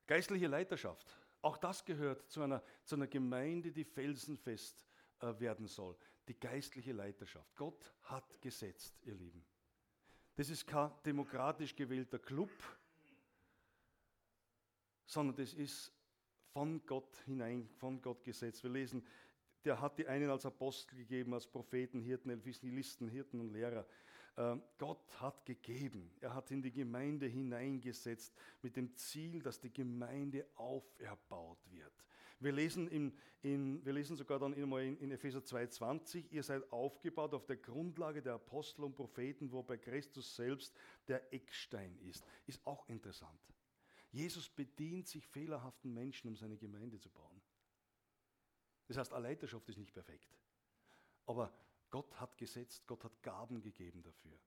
geistliche 0.05 0.47
Leiterschaft. 0.47 1.17
Auch 1.41 1.57
das 1.57 1.85
gehört 1.85 2.29
zu 2.29 2.41
einer, 2.41 2.63
zu 2.83 2.95
einer 2.95 3.07
Gemeinde, 3.07 3.71
die 3.71 3.83
felsenfest 3.83 4.85
äh, 5.21 5.39
werden 5.39 5.67
soll. 5.67 5.95
Die 6.27 6.39
geistliche 6.39 6.91
Leiterschaft. 6.91 7.55
Gott 7.55 7.93
hat 8.03 8.41
gesetzt, 8.41 8.97
ihr 9.03 9.15
Lieben. 9.15 9.45
Das 10.35 10.49
ist 10.49 10.67
kein 10.67 10.91
demokratisch 11.05 11.75
gewählter 11.75 12.19
Club, 12.19 12.51
sondern 15.05 15.35
das 15.37 15.53
ist 15.53 15.93
von 16.51 16.85
Gott 16.85 17.15
hinein, 17.25 17.69
von 17.77 18.01
Gott 18.01 18.23
gesetzt. 18.23 18.63
Wir 18.63 18.71
lesen, 18.71 19.05
der 19.63 19.79
hat 19.79 19.97
die 19.97 20.07
einen 20.07 20.29
als 20.29 20.45
Apostel 20.45 20.97
gegeben, 20.97 21.33
als 21.33 21.47
Propheten, 21.47 22.01
Hirten, 22.01 22.29
Evangelisten, 22.29 23.07
Hirten 23.07 23.39
und 23.39 23.51
Lehrer. 23.51 23.85
Ähm, 24.37 24.61
Gott 24.77 25.21
hat 25.21 25.45
gegeben, 25.45 26.11
er 26.19 26.33
hat 26.33 26.51
in 26.51 26.61
die 26.61 26.71
Gemeinde 26.71 27.25
hineingesetzt 27.25 28.33
mit 28.61 28.75
dem 28.75 28.93
Ziel, 28.95 29.41
dass 29.41 29.59
die 29.59 29.71
Gemeinde 29.71 30.45
auferbaut 30.55 31.59
wird. 31.71 31.93
Wir 32.39 32.51
lesen, 32.51 32.87
in, 32.89 33.17
in, 33.41 33.83
wir 33.85 33.93
lesen 33.93 34.15
sogar 34.15 34.39
dann 34.39 34.53
in, 34.53 34.71
in 34.97 35.11
Epheser 35.11 35.39
2,20, 35.39 36.25
ihr 36.31 36.43
seid 36.43 36.71
aufgebaut 36.71 37.33
auf 37.33 37.45
der 37.45 37.57
Grundlage 37.57 38.21
der 38.21 38.33
Apostel 38.33 38.83
und 38.83 38.95
Propheten, 38.95 39.51
wobei 39.51 39.77
Christus 39.77 40.35
selbst 40.35 40.75
der 41.07 41.33
Eckstein 41.33 41.97
ist. 41.99 42.25
Ist 42.45 42.65
auch 42.65 42.87
interessant. 42.89 43.39
Jesus 44.11 44.49
bedient 44.49 45.07
sich 45.07 45.25
fehlerhaften 45.27 45.93
Menschen, 45.93 46.27
um 46.27 46.35
seine 46.35 46.57
Gemeinde 46.57 46.99
zu 46.99 47.09
bauen. 47.09 47.41
Das 48.87 48.97
heißt, 48.97 49.13
eine 49.13 49.27
Leiterschaft 49.27 49.67
ist 49.69 49.77
nicht 49.77 49.93
perfekt. 49.93 50.37
Aber 51.25 51.51
Gott 51.89 52.13
hat 52.19 52.37
gesetzt, 52.37 52.85
Gott 52.85 53.03
hat 53.03 53.23
Gaben 53.23 53.61
gegeben 53.61 54.03
dafür. 54.03 54.37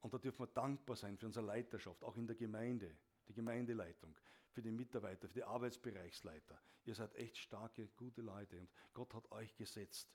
Und 0.00 0.14
da 0.14 0.18
dürfen 0.18 0.40
wir 0.40 0.46
dankbar 0.46 0.96
sein 0.96 1.16
für 1.16 1.26
unsere 1.26 1.44
Leiterschaft, 1.46 2.04
auch 2.04 2.16
in 2.16 2.26
der 2.26 2.36
Gemeinde, 2.36 2.96
die 3.28 3.34
Gemeindeleitung, 3.34 4.14
für 4.50 4.62
die 4.62 4.70
Mitarbeiter, 4.70 5.28
für 5.28 5.34
die 5.34 5.44
Arbeitsbereichsleiter. 5.44 6.60
Ihr 6.84 6.94
seid 6.94 7.14
echt 7.14 7.36
starke, 7.36 7.88
gute 7.96 8.22
Leute 8.22 8.58
und 8.58 8.68
Gott 8.92 9.14
hat 9.14 9.30
euch 9.32 9.54
gesetzt. 9.56 10.12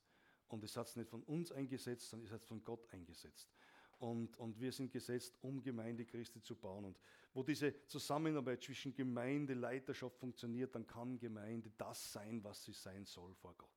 Und 0.48 0.64
ihr 0.64 0.68
seid 0.68 0.96
nicht 0.96 1.10
von 1.10 1.24
uns 1.24 1.52
eingesetzt, 1.52 2.10
sondern 2.10 2.28
ihr 2.28 2.32
seid 2.32 2.46
von 2.46 2.64
Gott 2.64 2.88
eingesetzt. 2.92 3.50
Und, 3.98 4.38
und 4.38 4.60
wir 4.60 4.72
sind 4.72 4.92
gesetzt, 4.92 5.38
um 5.42 5.62
Gemeinde 5.62 6.06
Christi 6.06 6.42
zu 6.42 6.56
bauen. 6.56 6.86
Und 6.86 7.00
wo 7.34 7.44
diese 7.44 7.86
Zusammenarbeit 7.88 8.62
zwischen 8.64 8.94
Gemeinde, 8.94 9.54
Leiterschaft 9.54 10.18
funktioniert, 10.18 10.76
dann 10.76 10.86
kann 10.86 11.18
Gemeinde 11.18 11.72
das 11.78 12.12
sein, 12.12 12.44
was 12.44 12.64
sie 12.64 12.74
sein 12.74 13.06
soll 13.06 13.34
vor 13.36 13.56
Gott. 13.58 13.70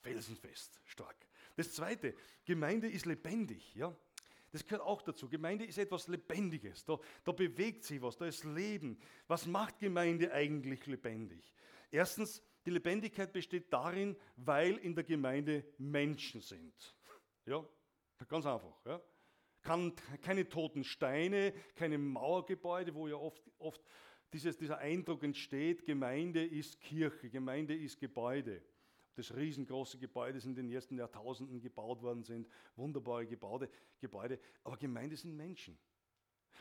Felsenfest, 0.00 0.80
stark. 0.84 1.16
Das 1.56 1.72
Zweite, 1.72 2.14
Gemeinde 2.44 2.88
ist 2.88 3.06
lebendig. 3.06 3.74
Ja? 3.74 3.96
Das 4.52 4.64
gehört 4.64 4.82
auch 4.82 5.02
dazu. 5.02 5.28
Gemeinde 5.28 5.64
ist 5.64 5.78
etwas 5.78 6.08
Lebendiges. 6.08 6.84
Da, 6.84 6.98
da 7.24 7.32
bewegt 7.32 7.84
sich 7.84 8.00
was, 8.00 8.16
da 8.16 8.26
ist 8.26 8.44
Leben. 8.44 8.98
Was 9.26 9.46
macht 9.46 9.78
Gemeinde 9.78 10.32
eigentlich 10.32 10.86
lebendig? 10.86 11.52
Erstens, 11.90 12.42
die 12.64 12.70
Lebendigkeit 12.70 13.32
besteht 13.32 13.72
darin, 13.72 14.16
weil 14.36 14.76
in 14.76 14.94
der 14.94 15.04
Gemeinde 15.04 15.64
Menschen 15.78 16.40
sind. 16.40 16.96
Ja, 17.44 17.64
ganz 18.28 18.46
einfach. 18.46 18.84
Ja. 18.84 19.00
Kann, 19.62 19.94
keine 20.22 20.48
toten 20.48 20.84
Steine, 20.84 21.52
keine 21.74 21.98
Mauergebäude, 21.98 22.94
wo 22.94 23.08
ja 23.08 23.16
oft, 23.16 23.42
oft 23.58 23.82
dieses, 24.32 24.56
dieser 24.56 24.78
Eindruck 24.78 25.22
entsteht, 25.22 25.84
Gemeinde 25.84 26.44
ist 26.44 26.80
Kirche, 26.80 27.30
Gemeinde 27.30 27.74
ist 27.74 27.98
Gebäude. 27.98 28.62
Das 29.16 29.34
riesengroße 29.34 29.98
Gebäude 29.98 30.38
sind 30.40 30.58
in 30.58 30.66
den 30.66 30.74
ersten 30.74 30.98
Jahrtausenden 30.98 31.60
gebaut 31.60 32.02
worden 32.02 32.22
sind, 32.22 32.48
wunderbare 32.76 33.26
Gebäude, 33.26 33.70
Gebäude, 33.98 34.38
aber 34.62 34.76
Gemeinde 34.76 35.16
sind 35.16 35.34
Menschen. 35.34 35.78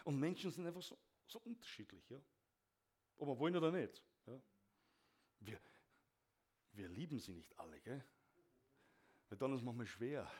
Und 0.05 0.19
Menschen 0.19 0.51
sind 0.51 0.65
einfach 0.65 0.81
so, 0.81 0.97
so 1.27 1.39
unterschiedlich, 1.39 2.09
ja. 2.09 2.21
Ob 3.17 3.27
wir 3.27 3.39
wollen 3.39 3.57
oder 3.57 3.71
nicht. 3.71 4.01
Ja. 4.25 4.41
Wir, 5.41 5.59
wir 6.71 6.87
lieben 6.87 7.19
sie 7.19 7.33
nicht 7.33 7.57
alle, 7.59 7.79
gell? 7.81 8.03
Dann 9.29 9.51
ist 9.51 9.59
es 9.59 9.65
manchmal 9.65 9.85
schwer. 9.85 10.31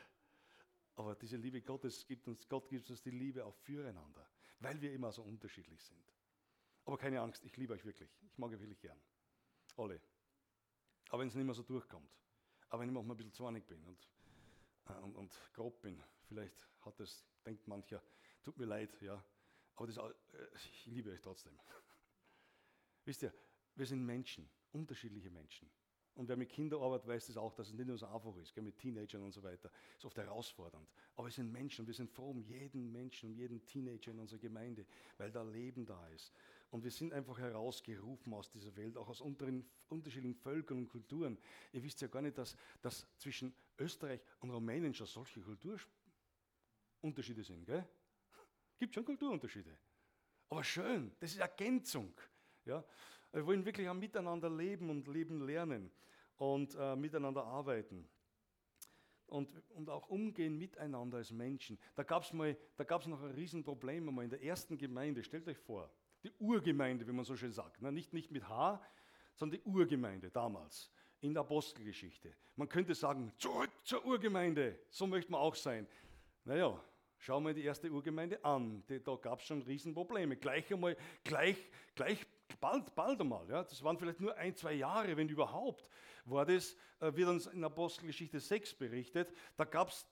Aber 0.94 1.14
diese 1.14 1.36
Liebe 1.36 1.60
Gottes 1.60 2.06
gibt 2.06 2.26
uns, 2.28 2.48
Gott 2.48 2.68
gibt 2.70 2.88
uns 2.88 3.02
die 3.02 3.10
Liebe 3.10 3.44
auch 3.44 3.54
füreinander, 3.54 4.26
weil 4.60 4.80
wir 4.80 4.92
immer 4.94 5.12
so 5.12 5.22
unterschiedlich 5.22 5.82
sind. 5.82 6.02
Aber 6.86 6.96
keine 6.96 7.20
Angst, 7.20 7.44
ich 7.44 7.54
liebe 7.58 7.74
euch 7.74 7.84
wirklich. 7.84 8.08
Ich 8.30 8.38
mag 8.38 8.50
euch 8.52 8.60
wirklich 8.60 8.80
gern. 8.80 8.98
Alle. 9.76 10.00
Aber 11.08 11.20
wenn 11.20 11.28
es 11.28 11.34
nicht 11.34 11.44
mehr 11.44 11.54
so 11.54 11.62
durchkommt. 11.62 12.10
Aber 12.68 12.82
wenn 12.82 12.88
ich 12.88 12.94
manchmal 12.94 13.14
ein 13.14 13.18
bisschen 13.18 13.32
zornig 13.32 13.66
bin 13.66 13.82
und, 13.84 14.08
äh, 14.88 15.00
und, 15.00 15.16
und 15.16 15.40
grob 15.54 15.80
bin, 15.80 16.02
vielleicht 16.28 16.68
hat 16.80 16.98
das, 16.98 17.24
denkt 17.44 17.66
mancher, 17.68 18.02
tut 18.42 18.56
mir 18.58 18.66
leid, 18.66 19.00
ja. 19.02 19.22
Aber 19.76 19.86
das, 19.86 19.96
äh, 19.98 20.12
ich 20.54 20.86
liebe 20.86 21.10
euch 21.10 21.20
trotzdem. 21.20 21.58
Wisst 23.04 23.22
ihr, 23.22 23.32
wir 23.76 23.86
sind 23.86 24.04
Menschen, 24.04 24.48
unterschiedliche 24.72 25.30
Menschen. 25.30 25.70
Und 26.16 26.28
wer 26.28 26.36
mit 26.36 26.48
Kindern 26.48 26.82
arbeitet, 26.82 27.08
weiß 27.08 27.26
das 27.26 27.36
auch, 27.36 27.52
dass 27.54 27.68
es 27.68 27.74
nicht 27.74 27.86
nur 27.86 27.98
so 27.98 28.06
einfach 28.06 28.34
ist, 28.38 28.54
gell, 28.54 28.64
mit 28.64 28.78
Teenagern 28.78 29.22
und 29.22 29.32
so 29.32 29.42
weiter. 29.42 29.70
Es 29.92 29.98
ist 29.98 30.04
oft 30.06 30.16
herausfordernd. 30.16 30.88
Aber 31.14 31.26
wir 31.26 31.32
sind 31.32 31.52
Menschen 31.52 31.82
und 31.82 31.88
wir 31.88 31.94
sind 31.94 32.10
froh 32.10 32.30
um 32.30 32.40
jeden 32.40 32.90
Menschen, 32.90 33.30
um 33.30 33.36
jeden 33.36 33.64
Teenager 33.66 34.12
in 34.12 34.18
unserer 34.18 34.38
Gemeinde, 34.38 34.86
weil 35.18 35.30
da 35.30 35.42
Leben 35.42 35.84
da 35.84 36.08
ist. 36.08 36.32
Und 36.70 36.84
wir 36.84 36.90
sind 36.90 37.12
einfach 37.12 37.38
herausgerufen 37.38 38.34
aus 38.34 38.50
dieser 38.50 38.74
Welt, 38.76 38.96
auch 38.96 39.08
aus 39.08 39.20
unterschiedlichen 39.20 40.34
Völkern 40.34 40.78
und 40.78 40.88
Kulturen. 40.88 41.38
Ihr 41.72 41.82
wisst 41.82 42.00
ja 42.00 42.08
gar 42.08 42.22
nicht, 42.22 42.36
dass, 42.36 42.56
dass 42.82 43.06
zwischen 43.18 43.54
Österreich 43.78 44.20
und 44.40 44.50
Rumänien 44.50 44.92
schon 44.92 45.06
solche 45.06 45.40
Kulturunterschiede 45.40 47.44
sind. 47.44 47.64
Gell? 47.64 47.86
Gibt 48.78 48.94
schon 48.94 49.04
Kulturunterschiede. 49.04 49.78
Aber 50.48 50.64
schön, 50.64 51.12
das 51.20 51.32
ist 51.32 51.38
Ergänzung. 51.38 52.12
Ja? 52.64 52.84
Wir 53.32 53.46
wollen 53.46 53.64
wirklich 53.64 53.88
auch 53.88 53.94
miteinander 53.94 54.50
leben 54.50 54.90
und 54.90 55.06
leben 55.08 55.46
lernen 55.46 55.90
und 56.36 56.74
äh, 56.74 56.96
miteinander 56.96 57.44
arbeiten. 57.44 58.08
Und, 59.26 59.50
und 59.70 59.90
auch 59.90 60.08
umgehen 60.08 60.56
miteinander 60.56 61.18
als 61.18 61.32
Menschen. 61.32 61.78
Da 61.96 62.04
gab 62.04 62.22
es 62.22 62.32
noch 62.32 63.22
ein 63.22 63.30
Riesenproblem 63.32 64.08
einmal 64.08 64.24
in 64.24 64.30
der 64.30 64.42
ersten 64.42 64.78
Gemeinde. 64.78 65.24
Stellt 65.24 65.48
euch 65.48 65.58
vor, 65.58 65.90
die 66.22 66.32
Urgemeinde, 66.38 67.06
wie 67.06 67.12
man 67.12 67.24
so 67.24 67.36
schön 67.36 67.52
sagt. 67.52 67.82
Ne? 67.82 67.92
Nicht, 67.92 68.12
nicht 68.12 68.30
mit 68.30 68.48
H, 68.48 68.80
sondern 69.34 69.60
die 69.60 69.68
Urgemeinde 69.68 70.30
damals 70.30 70.90
in 71.20 71.34
der 71.34 71.42
Apostelgeschichte. 71.42 72.34
Man 72.56 72.68
könnte 72.68 72.94
sagen, 72.94 73.32
zurück 73.36 73.70
zur 73.84 74.04
Urgemeinde. 74.04 74.78
So 74.90 75.06
möchte 75.06 75.30
man 75.30 75.40
auch 75.40 75.54
sein. 75.54 75.86
Naja, 76.44 76.82
schauen 77.18 77.44
wir 77.44 77.54
die 77.54 77.64
erste 77.64 77.90
Urgemeinde 77.90 78.44
an. 78.44 78.82
Da 78.86 79.16
gab 79.16 79.40
es 79.40 79.46
schon 79.46 79.62
Riesenprobleme. 79.62 80.36
Gleich 80.36 80.72
einmal, 80.72 80.96
gleich, 81.24 81.56
gleich 81.94 82.26
bald, 82.60 82.94
bald 82.94 83.20
einmal, 83.20 83.48
ja, 83.48 83.62
das 83.62 83.82
waren 83.82 83.98
vielleicht 83.98 84.20
nur 84.20 84.36
ein, 84.36 84.54
zwei 84.54 84.74
Jahre, 84.74 85.16
wenn 85.16 85.28
überhaupt, 85.28 85.88
war 86.24 86.46
das, 86.46 86.76
äh, 87.00 87.14
wird 87.14 87.28
uns 87.28 87.46
in 87.46 87.62
Apostelgeschichte 87.64 88.40
6 88.40 88.74
berichtet, 88.74 89.32
da 89.56 89.64
gab 89.64 89.88
es 89.88 90.06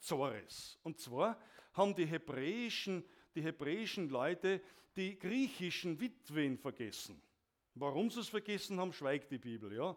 Zores. 0.00 0.78
Und 0.82 0.98
zwar 0.98 1.38
haben 1.74 1.94
die 1.94 2.06
hebräischen, 2.06 3.04
die 3.34 3.42
hebräischen 3.42 4.08
Leute 4.08 4.62
die 4.96 5.18
griechischen 5.18 6.00
Witwen 6.00 6.56
vergessen. 6.56 7.20
Warum 7.74 8.10
sie 8.10 8.20
es 8.20 8.28
vergessen 8.28 8.80
haben, 8.80 8.92
schweigt 8.92 9.30
die 9.30 9.38
Bibel. 9.38 9.72
Ja? 9.74 9.94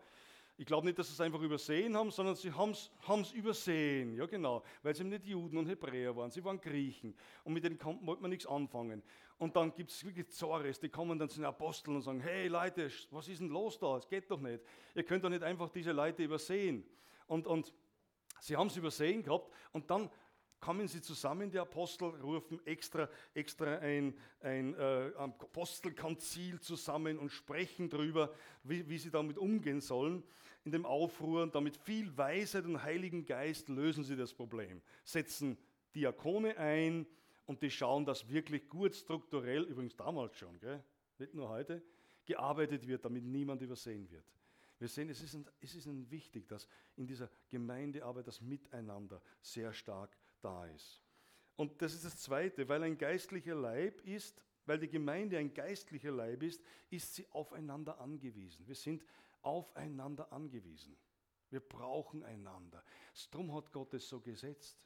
Ich 0.58 0.66
glaube 0.66 0.86
nicht, 0.86 1.00
dass 1.00 1.08
sie 1.08 1.14
es 1.14 1.22
einfach 1.22 1.40
übersehen 1.40 1.96
haben, 1.96 2.12
sondern 2.12 2.36
sie 2.36 2.52
haben 2.52 2.72
es 2.72 3.32
übersehen. 3.32 4.14
Ja, 4.16 4.26
genau. 4.26 4.62
Weil 4.84 4.94
sie 4.94 5.06
nicht 5.06 5.26
Juden 5.26 5.58
und 5.58 5.68
Hebräer 5.68 6.14
waren. 6.18 6.32
Sie 6.32 6.44
waren 6.44 6.60
Griechen. 6.60 7.16
Und 7.46 7.54
mit 7.54 7.64
denen 7.64 7.78
konnte 7.78 8.04
man 8.04 8.30
nichts 8.30 8.46
anfangen. 8.46 9.02
Und 9.38 9.56
dann 9.56 9.74
gibt 9.74 9.92
es 9.92 10.04
wirklich 10.04 10.28
Zores, 10.28 10.78
die 10.78 10.90
kommen 10.90 11.18
dann 11.18 11.30
zu 11.30 11.38
den 11.38 11.46
Aposteln 11.46 11.96
und 11.96 12.02
sagen: 12.02 12.20
Hey 12.20 12.50
Leute, 12.50 12.92
was 13.12 13.30
ist 13.30 13.40
denn 13.40 13.48
los 13.48 13.80
da? 13.80 13.96
Es 13.96 14.10
geht 14.10 14.30
doch 14.30 14.42
nicht. 14.42 14.62
Ihr 14.96 15.04
könnt 15.04 15.24
doch 15.24 15.30
nicht 15.30 15.44
einfach 15.44 15.70
diese 15.70 15.94
Leute 15.94 16.24
übersehen. 16.24 16.84
Und, 17.26 17.48
und 17.48 17.74
sie 18.42 18.58
haben 18.58 18.68
es 18.68 18.76
übersehen 18.76 19.24
gehabt. 19.24 19.50
Und 19.72 19.90
dann 19.90 20.10
kommen 20.60 20.88
sie 20.88 21.02
zusammen, 21.02 21.52
die 21.52 21.60
Apostel 21.60 22.10
rufen 22.22 22.60
extra, 22.66 23.10
extra 23.34 23.78
ein, 23.78 24.14
ein 24.42 24.74
äh, 24.76 25.12
Apostelkonzil 25.18 26.60
zusammen 26.60 27.18
und 27.18 27.30
sprechen 27.30 27.90
darüber, 27.90 28.34
wie, 28.64 28.88
wie 28.90 28.98
sie 28.98 29.12
damit 29.12 29.38
umgehen 29.38 29.82
sollen. 29.82 30.24
In 30.66 30.72
dem 30.72 30.86
Aufruhr 30.86 31.44
und 31.44 31.56
damit 31.56 31.78
viel 31.78 32.16
Weisheit 32.18 32.66
und 32.66 32.84
Heiligen 32.84 33.26
Geist 33.26 33.70
lösen 33.70 34.04
sie 34.04 34.16
das 34.16 34.34
Problem, 34.34 34.82
setzen 35.04 35.58
Diakone 35.96 36.58
ein 36.58 37.08
und 37.46 37.62
die 37.62 37.72
schauen, 37.72 38.06
dass 38.06 38.30
wirklich 38.30 38.68
gut 38.70 38.96
strukturell, 38.96 39.64
übrigens 39.64 39.96
damals 39.96 40.38
schon, 40.38 40.60
gell, 40.60 40.84
nicht 41.18 41.34
nur 41.34 41.50
heute, 41.50 41.82
gearbeitet 42.26 42.88
wird, 42.88 43.06
damit 43.06 43.24
niemand 43.24 43.62
übersehen 43.62 44.10
wird. 44.12 44.26
Wir 44.78 44.88
sehen, 44.88 45.10
es 45.10 45.22
ist, 45.22 45.34
ein, 45.34 45.46
es 45.60 45.76
ist 45.76 45.88
ein 45.88 46.10
wichtig, 46.10 46.48
dass 46.48 46.68
in 46.96 47.06
dieser 47.06 47.30
Gemeindearbeit 47.50 48.28
das 48.28 48.40
Miteinander 48.40 49.22
sehr 49.42 49.74
stark 49.74 50.16
da 50.42 50.66
ist. 50.68 51.02
Und 51.56 51.82
das 51.82 51.94
ist 51.94 52.06
das 52.06 52.18
Zweite, 52.18 52.68
weil 52.70 52.84
ein 52.84 52.98
geistlicher 52.98 53.56
Leib 53.56 54.02
ist, 54.06 54.42
weil 54.66 54.80
die 54.80 54.88
Gemeinde 54.88 55.38
ein 55.38 55.54
geistlicher 55.54 56.12
Leib 56.12 56.44
ist, 56.44 56.62
ist 56.90 57.16
sie 57.16 57.28
aufeinander 57.32 58.00
angewiesen. 58.00 58.68
Wir 58.68 58.76
sind 58.76 59.04
aufeinander 59.42 60.32
angewiesen. 60.32 60.96
Wir 61.50 61.60
brauchen 61.60 62.24
einander. 62.24 62.84
Darum 63.32 63.54
hat 63.54 63.72
Gott 63.72 63.94
es 63.94 64.08
so 64.08 64.20
gesetzt. 64.20 64.78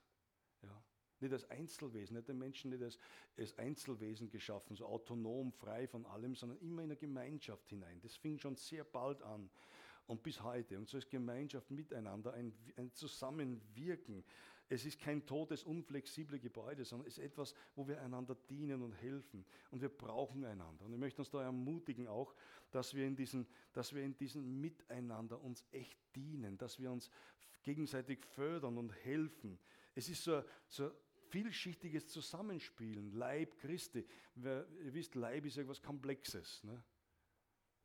Ja. 0.62 0.84
Nicht 1.20 1.34
als 1.34 1.50
Einzelwesen, 1.50 2.16
nicht 2.16 2.28
den 2.28 2.38
Menschen 2.38 2.72
nicht 2.72 2.84
als, 2.84 2.98
als 3.38 3.58
Einzelwesen 3.58 4.30
geschaffen, 4.30 4.76
so 4.76 4.86
autonom, 4.86 5.52
frei 5.52 5.88
von 5.88 6.06
allem, 6.06 6.36
sondern 6.36 6.58
immer 6.60 6.82
in 6.82 6.92
eine 6.92 6.98
Gemeinschaft 6.98 7.70
hinein. 7.70 8.00
Das 8.02 8.16
fing 8.16 8.38
schon 8.38 8.56
sehr 8.56 8.84
bald 8.84 9.22
an 9.22 9.50
und 10.08 10.24
bis 10.24 10.42
heute. 10.42 10.78
Und 10.78 10.90
so 10.90 10.98
ist 10.98 11.10
Gemeinschaft 11.10 11.72
miteinander, 11.72 12.34
ein, 12.34 12.54
ein 12.78 12.92
Zusammenwirken, 12.94 14.24
es 14.74 14.86
ist 14.86 15.00
kein 15.00 15.26
totes, 15.26 15.64
unflexibles 15.64 16.42
Gebäude, 16.42 16.84
sondern 16.84 17.08
es 17.08 17.18
ist 17.18 17.24
etwas, 17.24 17.54
wo 17.76 17.88
wir 17.88 18.02
einander 18.02 18.36
dienen 18.50 18.82
und 18.82 18.92
helfen. 18.94 19.46
Und 19.70 19.82
wir 19.82 19.90
brauchen 19.90 20.44
einander. 20.46 20.86
Und 20.86 20.94
ich 20.94 21.00
möchte 21.00 21.22
uns 21.22 21.30
da 21.30 21.44
ermutigen 21.44 22.08
auch, 22.08 22.34
dass 22.72 22.94
wir 22.96 23.06
in 23.06 23.16
diesem, 23.16 23.46
dass 23.72 23.94
wir 23.94 24.04
in 24.04 24.18
diesem 24.18 24.60
Miteinander 24.60 25.40
uns 25.42 25.64
echt 25.72 25.98
dienen, 26.16 26.58
dass 26.58 26.80
wir 26.80 26.92
uns 26.92 27.12
gegenseitig 27.62 28.26
fördern 28.26 28.78
und 28.78 28.90
helfen. 29.04 29.60
Es 29.94 30.10
ist 30.10 30.24
so, 30.24 30.44
so 30.68 30.92
vielschichtiges 31.30 32.08
Zusammenspielen. 32.08 33.12
Leib 33.12 33.58
Christi. 33.60 34.06
ihr 34.36 34.94
wisst, 34.94 35.16
Leib 35.16 35.46
ist 35.46 35.58
etwas 35.58 35.82
Komplexes. 35.82 36.64
Ne? 36.64 36.84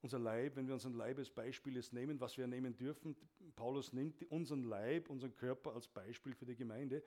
Unser 0.01 0.21
Leib, 0.21 0.55
wenn 0.57 0.67
wir 0.67 0.75
unseren 0.75 0.95
Leib 0.95 1.19
als 1.19 1.31
Beispiel 1.31 1.75
jetzt 1.75 1.93
nehmen, 1.93 2.21
was 2.21 2.39
wir 2.39 2.47
nehmen 2.47 2.77
dürfen, 2.77 3.17
Paulus 3.57 3.93
nimmt 3.93 4.23
unseren 4.31 4.63
Leib, 4.63 5.11
unseren 5.11 5.35
Körper 5.35 5.75
als 5.75 5.89
Beispiel 5.89 6.35
für 6.35 6.47
die 6.47 6.55
Gemeinde 6.55 7.03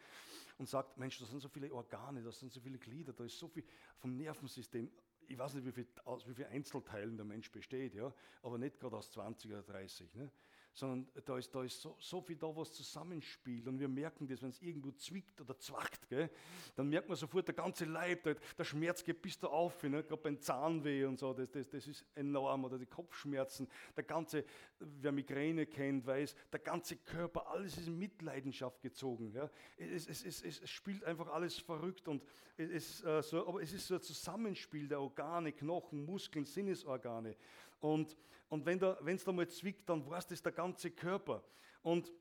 und 0.58 0.68
sagt, 0.68 0.98
Mensch, 0.98 1.18
das 1.20 1.30
sind 1.30 1.40
so 1.40 1.48
viele 1.48 1.74
Organe, 1.74 2.22
das 2.22 2.40
sind 2.40 2.52
so 2.52 2.60
viele 2.60 2.78
Glieder, 2.78 3.14
da 3.14 3.24
ist 3.24 3.40
so 3.40 3.48
viel 3.48 3.64
vom 3.98 4.18
Nervensystem. 4.18 4.92
Ich 5.28 5.38
weiß 5.38 5.54
nicht, 5.54 5.66
wie 5.66 5.72
viel, 5.72 5.88
aus 6.04 6.26
Einzelteilen 6.52 7.16
der 7.16 7.26
Mensch 7.26 7.50
besteht, 7.50 7.94
ja, 7.94 8.14
aber 8.44 8.58
nicht 8.58 8.78
gerade 8.78 8.98
aus 8.98 9.10
20 9.12 9.52
oder 9.52 9.64
30. 9.64 10.14
Ne? 10.16 10.30
Sondern 10.74 11.08
da 11.26 11.38
ist, 11.38 11.54
da 11.54 11.64
ist 11.64 11.82
so, 11.82 11.96
so 12.00 12.22
viel 12.22 12.38
da, 12.38 12.56
was 12.56 12.74
zusammenspielt. 12.74 13.68
Und 13.68 13.80
wir 13.80 13.88
merken 13.88 14.28
das, 14.28 14.42
wenn 14.42 14.50
es 14.50 14.62
irgendwo 14.62 14.92
zwickt 14.92 15.40
oder 15.42 15.58
zwackt, 15.58 16.08
gell, 16.08 16.30
dann 16.76 16.90
merkt 16.90 17.10
man 17.10 17.18
sofort, 17.18 17.48
der 17.48 17.56
ganze 17.56 17.86
Leib, 17.86 18.24
der, 18.24 18.36
der 18.58 18.64
Schmerz 18.64 19.04
geht 19.04 19.22
bis 19.22 19.38
da 19.38 19.48
auf, 19.48 19.84
ne, 19.84 20.04
gerade 20.04 20.22
beim 20.22 20.40
Zahnweh 20.40 21.06
und 21.06 21.20
so, 21.20 21.34
das, 21.34 21.52
das, 21.52 21.70
das 21.70 21.88
ist 21.88 22.06
enorm. 22.16 22.64
Oder 22.66 22.78
die 22.78 22.86
Kopfschmerzen, 22.86 23.68
der 23.96 24.04
ganze, 24.04 24.46
wer 24.80 25.12
Migräne 25.12 25.66
kennt, 25.66 26.06
weiß, 26.06 26.36
der 26.52 26.60
ganze 26.60 26.96
Körper, 26.98 27.48
alles 27.48 27.78
ist 27.78 27.88
in 27.88 28.00
Mitleidenschaft 28.00 28.82
gezogen. 28.82 29.32
Ja. 29.34 29.50
Es, 29.78 30.08
es, 30.08 30.24
es, 30.24 30.42
es 30.42 30.70
spielt 30.70 31.04
einfach 31.04 31.28
alles 31.28 31.58
verrückt. 31.58 32.08
Und 32.08 32.24
es, 32.58 33.04
äh, 33.04 33.22
so, 33.22 33.48
aber 33.48 33.62
es 33.62 33.74
ist 33.74 33.88
so 33.88 33.96
ein 33.96 34.02
Zusammenspiel 34.02 34.88
der 34.88 35.02
Organe, 35.02 35.52
Knochen, 35.52 36.06
Muskeln, 36.06 36.46
Sinnesorgane. 36.46 37.36
Und, 37.82 38.16
und 38.48 38.66
wenn 38.66 38.80
es 39.16 39.24
da 39.24 39.32
mal 39.32 39.48
zwickt, 39.50 39.90
dann 39.90 40.08
weiß 40.10 40.28
das 40.28 40.42
der 40.42 40.54
ganze 40.54 40.92
Körper. 40.92 41.44
Und 41.82 42.12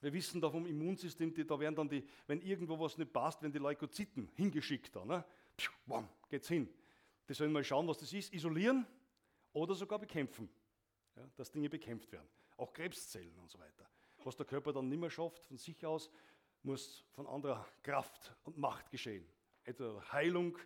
wir 0.00 0.12
wissen 0.12 0.40
da 0.40 0.50
vom 0.50 0.66
Immunsystem, 0.66 1.32
die, 1.32 1.46
da 1.46 1.58
werden 1.58 1.74
dann 1.74 1.88
die, 1.88 2.04
wenn 2.26 2.40
irgendwo 2.40 2.78
was 2.78 2.96
nicht 2.96 3.12
passt, 3.12 3.42
werden 3.42 3.52
die 3.52 3.58
Leukozyten 3.58 4.30
hingeschickt. 4.34 4.96
Da, 4.96 5.04
ne? 5.04 5.24
Pschuh, 5.56 5.72
bam, 5.86 6.08
geht's 6.28 6.48
hin. 6.48 6.68
Die 7.28 7.34
sollen 7.34 7.52
mal 7.52 7.62
schauen, 7.62 7.86
was 7.86 7.98
das 7.98 8.12
ist, 8.12 8.32
isolieren 8.32 8.86
oder 9.52 9.74
sogar 9.74 9.98
bekämpfen. 9.98 10.48
Ja, 11.14 11.28
dass 11.36 11.50
Dinge 11.50 11.68
bekämpft 11.68 12.10
werden. 12.10 12.28
Auch 12.56 12.72
Krebszellen 12.72 13.38
und 13.38 13.50
so 13.50 13.58
weiter. 13.58 13.88
Was 14.24 14.36
der 14.36 14.46
Körper 14.46 14.72
dann 14.72 14.88
nicht 14.88 14.98
mehr 14.98 15.10
schafft, 15.10 15.46
von 15.46 15.56
sich 15.56 15.84
aus, 15.84 16.10
muss 16.62 17.04
von 17.10 17.26
anderer 17.26 17.66
Kraft 17.82 18.34
und 18.44 18.56
Macht 18.56 18.90
geschehen. 18.90 19.26
Etwa 19.64 20.02
Heilung 20.12 20.56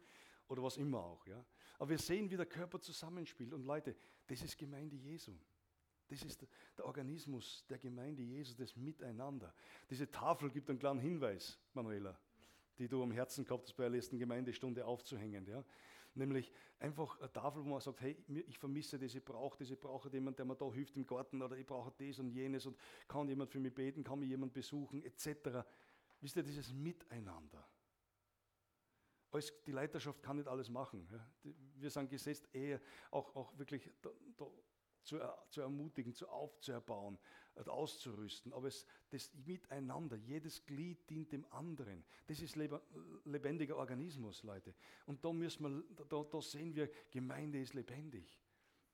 oder 0.49 0.63
was 0.63 0.77
immer 0.77 1.01
auch. 1.01 1.27
Ja. 1.27 1.45
Aber 1.79 1.91
wir 1.91 1.99
sehen, 1.99 2.31
wie 2.31 2.37
der 2.37 2.47
Körper 2.47 2.81
zusammenspielt. 2.81 3.53
Und 3.53 3.65
Leute, 3.65 3.97
das 4.27 4.43
ist 4.43 4.57
Gemeinde 4.57 4.97
Jesu. 4.97 5.33
Das 6.09 6.23
ist 6.23 6.47
der 6.77 6.85
Organismus 6.85 7.65
der 7.69 7.79
Gemeinde 7.79 8.23
Jesu, 8.23 8.55
das 8.55 8.77
Miteinander. 8.77 9.53
Diese 9.91 10.11
Tafel 10.11 10.51
gibt 10.51 10.71
einen 10.71 10.79
kleinen 10.79 11.01
Hinweis, 11.01 11.59
Manuela, 11.75 12.19
die 12.79 12.89
du 12.89 13.03
am 13.03 13.11
Herzen 13.11 13.45
gehabt 13.45 13.65
hast, 13.65 13.75
bei 13.75 13.85
der 13.85 13.91
letzten 13.91 14.19
Gemeindestunde 14.19 14.85
aufzuhängen. 14.85 15.47
Ja? 15.47 15.65
Nämlich 16.15 16.53
einfach 16.79 17.19
eine 17.19 17.33
Tafel, 17.33 17.65
wo 17.65 17.69
man 17.69 17.81
sagt, 17.81 18.01
hey, 18.03 18.17
ich 18.47 18.59
vermisse 18.59 18.99
das, 18.99 19.15
ich 19.15 19.25
brauche 19.25 19.59
das, 19.59 19.71
ich 19.71 19.81
brauche 19.81 20.09
jemanden, 20.11 20.37
der 20.37 20.47
mir 20.47 20.55
da 20.55 20.71
hilft 20.73 20.97
im 20.97 21.07
Garten 21.07 21.43
oder 21.43 21.57
ich 21.57 21.67
brauche 21.67 21.93
das 21.99 22.19
und 22.21 22.31
jenes 22.31 22.67
und 22.67 22.79
kann 23.09 23.29
jemand 23.29 23.51
für 23.51 23.61
mich 23.61 23.75
beten, 23.75 24.05
kann 24.05 24.21
mich 24.21 24.29
jemand 24.29 24.53
besuchen, 24.53 25.03
etc. 25.03 25.67
Wisst 26.21 26.37
ihr, 26.37 26.43
dieses 26.45 26.73
Miteinander. 26.73 27.67
Alles, 29.37 29.53
die 29.67 29.73
Leiterschaft 29.73 30.23
kann 30.23 30.37
nicht 30.37 30.49
alles 30.49 30.71
machen. 30.71 31.07
Wir 31.75 31.91
sind 31.91 32.09
gesetzt, 32.09 32.49
eher 32.55 32.81
auch, 33.11 33.37
auch 33.37 33.59
wirklich 33.59 33.91
da, 34.01 34.09
da 34.35 34.47
zu, 35.03 35.21
zu, 35.51 35.61
ermutigen, 35.61 36.15
zu 36.15 36.27
aufzuerbauen, 36.27 37.19
äh, 37.55 37.61
auszurüsten. 37.69 38.55
Aber 38.55 38.69
es, 38.69 38.87
das 39.11 39.31
Miteinander, 39.35 40.17
jedes 40.17 40.65
Glied 40.65 41.09
dient 41.11 41.33
dem 41.33 41.45
anderen. 41.53 42.03
Das 42.27 42.41
ist 42.41 42.57
lebendiger 43.27 43.77
Organismus, 43.77 44.43
Leute. 44.43 44.75
Und 45.05 45.23
da, 45.23 45.35
müssen 45.35 45.85
wir, 45.97 46.07
da, 46.09 46.25
da 46.25 46.41
sehen 46.41 46.75
wir, 46.75 46.91
Gemeinde 47.11 47.61
ist 47.61 47.75
lebendig. 47.75 48.41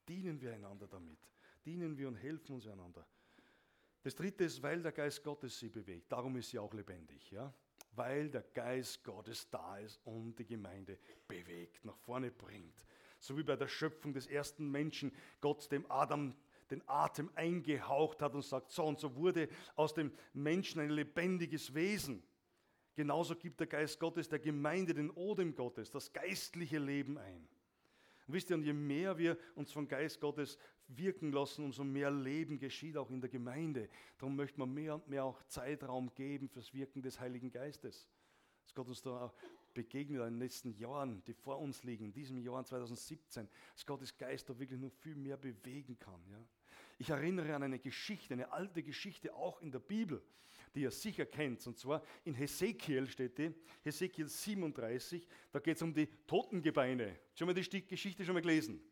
Dienen 0.09 0.41
wir 0.41 0.53
einander 0.55 0.89
damit. 0.89 1.21
Dienen 1.65 1.97
wir 1.97 2.09
und 2.09 2.17
helfen 2.17 2.57
uns 2.57 2.67
einander. 2.67 3.07
Das 4.03 4.17
dritte 4.17 4.43
ist, 4.43 4.61
weil 4.61 4.83
der 4.83 4.91
Geist 4.91 5.23
Gottes 5.23 5.57
sie 5.57 5.69
bewegt. 5.69 6.11
Darum 6.11 6.37
ist 6.37 6.51
sie 6.51 6.59
auch 6.59 6.75
lebendig. 6.75 7.31
Ja? 7.31 7.55
Weil 7.93 8.31
der 8.31 8.43
Geist 8.43 9.05
Gottes 9.05 9.49
da 9.51 9.79
ist 9.79 10.01
und 10.05 10.39
die 10.39 10.47
Gemeinde 10.47 10.99
bewegt, 11.29 11.85
nach 11.85 11.97
vorne 11.99 12.31
bringt. 12.31 12.87
So 13.19 13.37
wie 13.37 13.43
bei 13.43 13.57
der 13.57 13.69
Schöpfung 13.69 14.13
des 14.13 14.27
ersten 14.27 14.71
Menschen 14.71 15.13
Gott 15.41 15.71
dem 15.71 15.89
Adam 15.91 16.35
den 16.71 16.83
Atem 16.89 17.31
eingehaucht 17.35 18.23
hat 18.23 18.35
und 18.35 18.43
sagt, 18.43 18.71
so 18.71 18.85
und 18.85 18.99
so 18.99 19.15
wurde 19.15 19.49
aus 19.77 19.93
dem 19.93 20.11
Menschen 20.33 20.81
ein 20.81 20.91
lebendiges 20.91 21.75
Wesen. 21.75 22.23
Genauso 22.95 23.37
gibt 23.37 23.61
der 23.61 23.67
Geist 23.67 24.01
Gottes 24.01 24.29
der 24.29 24.39
Gemeinde 24.39 24.95
den 24.95 25.11
Odem 25.11 25.55
Gottes, 25.55 25.91
das 25.91 26.13
geistliche 26.13 26.79
Leben 26.79 27.19
ein. 27.19 27.49
Und 28.27 28.35
wisst 28.35 28.51
ihr, 28.51 28.57
und 28.57 28.63
je 28.63 28.73
mehr 28.73 29.19
wir 29.19 29.37
uns 29.55 29.73
vom 29.73 29.89
Geist 29.89 30.21
Gottes 30.21 30.59
wirken 30.89 31.33
lassen, 31.33 31.65
umso 31.65 31.85
mehr 31.85 32.11
Leben 32.11 32.59
geschieht 32.59 32.97
auch 32.97 33.11
in 33.11 33.21
der 33.21 33.31
Gemeinde. 33.31 33.89
Darum 34.19 34.37
möchte 34.37 34.59
man 34.59 34.73
mehr 34.73 34.95
und 34.95 35.09
mehr 35.09 35.25
auch 35.25 35.43
Zeitraum 35.45 36.15
geben 36.15 36.49
fürs 36.49 36.73
Wirken 36.73 37.03
des 37.03 37.19
Heiligen 37.21 37.51
Geistes. 37.51 38.09
Dass 38.65 38.75
Gott 38.75 38.89
uns 38.89 39.03
da 39.03 39.27
auch 39.27 39.35
begegnet 39.75 40.21
in 40.21 40.35
den 40.35 40.39
letzten 40.39 40.73
Jahren, 40.73 41.23
die 41.25 41.33
vor 41.33 41.59
uns 41.59 41.83
liegen, 41.83 42.05
in 42.05 42.13
diesem 42.13 42.39
Jahr 42.39 42.65
2017, 42.65 43.49
dass 43.75 43.87
Gottes 43.87 44.17
Geist 44.17 44.49
da 44.49 44.59
wirklich 44.59 44.79
noch 44.79 44.93
viel 44.93 45.17
mehr 45.17 45.37
bewegen 45.37 45.99
kann. 45.99 46.21
Ja? 46.31 46.45
Ich 46.99 47.11
erinnere 47.11 47.55
an 47.55 47.63
eine 47.63 47.79
Geschichte, 47.79 48.35
eine 48.35 48.53
alte 48.53 48.83
Geschichte, 48.83 49.35
auch 49.35 49.61
in 49.61 49.73
der 49.73 49.81
Bibel, 49.81 50.23
die 50.75 50.83
ihr 50.83 50.91
sicher 50.91 51.27
kennt. 51.27 51.67
Und 51.67 51.79
zwar 51.79 52.03
in 52.25 52.35
Hesekiel 52.35 53.07
steht 53.07 53.39
die, 53.39 53.55
Hesekiel 53.83 54.29
37, 54.29 55.27
da 55.51 55.59
geht 55.59 55.77
es 55.77 55.83
um 55.83 55.93
die 55.93 56.09
Totengebeine. 56.27 57.19
Schon 57.35 57.47
mal 57.47 57.55
die 57.55 57.87
Geschichte 57.87 58.25
schon 58.25 58.35
mal 58.35 58.41
gelesen? 58.41 58.83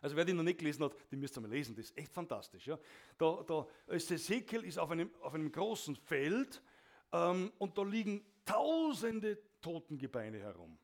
Also 0.00 0.16
wer 0.16 0.24
die 0.24 0.32
noch 0.32 0.42
nicht 0.42 0.58
gelesen 0.58 0.84
hat, 0.84 0.96
die 1.10 1.16
müsst 1.16 1.36
ihr 1.38 1.40
mal 1.40 1.50
lesen, 1.50 1.76
das 1.76 1.86
ist 1.86 1.96
echt 1.96 2.12
fantastisch. 2.12 2.66
Ja? 2.66 2.78
Da, 3.16 3.44
da, 3.46 3.66
Hesekiel 3.88 4.64
ist 4.64 4.78
auf 4.78 4.90
einem, 4.90 5.10
auf 5.20 5.32
einem 5.32 5.50
großen 5.50 5.94
Feld 5.94 6.60
ähm, 7.12 7.52
und 7.58 7.78
da 7.78 7.82
liegen 7.82 8.24
tausende 8.44 9.38
Totengebeine 9.60 10.40
herum. 10.40 10.76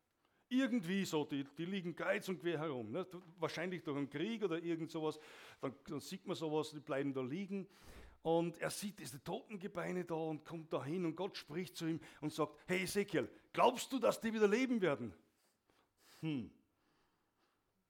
Irgendwie 0.48 1.04
so, 1.04 1.24
die, 1.24 1.44
die 1.58 1.64
liegen 1.66 1.94
kreuz 1.94 2.28
und 2.28 2.40
quer 2.40 2.58
herum. 2.58 2.90
Ne? 2.90 3.06
Wahrscheinlich 3.38 3.82
durch 3.82 3.98
einen 3.98 4.08
Krieg 4.08 4.42
oder 4.42 4.62
irgend 4.62 4.90
sowas. 4.90 5.18
Dann, 5.60 5.74
dann 5.86 6.00
sieht 6.00 6.26
man 6.26 6.36
sowas, 6.36 6.70
die 6.70 6.80
bleiben 6.80 7.12
da 7.12 7.20
liegen. 7.20 7.66
Und 8.22 8.58
er 8.58 8.70
sieht 8.70 8.98
diese 8.98 9.22
Totengebeine 9.22 10.04
da 10.04 10.14
und 10.14 10.44
kommt 10.44 10.72
da 10.72 10.84
hin 10.84 11.04
und 11.04 11.16
Gott 11.16 11.36
spricht 11.36 11.76
zu 11.76 11.86
ihm 11.86 12.00
und 12.20 12.32
sagt, 12.32 12.54
hey 12.66 12.82
Ezekiel, 12.82 13.28
glaubst 13.52 13.92
du, 13.92 13.98
dass 13.98 14.20
die 14.20 14.32
wieder 14.32 14.48
leben 14.48 14.80
werden? 14.80 15.14
Hm. 16.20 16.50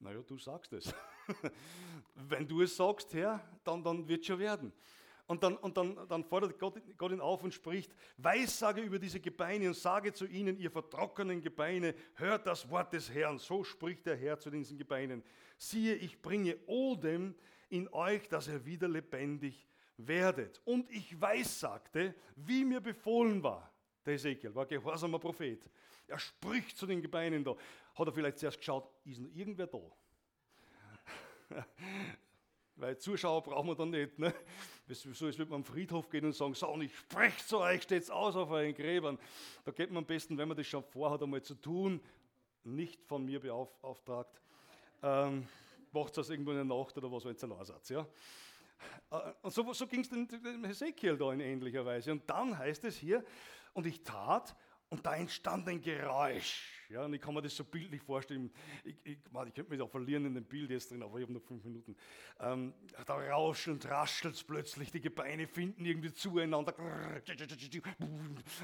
Naja, 0.01 0.21
du 0.21 0.39
sagst 0.39 0.73
es. 0.75 0.95
Wenn 2.15 2.47
du 2.47 2.63
es 2.63 2.77
sagst, 2.77 3.13
Herr, 3.15 3.41
dann, 3.65 3.83
dann 3.83 4.07
wird 4.07 4.21
es 4.21 4.27
schon 4.27 4.39
werden. 4.39 4.73
Und 5.27 5.43
dann, 5.43 5.57
und 5.59 5.77
dann, 5.77 6.09
dann 6.09 6.25
fordert 6.25 6.59
Gott, 6.59 6.81
Gott 6.97 7.13
ihn 7.13 7.21
auf 7.21 7.43
und 7.43 7.53
spricht, 7.53 7.95
Weissage 8.17 8.81
über 8.81 8.99
diese 8.99 9.21
Gebeine 9.21 9.69
und 9.69 9.75
sage 9.75 10.15
zu 10.15 10.25
ihnen, 10.27 10.57
ihr 10.57 10.71
vertrockenen 10.71 11.43
Gebeine, 11.43 11.95
hört 12.15 12.47
das 12.47 12.71
Wort 12.71 12.95
des 12.95 13.13
Herrn. 13.13 13.39
So 13.39 13.63
spricht 13.63 14.07
der 14.07 14.17
Herr 14.17 14.39
zu 14.39 14.51
diesen 14.51 14.79
Gebeinen. 14.79 15.23
Siehe, 15.59 15.97
ich 15.97 16.23
bringe 16.23 16.57
Odem 16.67 17.35
in 17.69 17.93
euch, 17.93 18.27
dass 18.29 18.49
ihr 18.49 18.65
wieder 18.65 18.89
lebendig 18.89 19.68
werdet. 19.99 20.61
Und 20.65 20.91
ich 20.91 21.21
weissagte, 21.21 22.15
wie 22.37 22.65
mir 22.65 22.81
befohlen 22.81 23.43
war. 23.43 23.71
Der 24.07 24.15
Ezekiel 24.15 24.55
war 24.55 24.65
gehorsamer 24.67 25.19
Prophet. 25.19 25.69
Er 26.07 26.19
spricht 26.19 26.79
zu 26.79 26.87
den 26.87 27.03
Gebeinen 27.03 27.45
da. 27.45 27.55
Hat 27.95 28.07
er 28.07 28.13
vielleicht 28.13 28.39
zuerst 28.39 28.59
geschaut, 28.59 28.89
ist 29.05 29.21
noch 29.21 29.31
irgendwer 29.35 29.67
da? 29.67 29.81
Weil 32.77 32.97
Zuschauer 32.97 33.43
brauchen 33.43 33.67
wir 33.67 33.75
dann 33.75 33.91
nicht. 33.91 34.19
Ne? 34.19 34.33
So 34.87 35.27
als 35.27 35.37
würde 35.37 35.51
man 35.51 35.61
am 35.61 35.65
Friedhof 35.65 36.09
gehen 36.09 36.25
und 36.25 36.35
sagen, 36.35 36.55
so, 36.55 36.69
und 36.69 36.83
ich 36.83 36.97
spreche 36.97 37.45
zu 37.45 37.59
euch, 37.59 37.83
steht's 37.83 38.09
aus 38.09 38.37
auf 38.37 38.51
euren 38.51 38.75
Gräbern. 38.75 39.19
Da 39.65 39.73
geht 39.73 39.91
man 39.91 40.05
am 40.05 40.07
besten, 40.07 40.39
wenn 40.39 40.49
man 40.49 40.57
das 40.57 40.67
schon 40.67 40.85
vorhat, 40.85 41.23
einmal 41.23 41.43
zu 41.43 41.57
tun, 41.57 42.01
nicht 42.65 43.05
von 43.05 43.25
mir 43.25 43.41
beauftragt. 43.41 44.41
Ähm, 45.03 45.47
Macht 45.93 46.17
das 46.17 46.31
irgendwo 46.31 46.51
in 46.53 46.57
der 46.57 46.65
Nacht 46.65 46.97
oder 46.99 47.11
was, 47.11 47.25
wenn 47.25 47.35
es 47.35 47.43
ein 47.43 47.53
Aussatz, 47.53 47.89
ja. 47.89 48.07
Äh, 49.11 49.17
und 49.43 49.53
so, 49.53 49.73
so 49.73 49.87
ging 49.87 50.01
es 50.01 50.09
dem 50.09 50.65
Hesekiel 50.65 51.17
da 51.17 51.33
in 51.33 51.41
ähnlicher 51.41 51.85
Weise. 51.85 52.13
Und 52.13 52.29
dann 52.29 52.57
heißt 52.57 52.85
es 52.85 52.97
hier, 52.97 53.25
und 53.73 53.87
ich 53.87 54.03
tat, 54.03 54.57
und 54.89 55.05
da 55.05 55.15
entstand 55.15 55.69
ein 55.69 55.81
Geräusch. 55.81 56.78
Ja, 56.91 57.05
und 57.05 57.13
ich 57.13 57.21
kann 57.21 57.35
mir 57.35 57.43
das 57.43 57.55
so 57.55 57.65
bildlich 57.65 58.01
vorstellen. 58.01 58.51
Ich, 58.83 58.97
ich, 59.05 59.19
ich 59.19 59.55
könnte 59.55 59.65
mich 59.69 59.81
auch 59.83 59.91
verlieren 59.91 60.25
in 60.25 60.35
dem 60.35 60.45
Bild 60.45 60.71
jetzt 60.71 60.91
drin, 60.91 61.03
aber 61.03 61.19
ich 61.19 61.25
habe 61.25 61.35
noch 61.35 61.43
fünf 61.43 61.63
Minuten. 61.63 61.95
Ähm, 62.41 62.73
da 63.05 63.15
rauscht 63.15 63.69
und 63.69 63.85
raschelt 63.85 64.35
es 64.35 64.43
plötzlich, 64.43 64.91
die 64.91 65.03
Gebeine 65.03 65.47
finden 65.47 65.85
irgendwie 65.85 66.15
zueinander. 66.15 66.73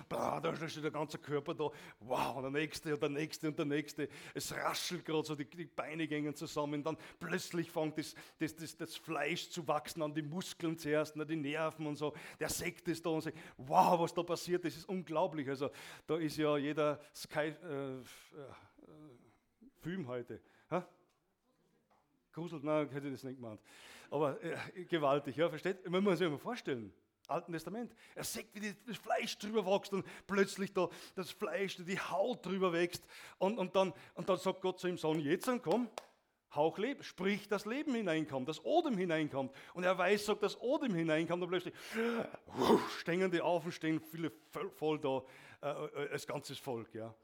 Da 0.09 0.69
steht 0.69 0.85
der 0.85 0.91
ganze 0.91 1.19
Körper 1.19 1.55
da. 1.55 1.71
Wow, 2.01 2.37
und 2.37 2.45
der 2.45 2.51
nächste 2.51 2.95
und 2.95 3.03
der 3.03 3.11
nächste 3.11 3.49
und 3.49 3.59
der 3.59 3.67
nächste. 3.67 4.09
Es 4.33 4.55
raschelt 4.55 5.05
gerade 5.05 5.27
so, 5.27 5.35
die, 5.35 5.45
die, 5.45 5.67
Beine 5.67 6.09
gehen 6.09 6.35
zusammen. 6.35 6.83
Dann 6.83 6.97
plötzlich 7.19 7.71
fängt 7.71 7.99
das, 7.99 8.15
das, 8.39 8.57
das, 8.57 8.75
das, 8.75 8.97
Fleisch 8.97 9.51
zu 9.51 9.69
wachsen 9.69 10.01
an 10.01 10.15
die 10.15 10.23
Muskeln 10.23 10.79
zuerst, 10.79 11.15
die 11.15 11.37
Nerven 11.37 11.87
und 11.87 11.97
so. 11.97 12.15
Der 12.41 12.49
Sekt 12.49 12.89
ist 12.89 13.05
da 13.05 13.11
und 13.11 13.21
sagt, 13.21 13.37
wow, 13.59 14.01
was 14.01 14.15
da 14.15 14.23
passiert, 14.23 14.65
das 14.65 14.77
ist 14.77 14.89
unglaublich. 14.89 15.47
Also 15.47 15.71
da 16.07 16.17
ist 16.17 16.39
ja 16.39 16.57
jeder 16.57 16.99
Sky... 17.13 17.49
Äh, 17.49 18.03
Film 19.81 20.07
heute. 20.09 20.41
Ha? 20.71 20.87
Gruselt, 22.33 22.65
nein, 22.65 22.89
hätte 22.91 23.07
ich 23.09 23.15
das 23.15 23.25
nicht 23.25 23.37
gemeint. 23.37 23.61
Aber 24.11 24.43
äh, 24.43 24.85
gewaltig, 24.85 25.37
ja, 25.37 25.49
versteht? 25.49 25.89
Man 25.89 26.03
muss 26.03 26.19
sich 26.19 26.29
mal 26.29 26.39
vorstellen. 26.39 26.93
Alten 27.27 27.53
Testament. 27.53 27.95
Er 28.15 28.25
sieht, 28.25 28.47
wie 28.53 28.75
das 28.87 28.97
Fleisch 28.99 29.39
drüber 29.39 29.65
wächst 29.65 29.93
und 29.93 30.05
plötzlich 30.27 30.73
da 30.73 30.89
das 31.15 31.31
Fleisch, 31.31 31.77
die 31.77 31.99
Haut 31.99 32.45
drüber 32.45 32.73
wächst. 32.73 33.03
Und, 33.39 33.59
und, 33.59 33.75
dann, 33.77 33.93
und 34.15 34.29
dann 34.29 34.37
sagt 34.37 34.61
Gott 34.61 34.79
zu 34.79 34.89
ihm, 34.89 34.99
Sohn, 34.99 35.21
jetzt 35.21 35.51
komm, 35.63 35.89
Hauch 36.55 36.79
Leben, 36.79 37.03
sprich, 37.03 37.49
dass 37.49 37.67
Leben 37.67 37.95
hineinkommt, 37.95 38.49
dass 38.49 38.65
Odem 38.65 38.97
hineinkommt. 38.97 39.53
Und 39.73 39.85
er 39.85 39.97
weiß, 39.97 40.27
sagt, 40.27 40.43
dass 40.43 40.61
Odem 40.61 40.95
hineinkommt 40.95 41.43
und 41.43 41.49
plötzlich 41.49 41.75
stehen 42.99 43.31
die 43.31 43.41
auf 43.41 43.65
und 43.65 43.73
stehen 43.73 44.01
viele 44.01 44.31
voll 44.77 44.99
da, 45.01 45.23
äh, 45.63 45.69
äh, 45.69 46.11
als 46.13 46.27
ganzes 46.27 46.59
Volk. 46.59 46.95
Ja. 46.95 47.15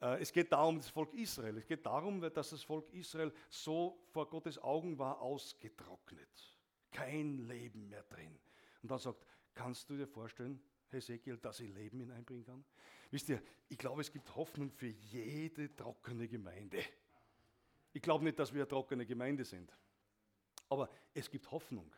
Äh, 0.00 0.20
es 0.20 0.32
geht 0.32 0.52
darum, 0.52 0.78
das 0.78 0.88
Volk 0.88 1.12
Israel. 1.14 1.56
Es 1.58 1.66
geht 1.66 1.84
darum, 1.84 2.20
dass 2.20 2.50
das 2.50 2.62
Volk 2.62 2.92
Israel 2.92 3.32
so 3.48 3.98
vor 4.10 4.28
Gottes 4.28 4.58
Augen 4.58 4.98
war 4.98 5.20
ausgetrocknet. 5.20 6.56
Kein 6.90 7.38
Leben 7.48 7.88
mehr 7.88 8.04
drin. 8.04 8.38
Und 8.82 8.90
dann 8.90 8.98
sagt, 8.98 9.24
kannst 9.54 9.88
du 9.90 9.96
dir 9.96 10.06
vorstellen, 10.06 10.60
Hesekiel, 10.90 11.36
dass 11.36 11.60
ich 11.60 11.72
Leben 11.74 12.00
hineinbringen 12.00 12.44
kann? 12.44 12.64
Wisst 13.10 13.28
ihr, 13.28 13.42
ich 13.68 13.78
glaube, 13.78 14.00
es 14.00 14.12
gibt 14.12 14.34
Hoffnung 14.36 14.70
für 14.70 14.86
jede 14.86 15.74
trockene 15.74 16.28
Gemeinde. 16.28 16.82
Ich 17.92 18.02
glaube 18.02 18.24
nicht, 18.24 18.38
dass 18.38 18.52
wir 18.52 18.62
eine 18.62 18.68
trockene 18.68 19.06
Gemeinde 19.06 19.44
sind. 19.44 19.72
Aber 20.68 20.88
es 21.14 21.30
gibt 21.30 21.50
Hoffnung. 21.50 21.90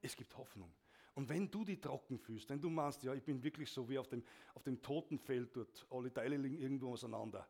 Es 0.00 0.16
gibt 0.16 0.36
Hoffnung. 0.36 0.72
Und 1.20 1.28
wenn 1.28 1.50
du 1.50 1.66
die 1.66 1.78
trocken 1.78 2.18
fühlst, 2.18 2.48
wenn 2.48 2.62
du 2.62 2.70
meinst, 2.70 3.02
ja, 3.02 3.12
ich 3.12 3.22
bin 3.22 3.42
wirklich 3.42 3.70
so 3.70 3.86
wie 3.90 3.98
auf 3.98 4.08
dem, 4.08 4.24
auf 4.54 4.62
dem 4.62 4.80
Totenfeld 4.80 5.54
dort, 5.54 5.86
alle 5.90 6.10
Teile 6.10 6.38
liegen 6.38 6.56
irgendwo 6.56 6.92
auseinander, 6.94 7.46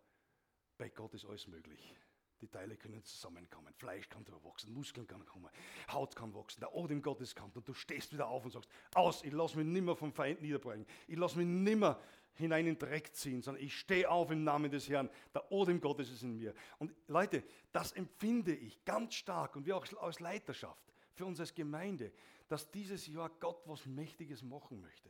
bei 0.77 0.89
Gott 0.89 1.15
ist 1.15 1.25
alles 1.25 1.47
möglich. 1.47 1.95
Die 2.41 2.49
Teile 2.49 2.77
können 2.77 3.05
zusammenkommen, 3.05 3.73
Fleisch 3.75 4.09
kann 4.09 4.25
drüber 4.25 4.43
wachsen, 4.43 4.75
Muskeln 4.75 5.07
kann 5.07 5.25
kommen, 5.25 5.49
Haut 5.93 6.17
kann 6.17 6.35
wachsen, 6.35 6.59
der 6.59 6.75
Odem 6.75 7.01
Gottes 7.01 7.33
kommt 7.33 7.57
und 7.57 7.69
du 7.69 7.73
stehst 7.73 8.13
wieder 8.13 8.27
auf 8.27 8.45
und 8.45 8.51
sagst, 8.51 8.69
aus, 8.93 9.23
ich 9.23 9.33
lasse 9.33 9.57
mich 9.57 9.67
nimmer 9.67 9.95
vom 9.95 10.13
Feind 10.13 10.43
niederbrechen, 10.43 10.85
ich 11.07 11.17
lasse 11.17 11.39
mich 11.39 11.47
nimmer 11.47 12.01
hinein 12.35 12.67
in 12.67 12.75
den 12.75 12.79
Dreck 12.81 13.15
ziehen, 13.15 13.41
sondern 13.41 13.63
ich 13.63 13.79
stehe 13.79 14.11
auf 14.11 14.33
im 14.33 14.43
Namen 14.43 14.69
des 14.73 14.89
Herrn. 14.89 15.09
Der 15.33 15.53
Odem 15.53 15.81
Gottes 15.81 16.11
ist 16.11 16.25
in 16.25 16.35
mir. 16.35 16.55
Und 16.81 16.93
Leute, 17.07 17.45
das 17.71 17.93
empfinde 17.93 18.53
ich 18.53 18.85
ganz 18.85 19.15
stark 19.15 19.55
und 19.55 19.65
wir 19.65 19.77
auch 19.77 19.87
als 20.03 20.19
Leiterschaft 20.19 20.93
für 21.15 21.27
uns 21.27 21.39
als 21.39 21.55
Gemeinde, 21.55 22.11
dass 22.51 22.69
dieses 22.73 23.07
Jahr 23.07 23.31
Gott 23.39 23.63
was 23.67 23.87
Mächtiges 23.87 24.43
machen 24.43 24.81
möchte. 24.81 25.09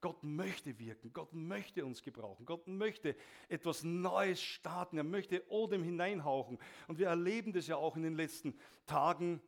Gott 0.00 0.24
möchte 0.24 0.76
wirken, 0.78 1.12
Gott 1.12 1.32
möchte 1.32 1.84
uns 1.84 2.02
gebrauchen, 2.02 2.44
Gott 2.46 2.66
möchte 2.66 3.14
etwas 3.48 3.84
Neues 3.84 4.42
starten, 4.42 4.96
er 4.96 5.04
möchte 5.04 5.48
Odem 5.50 5.84
hineinhauchen. 5.84 6.58
Und 6.88 6.98
wir 6.98 7.06
erleben 7.06 7.52
das 7.52 7.68
ja 7.68 7.76
auch 7.76 7.96
in 7.96 8.02
den 8.02 8.16
letzten 8.16 8.58
Tagen 8.86 9.40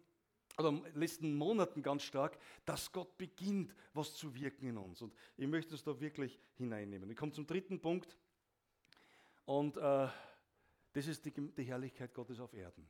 oder 0.56 0.68
in 0.68 0.84
den 0.84 0.94
letzten 0.94 1.34
Monaten 1.34 1.82
ganz 1.82 2.04
stark, 2.04 2.38
dass 2.64 2.92
Gott 2.92 3.18
beginnt, 3.18 3.74
was 3.92 4.14
zu 4.14 4.34
wirken 4.36 4.68
in 4.68 4.78
uns. 4.78 5.02
Und 5.02 5.12
ich 5.36 5.48
möchte 5.48 5.74
es 5.74 5.82
da 5.82 5.98
wirklich 5.98 6.38
hineinnehmen. 6.54 7.10
Ich 7.10 7.16
komme 7.16 7.32
zum 7.32 7.46
dritten 7.46 7.80
Punkt. 7.80 8.16
Und 9.46 9.78
äh, 9.78 10.08
das 10.92 11.06
ist 11.08 11.24
die, 11.24 11.32
die 11.32 11.64
Herrlichkeit 11.64 12.14
Gottes 12.14 12.38
auf 12.38 12.52
Erden. 12.52 12.88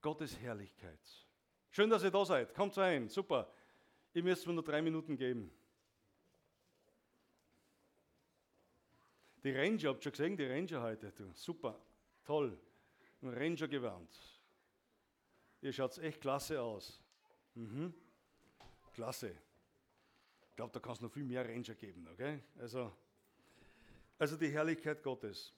Gottes 0.00 0.36
Herrlichkeit. 0.40 0.98
Schön, 1.72 1.88
dass 1.88 2.02
ihr 2.02 2.10
da 2.10 2.24
seid. 2.24 2.54
Kommt 2.54 2.76
rein. 2.76 3.08
Super. 3.08 3.50
Ich 4.12 4.22
müsste 4.22 4.46
mir 4.48 4.54
nur 4.54 4.62
drei 4.62 4.82
Minuten 4.82 5.16
geben. 5.16 5.50
Die 9.42 9.50
Ranger, 9.50 9.88
habt 9.88 9.98
ihr 9.98 10.02
schon 10.02 10.12
gesehen, 10.12 10.36
die 10.36 10.44
Ranger 10.44 10.82
heute? 10.82 11.10
Du, 11.12 11.32
super, 11.32 11.80
toll. 12.24 12.56
Ein 13.22 13.30
Ranger 13.30 13.66
gewarnt. 13.66 14.14
Ihr 15.62 15.72
schaut 15.72 15.96
echt 15.98 16.20
klasse 16.20 16.60
aus. 16.60 17.00
Mhm. 17.54 17.94
Klasse. 18.92 19.34
Ich 20.50 20.56
glaube, 20.56 20.72
da 20.72 20.78
kann 20.78 20.92
es 20.92 21.00
noch 21.00 21.10
viel 21.10 21.24
mehr 21.24 21.48
Ranger 21.48 21.74
geben, 21.74 22.06
okay? 22.12 22.40
Also, 22.58 22.92
also 24.18 24.36
die 24.36 24.50
Herrlichkeit 24.50 25.02
Gottes. 25.02 25.52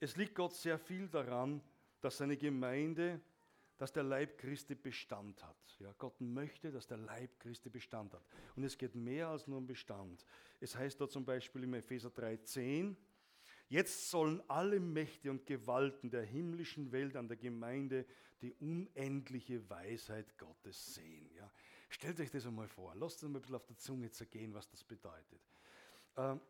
Es 0.00 0.16
liegt 0.16 0.34
Gott 0.34 0.54
sehr 0.54 0.78
viel 0.78 1.08
daran, 1.08 1.62
dass 2.00 2.18
seine 2.18 2.36
Gemeinde 2.36 3.20
dass 3.78 3.92
der 3.92 4.02
Leib 4.02 4.36
Christi 4.38 4.74
Bestand 4.74 5.42
hat. 5.44 5.76
Ja, 5.78 5.94
Gott 5.96 6.20
möchte, 6.20 6.70
dass 6.72 6.86
der 6.86 6.98
Leib 6.98 7.38
Christi 7.38 7.70
Bestand 7.70 8.12
hat. 8.12 8.24
Und 8.56 8.64
es 8.64 8.76
geht 8.76 8.94
mehr 8.94 9.28
als 9.28 9.46
nur 9.46 9.58
um 9.58 9.66
Bestand. 9.66 10.26
Es 10.60 10.76
heißt 10.76 11.00
da 11.00 11.08
zum 11.08 11.24
Beispiel 11.24 11.62
im 11.62 11.74
Epheser 11.74 12.08
3,10, 12.08 12.96
jetzt 13.68 14.10
sollen 14.10 14.42
alle 14.48 14.80
Mächte 14.80 15.30
und 15.30 15.46
Gewalten 15.46 16.10
der 16.10 16.24
himmlischen 16.24 16.90
Welt 16.90 17.16
an 17.16 17.28
der 17.28 17.36
Gemeinde 17.36 18.04
die 18.42 18.52
unendliche 18.54 19.68
Weisheit 19.70 20.36
Gottes 20.38 20.94
sehen. 20.94 21.30
Ja, 21.36 21.50
stellt 21.88 22.20
euch 22.20 22.30
das 22.30 22.46
einmal 22.46 22.68
vor. 22.68 22.94
Lasst 22.96 23.22
es 23.22 23.28
mal 23.28 23.38
ein 23.38 23.40
bisschen 23.40 23.56
auf 23.56 23.66
der 23.66 23.78
Zunge 23.78 24.10
zergehen, 24.10 24.54
was 24.54 24.68
das 24.68 24.82
bedeutet. 24.82 25.40
Ähm, 26.16 26.40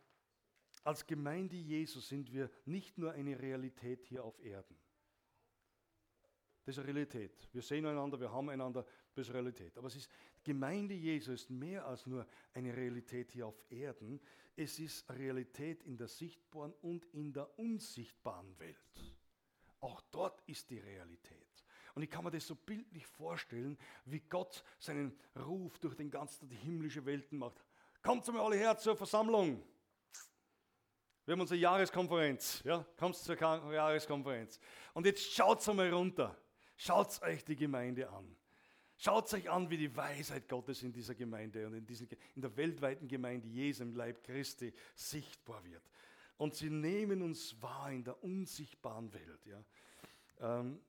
als 0.85 1.07
Gemeinde 1.07 1.57
Jesus 1.57 2.09
sind 2.09 2.33
wir 2.33 2.51
nicht 2.65 2.97
nur 2.97 3.13
eine 3.13 3.39
Realität 3.39 4.05
hier 4.05 4.25
auf 4.25 4.39
Erden. 4.43 4.77
Das 6.69 6.77
ist 6.77 6.85
Realität. 6.85 7.49
Wir 7.51 7.63
sehen 7.63 7.87
einander, 7.87 8.21
wir 8.21 8.31
haben 8.31 8.51
einander, 8.51 8.85
das 9.15 9.27
ist 9.27 9.33
Realität. 9.33 9.79
Aber 9.79 9.87
es 9.87 9.97
ist, 9.97 10.11
Gemeinde 10.45 10.93
Jesu 10.93 11.33
ist 11.33 11.49
mehr 11.49 11.87
als 11.87 12.05
nur 12.05 12.27
eine 12.53 12.77
Realität 12.77 13.33
hier 13.33 13.47
auf 13.47 13.59
Erden. 13.71 14.21
Es 14.55 14.79
ist 14.79 15.09
Realität 15.09 15.83
in 15.85 15.97
der 15.97 16.09
sichtbaren 16.09 16.75
und 16.83 17.07
in 17.15 17.33
der 17.33 17.59
unsichtbaren 17.59 18.59
Welt. 18.59 18.77
Auch 19.81 20.03
dort 20.11 20.43
ist 20.47 20.69
die 20.69 20.79
Realität. 20.79 21.65
Und 21.95 22.03
ich 22.03 22.11
kann 22.11 22.23
mir 22.23 22.33
das 22.33 22.47
so 22.47 22.55
bildlich 22.55 23.07
vorstellen, 23.07 23.79
wie 24.05 24.21
Gott 24.21 24.63
seinen 24.79 25.19
Ruf 25.37 25.79
durch 25.79 25.95
den 25.95 26.11
ganzen, 26.11 26.51
die 26.51 26.57
himmlische 26.57 27.07
Welten 27.07 27.39
macht. 27.39 27.65
Kommt 28.03 28.27
zu 28.27 28.33
mir 28.35 28.43
alle 28.43 28.57
her 28.57 28.77
zur 28.77 28.95
Versammlung. 28.95 29.65
Wir 31.25 31.33
haben 31.33 31.41
unsere 31.41 31.61
Jahreskonferenz. 31.61 32.61
Ja, 32.63 32.85
kommt 32.99 33.17
zur 33.17 33.39
Jahreskonferenz. 33.39 34.61
Und 34.93 35.07
jetzt 35.07 35.33
schaut 35.33 35.67
mal 35.75 35.91
runter. 35.91 36.37
Schaut 36.81 37.21
euch 37.23 37.45
die 37.45 37.57
Gemeinde 37.57 38.09
an. 38.09 38.37
Schaut 38.97 39.33
euch 39.35 39.51
an, 39.51 39.69
wie 39.69 39.77
die 39.77 39.97
Weisheit 39.97 40.49
Gottes 40.49 40.85
in 40.85 40.93
dieser 40.93 41.17
Gemeinde 41.17 41.67
und 41.67 41.75
in, 41.75 41.85
diesen, 41.85 42.09
in 42.37 42.41
der 42.41 42.57
weltweiten 42.57 43.09
Gemeinde 43.09 43.49
Jesu 43.49 43.83
im 43.83 43.97
Leib 43.97 44.23
Christi 44.23 44.73
sichtbar 44.95 45.65
wird. 45.65 45.83
Und 46.37 46.55
sie 46.55 46.71
nehmen 46.71 47.21
uns 47.23 47.61
wahr 47.61 47.91
in 47.91 48.05
der 48.05 48.23
unsichtbaren 48.23 49.13
Welt. 49.13 49.45
Ja. 49.45 49.65
Ähm, 50.41 50.81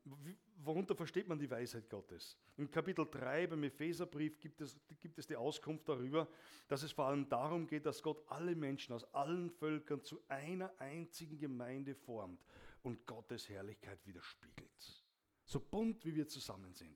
worunter 0.58 0.96
versteht 0.96 1.28
man 1.28 1.40
die 1.40 1.50
Weisheit 1.50 1.90
Gottes? 1.90 2.38
Im 2.58 2.70
Kapitel 2.70 3.08
3 3.10 3.48
beim 3.48 3.64
Epheserbrief 3.64 4.40
gibt 4.40 4.62
es, 4.62 4.78
gibt 5.00 5.18
es 5.18 5.26
die 5.26 5.36
Auskunft 5.36 5.90
darüber, 5.90 6.28
dass 6.68 6.84
es 6.84 6.92
vor 6.92 7.06
allem 7.06 7.28
darum 7.30 7.66
geht, 7.66 7.88
dass 7.88 8.04
Gott 8.04 8.24
alle 8.28 8.56
Menschen 8.56 8.94
aus 8.94 9.12
allen 9.12 9.50
Völkern 9.50 10.04
zu 10.04 10.22
einer 10.28 10.72
einzigen 10.80 11.40
Gemeinde 11.40 11.96
formt 11.96 12.46
und 12.84 13.08
Gottes 13.08 13.50
Herrlichkeit 13.50 14.06
widerspiegelt. 14.06 15.09
So 15.50 15.60
bunt, 15.60 16.06
wie 16.06 16.14
wir 16.14 16.28
zusammen 16.28 16.76
sind. 16.76 16.96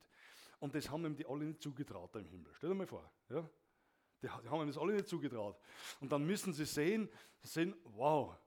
Und 0.59 0.75
das 0.75 0.87
haben 0.87 1.03
ihm 1.05 1.15
die 1.15 1.25
alle 1.25 1.43
nicht 1.43 1.61
zugetraut 1.61 2.13
da 2.13 2.19
im 2.19 2.27
Himmel. 2.27 2.53
Stell 2.55 2.69
dir 2.69 2.75
mal 2.75 2.85
vor. 2.85 3.11
Ja? 3.29 3.49
Die, 4.21 4.29
haben 4.29 4.61
ihm 4.61 4.67
das 4.67 4.77
alle 4.77 4.93
nicht 4.93 5.07
zugetraut. 5.07 5.59
Und 5.99 6.11
dann 6.11 6.23
müssen 6.23 6.53
sie 6.53 6.65
sehen, 6.65 7.09
sehen, 7.41 7.75
wow, 7.83 8.37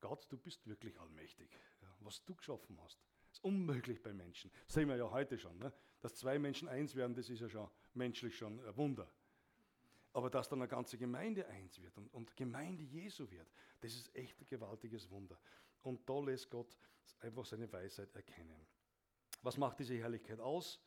Gott, 0.00 0.26
du 0.30 0.38
bist 0.38 0.66
wirklich 0.66 0.98
allmächtig. 0.98 1.50
Ja, 1.82 1.94
was 2.00 2.24
du 2.24 2.34
geschaffen 2.34 2.80
hast. 2.82 2.98
Ist 3.30 3.44
unmöglich 3.44 4.02
bei 4.02 4.14
Menschen. 4.14 4.50
Das 4.64 4.74
sehen 4.74 4.88
wir 4.88 4.96
ja 4.96 5.10
heute 5.10 5.38
schon. 5.38 5.58
Ne? 5.58 5.70
Dass 6.00 6.16
zwei 6.16 6.38
Menschen 6.38 6.66
eins 6.66 6.96
werden, 6.96 7.14
das 7.14 7.28
ist 7.28 7.40
ja 7.40 7.48
schon 7.50 7.68
menschlich 7.92 8.38
schon 8.38 8.64
ein 8.64 8.76
Wunder. 8.78 9.12
Aber 10.14 10.30
dass 10.30 10.48
dann 10.48 10.60
eine 10.60 10.68
ganze 10.68 10.96
Gemeinde 10.96 11.46
eins 11.48 11.78
wird 11.82 11.98
und, 11.98 12.08
und 12.14 12.34
Gemeinde 12.34 12.82
Jesu 12.82 13.30
wird, 13.30 13.52
das 13.80 13.94
ist 13.94 14.16
echt 14.16 14.40
ein 14.40 14.46
gewaltiges 14.46 15.10
Wunder. 15.10 15.38
Und 15.82 16.08
da 16.08 16.18
lässt 16.18 16.48
Gott 16.48 16.74
einfach 17.20 17.44
seine 17.44 17.70
Weisheit 17.70 18.14
erkennen. 18.16 18.66
Was 19.42 19.56
macht 19.56 19.78
diese 19.78 19.96
Herrlichkeit 19.96 20.40
aus? 20.40 20.80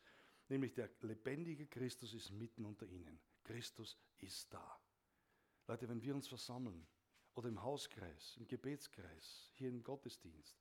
Nämlich 0.48 0.74
der 0.74 0.90
lebendige 1.00 1.66
Christus 1.66 2.14
ist 2.14 2.30
mitten 2.30 2.64
unter 2.64 2.86
ihnen. 2.86 3.20
Christus 3.42 3.98
ist 4.18 4.52
da. 4.52 4.80
Leute, 5.66 5.88
wenn 5.88 6.02
wir 6.02 6.14
uns 6.14 6.28
versammeln 6.28 6.86
oder 7.34 7.48
im 7.48 7.62
Hauskreis, 7.62 8.36
im 8.36 8.46
Gebetskreis, 8.46 9.50
hier 9.54 9.68
im 9.68 9.82
Gottesdienst, 9.82 10.56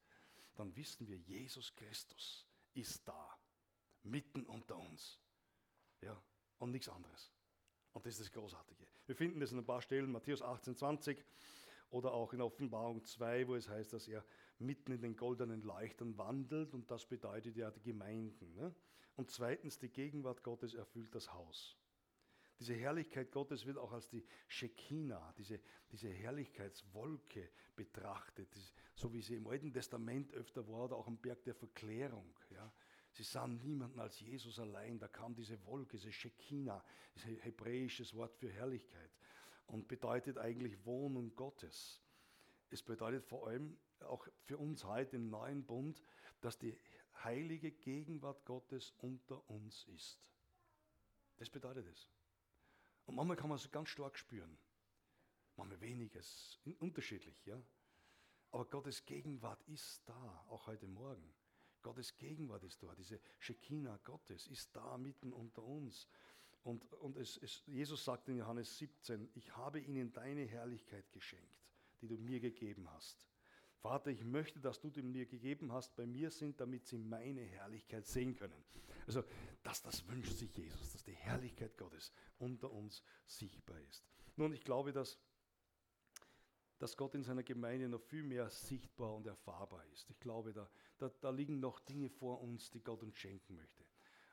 dann 0.56 0.76
wissen 0.76 1.08
wir, 1.08 1.18
Jesus 1.18 1.76
Christus 1.76 2.48
ist 2.74 3.08
da, 3.08 3.38
mitten 4.04 4.46
unter 4.46 4.78
uns. 4.78 5.20
Ja, 6.02 6.22
und 6.60 6.72
nichts 6.72 6.90
anderes. 6.90 7.32
Und 7.92 8.06
das 8.06 8.14
ist 8.14 8.22
das 8.22 8.32
Großartige. 8.32 8.88
Wir 9.06 9.16
finden 9.16 9.40
das 9.40 9.52
in 9.52 9.60
ein 9.60 9.66
paar 9.66 9.82
Stellen, 9.82 10.12
Matthäus 10.12 10.42
18, 10.42 10.76
20 10.76 11.24
oder 11.90 12.12
auch 12.14 12.34
in 12.34 12.42
Offenbarung 12.42 13.04
2, 13.04 13.48
wo 13.48 13.56
es 13.56 13.70
heißt, 13.70 13.94
dass 13.94 14.08
er 14.08 14.26
mitten 14.64 14.92
in 14.92 15.02
den 15.02 15.16
goldenen 15.16 15.62
Leuchtern 15.62 16.18
wandelt 16.18 16.74
und 16.74 16.90
das 16.90 17.06
bedeutet 17.06 17.56
ja 17.56 17.72
die 17.72 17.82
Gemeinden. 17.82 18.54
Ne? 18.56 18.74
Und 19.16 19.30
zweitens, 19.30 19.78
die 19.78 19.90
Gegenwart 19.90 20.44
Gottes 20.44 20.74
erfüllt 20.74 21.14
das 21.14 21.32
Haus. 21.34 21.78
Diese 22.60 22.76
Herrlichkeit 22.76 23.32
Gottes 23.32 23.66
wird 23.66 23.78
auch 23.78 23.92
als 23.92 24.10
die 24.10 24.24
Shekinah, 24.48 25.34
diese, 25.38 25.60
diese 25.92 26.10
Herrlichkeitswolke 26.10 27.50
betrachtet, 27.76 28.56
so 28.96 29.12
wie 29.14 29.22
sie 29.22 29.36
im 29.36 29.48
Alten 29.48 29.74
Testament 29.74 30.32
öfter 30.34 30.68
war 30.68 30.86
oder 30.86 30.96
auch 30.96 31.08
am 31.08 31.18
Berg 31.18 31.44
der 31.44 31.56
Verklärung. 31.56 32.34
Ja. 32.52 32.72
Sie 33.12 33.24
sahen 33.24 33.62
niemanden 33.62 34.00
als 34.00 34.20
Jesus 34.20 34.60
allein, 34.60 34.98
da 34.98 35.08
kam 35.08 35.36
diese 35.36 35.64
Wolke, 35.66 35.98
diese 35.98 36.12
Shekinah, 36.12 36.84
das 37.14 37.26
hebräisches 37.26 38.14
Wort 38.16 38.36
für 38.36 38.50
Herrlichkeit 38.50 39.12
und 39.68 39.88
bedeutet 39.88 40.38
eigentlich 40.38 40.86
Wohnung 40.86 41.36
Gottes. 41.36 42.02
Es 42.70 42.82
bedeutet 42.82 43.24
vor 43.26 43.48
allem 43.48 43.78
auch 44.04 44.28
für 44.44 44.58
uns 44.58 44.84
heute 44.84 45.16
im 45.16 45.30
neuen 45.30 45.66
Bund, 45.66 46.02
dass 46.42 46.58
die 46.58 46.78
heilige 47.24 47.72
Gegenwart 47.72 48.46
Gottes 48.46 48.94
unter 49.00 49.50
uns 49.50 49.86
ist. 49.86 50.20
Das 51.38 51.50
bedeutet 51.50 51.88
es. 51.88 52.10
Und 53.06 53.16
manchmal 53.16 53.38
kann 53.38 53.50
man 53.50 53.58
es 53.58 53.72
ganz 53.72 53.90
stark 53.90 54.18
spüren. 54.18 54.58
Manchmal 55.56 55.82
weniges, 55.82 56.60
unterschiedlich, 56.80 57.46
ja. 57.46 57.62
Aber 58.52 58.66
Gottes 58.66 59.06
Gegenwart 59.06 59.62
ist 59.64 60.08
da, 60.08 60.46
auch 60.50 60.68
heute 60.68 60.88
Morgen. 60.88 61.34
Gottes 61.82 62.16
Gegenwart 62.18 62.64
ist 62.64 62.82
da, 62.82 62.96
diese 62.96 63.20
Shekinah 63.40 63.98
Gottes 64.04 64.48
ist 64.48 64.76
da 64.76 64.98
mitten 64.98 65.34
unter 65.34 65.64
uns. 65.64 66.08
Und, 66.64 66.94
und 66.94 67.18
es, 67.18 67.38
es, 67.38 67.64
Jesus 67.66 68.06
sagt 68.06 68.30
in 68.30 68.38
Johannes 68.38 68.78
17, 68.78 69.30
ich 69.34 69.56
habe 69.58 69.82
ihnen 69.82 70.14
deine 70.14 70.46
Herrlichkeit 70.46 71.12
geschenkt, 71.12 71.62
die 72.02 72.08
du 72.08 72.18
mir 72.18 72.40
gegeben 72.40 72.90
hast. 72.92 73.28
Vater, 73.84 74.12
ich 74.12 74.24
möchte, 74.24 74.62
dass 74.62 74.80
du 74.80 74.90
die 74.90 75.02
mir 75.02 75.26
gegeben 75.26 75.74
hast, 75.74 75.94
bei 75.98 76.06
mir 76.06 76.32
sind, 76.32 76.62
damit 76.62 76.88
sie 76.88 76.98
meine 76.98 77.42
Herrlichkeit 77.42 78.08
sehen 78.08 78.34
können. 78.34 78.64
Also, 79.06 79.26
das, 79.62 79.82
das 79.82 80.08
wünscht 80.08 80.32
sich 80.38 80.56
Jesus, 80.56 80.94
dass 80.94 81.04
die 81.04 81.12
Herrlichkeit 81.12 81.78
Gottes 81.78 82.14
unter 82.40 82.72
uns 82.72 83.04
sichtbar 83.26 83.78
ist. 83.82 84.08
Nun, 84.38 84.54
ich 84.54 84.64
glaube, 84.64 84.94
dass, 84.94 85.20
dass 86.80 86.96
Gott 86.96 87.14
in 87.14 87.24
seiner 87.24 87.44
Gemeinde 87.44 87.90
noch 87.90 88.00
viel 88.00 88.24
mehr 88.24 88.50
sichtbar 88.50 89.14
und 89.16 89.28
erfahrbar 89.28 89.86
ist. 89.88 90.10
Ich 90.10 90.20
glaube, 90.22 90.54
da, 90.54 90.70
da, 90.98 91.12
da 91.20 91.30
liegen 91.30 91.60
noch 91.60 91.82
Dinge 91.82 92.10
vor 92.10 92.42
uns, 92.42 92.72
die 92.72 92.82
Gott 92.82 93.04
uns 93.04 93.18
schenken 93.18 93.54
möchte. 93.56 93.84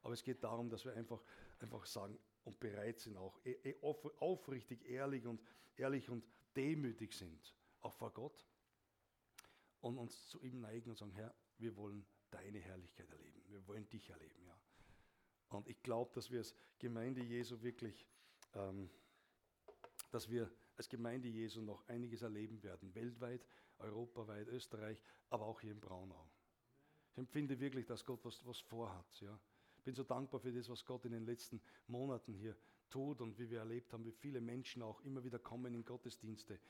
Aber 0.02 0.14
es 0.14 0.22
geht 0.22 0.44
darum, 0.44 0.70
dass 0.70 0.84
wir 0.84 0.92
einfach, 0.94 1.24
einfach 1.58 1.86
sagen 1.86 2.16
und 2.44 2.60
bereit 2.60 3.00
sind, 3.00 3.16
auch 3.16 3.40
e, 3.44 3.50
e, 3.64 3.76
aufrichtig, 3.82 4.88
ehrlich 4.88 5.26
und, 5.26 5.42
ehrlich 5.76 6.08
und 6.08 6.24
demütig 6.54 7.14
sind, 7.14 7.52
auch 7.80 7.94
vor 7.94 8.12
Gott. 8.12 8.46
Und 9.80 9.98
uns 9.98 10.28
zu 10.28 10.40
ihm 10.42 10.60
neigen 10.60 10.90
und 10.90 10.96
sagen, 10.96 11.12
Herr, 11.12 11.34
wir 11.58 11.76
wollen 11.76 12.04
deine 12.30 12.58
Herrlichkeit 12.58 13.10
erleben. 13.10 13.42
Wir 13.48 13.66
wollen 13.66 13.88
dich 13.88 14.10
erleben, 14.10 14.44
ja. 14.46 14.58
Und 15.48 15.66
ich 15.68 15.82
glaube, 15.82 16.12
dass 16.14 16.30
wir 16.30 16.38
als 16.38 16.54
Gemeinde 16.78 17.22
Jesu 17.22 17.60
wirklich, 17.62 18.06
ähm, 18.54 18.88
dass 20.10 20.28
wir 20.30 20.50
als 20.76 20.88
Gemeinde 20.88 21.28
Jesu 21.28 21.60
noch 21.60 21.86
einiges 21.88 22.22
erleben 22.22 22.62
werden, 22.62 22.94
weltweit, 22.94 23.44
europaweit, 23.78 24.48
Österreich, 24.48 25.02
aber 25.28 25.46
auch 25.46 25.60
hier 25.60 25.72
in 25.72 25.80
Braunau. 25.80 26.30
Ich 27.12 27.18
empfinde 27.18 27.58
wirklich, 27.58 27.86
dass 27.86 28.04
Gott 28.04 28.24
was, 28.24 28.46
was 28.46 28.60
vorhat. 28.60 29.20
Ja. 29.20 29.38
Ich 29.76 29.84
bin 29.84 29.94
so 29.94 30.04
dankbar 30.04 30.40
für 30.40 30.52
das, 30.52 30.68
was 30.68 30.84
Gott 30.84 31.04
in 31.04 31.12
den 31.12 31.24
letzten 31.24 31.60
Monaten 31.86 32.32
hier 32.32 32.56
tut 32.88 33.20
und 33.20 33.38
wie 33.38 33.50
wir 33.50 33.58
erlebt 33.60 33.92
haben, 33.92 34.04
wie 34.04 34.12
viele 34.12 34.40
Menschen 34.40 34.82
auch 34.82 35.00
immer 35.02 35.24
wieder 35.24 35.38
kommen 35.38 35.74
in 35.74 35.84
Gottesdienste, 35.84 36.60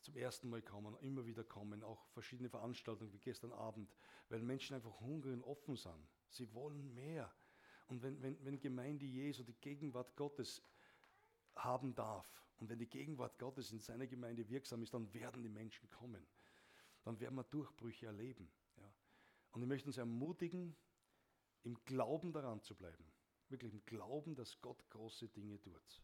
zum 0.00 0.16
ersten 0.16 0.48
Mal 0.48 0.62
kommen, 0.62 0.96
immer 1.00 1.26
wieder 1.26 1.44
kommen, 1.44 1.82
auch 1.82 2.06
verschiedene 2.08 2.48
Veranstaltungen 2.48 3.12
wie 3.12 3.18
gestern 3.18 3.52
Abend, 3.52 3.94
weil 4.28 4.40
Menschen 4.42 4.74
einfach 4.74 5.00
hungrig 5.00 5.34
und 5.34 5.42
offen 5.44 5.76
sind. 5.76 6.08
Sie 6.28 6.52
wollen 6.54 6.94
mehr. 6.94 7.32
Und 7.88 8.02
wenn, 8.02 8.20
wenn, 8.22 8.42
wenn 8.44 8.60
Gemeinde 8.60 9.04
Jesu 9.04 9.42
die 9.42 9.54
Gegenwart 9.60 10.16
Gottes 10.16 10.62
haben 11.56 11.94
darf 11.94 12.44
und 12.58 12.68
wenn 12.68 12.78
die 12.78 12.88
Gegenwart 12.88 13.38
Gottes 13.38 13.72
in 13.72 13.80
seiner 13.80 14.06
Gemeinde 14.06 14.48
wirksam 14.48 14.82
ist, 14.82 14.94
dann 14.94 15.12
werden 15.12 15.42
die 15.42 15.48
Menschen 15.48 15.90
kommen. 15.90 16.26
Dann 17.02 17.18
werden 17.18 17.34
wir 17.34 17.44
Durchbrüche 17.44 18.06
erleben. 18.06 18.50
Ja. 18.76 18.92
Und 19.52 19.62
ich 19.62 19.68
möchte 19.68 19.88
uns 19.88 19.96
ermutigen, 19.96 20.76
im 21.62 21.74
Glauben 21.84 22.32
daran 22.32 22.62
zu 22.62 22.74
bleiben. 22.74 23.04
Wirklich 23.48 23.72
im 23.72 23.84
Glauben, 23.84 24.34
dass 24.34 24.60
Gott 24.60 24.88
große 24.90 25.28
Dinge 25.28 25.60
tut. 25.60 26.02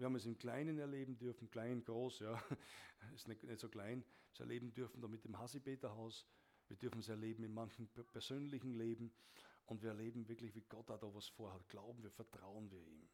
Wir 0.00 0.06
haben 0.06 0.14
es 0.14 0.24
im 0.24 0.38
Kleinen 0.38 0.78
erleben 0.78 1.18
dürfen, 1.18 1.50
klein, 1.50 1.84
groß, 1.84 2.20
ja, 2.20 2.42
ist 3.14 3.28
nicht, 3.28 3.44
nicht 3.44 3.60
so 3.60 3.68
klein, 3.68 4.02
es 4.32 4.40
erleben 4.40 4.72
dürfen 4.72 5.02
da 5.02 5.08
mit 5.08 5.26
dem 5.26 5.38
Hasibeterhaus. 5.38 6.26
Wir 6.68 6.78
dürfen 6.78 7.00
es 7.00 7.10
erleben 7.10 7.44
in 7.44 7.52
manchen 7.52 7.86
persönlichen 7.86 8.72
Leben. 8.72 9.12
Und 9.66 9.82
wir 9.82 9.90
erleben 9.90 10.26
wirklich, 10.26 10.54
wie 10.54 10.62
Gott 10.62 10.88
da 10.88 10.98
was 11.02 11.28
vorhat. 11.28 11.68
Glauben 11.68 12.02
wir, 12.02 12.10
vertrauen 12.10 12.70
wir 12.70 12.80
ihm. 12.80 13.10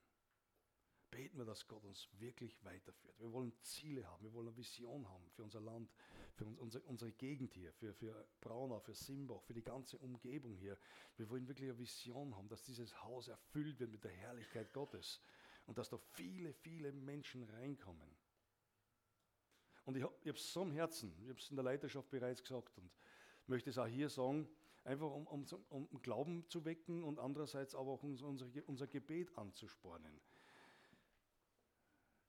Beten 1.10 1.38
wir, 1.38 1.44
dass 1.44 1.66
Gott 1.66 1.82
uns 1.82 2.08
wirklich 2.20 2.64
weiterführt. 2.64 3.18
Wir 3.18 3.32
wollen 3.32 3.52
Ziele 3.62 4.08
haben, 4.08 4.22
wir 4.22 4.32
wollen 4.32 4.46
eine 4.46 4.56
Vision 4.56 5.08
haben 5.08 5.28
für 5.30 5.42
unser 5.42 5.60
Land, 5.60 5.92
für 6.34 6.46
uns, 6.46 6.56
unsere, 6.60 6.84
unsere 6.84 7.10
Gegend 7.10 7.52
hier, 7.52 7.72
für, 7.72 7.94
für 7.94 8.28
Braunau, 8.40 8.78
für 8.78 8.94
Simbach, 8.94 9.42
für 9.42 9.54
die 9.54 9.64
ganze 9.64 9.98
Umgebung 9.98 10.54
hier. 10.54 10.78
Wir 11.16 11.28
wollen 11.30 11.48
wirklich 11.48 11.68
eine 11.68 11.78
Vision 11.80 12.36
haben, 12.36 12.48
dass 12.48 12.62
dieses 12.62 13.02
Haus 13.02 13.26
erfüllt 13.26 13.80
wird 13.80 13.90
mit 13.90 14.04
der 14.04 14.12
Herrlichkeit 14.12 14.72
Gottes 14.72 15.20
und 15.66 15.78
dass 15.78 15.88
da 15.88 15.98
viele, 15.98 16.52
viele 16.52 16.92
Menschen 16.92 17.42
reinkommen. 17.44 18.08
Und 19.84 19.96
ich 19.96 20.02
habe 20.02 20.14
es 20.24 20.52
so 20.52 20.62
am 20.62 20.72
Herzen, 20.72 21.14
ich 21.22 21.28
habe 21.28 21.38
es 21.38 21.50
in 21.50 21.56
der 21.56 21.64
Leiterschaft 21.64 22.10
bereits 22.10 22.42
gesagt 22.42 22.76
und 22.78 22.90
möchte 23.46 23.70
es 23.70 23.78
auch 23.78 23.86
hier 23.86 24.08
sagen, 24.08 24.48
einfach 24.84 25.10
um, 25.10 25.26
um, 25.26 25.46
um 25.68 26.02
Glauben 26.02 26.48
zu 26.48 26.64
wecken 26.64 27.04
und 27.04 27.18
andererseits 27.18 27.74
aber 27.74 27.92
auch 27.92 28.02
unser, 28.02 28.26
unser 28.66 28.86
Gebet 28.86 29.36
anzuspornen. 29.36 30.20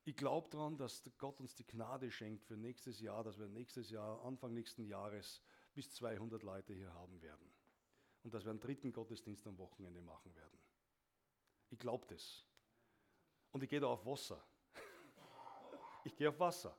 Ich 0.08 0.16
glaube 0.16 0.50
daran, 0.50 0.78
dass 0.78 1.04
Gott 1.18 1.40
uns 1.42 1.54
die 1.54 1.68
Gnade 1.68 2.10
schenkt 2.12 2.46
für 2.46 2.56
nächstes 2.56 3.02
Jahr, 3.02 3.24
dass 3.24 3.38
wir 3.38 3.50
nächstes 3.50 3.90
Jahr, 3.90 4.24
Anfang 4.24 4.54
nächsten 4.54 4.86
Jahres, 4.86 5.42
bis 5.74 5.92
200 5.92 6.44
Leute 6.44 6.74
hier 6.74 6.94
haben 6.94 7.22
werden. 7.22 7.52
Und 8.24 8.34
dass 8.34 8.46
wir 8.46 8.52
einen 8.52 8.62
dritten 8.62 8.94
Gottesdienst 8.94 9.46
am 9.48 9.58
Wochenende 9.58 10.02
machen 10.02 10.34
werden. 10.36 10.58
Ich 11.72 11.80
glaube 11.80 12.06
das. 12.08 12.47
Und 13.58 13.64
ich 13.64 13.70
gehe 13.72 13.80
da 13.80 13.88
auf 13.88 14.06
Wasser. 14.06 14.40
Ich 16.04 16.16
gehe 16.16 16.30
auf 16.30 16.40
Wasser. 16.40 16.78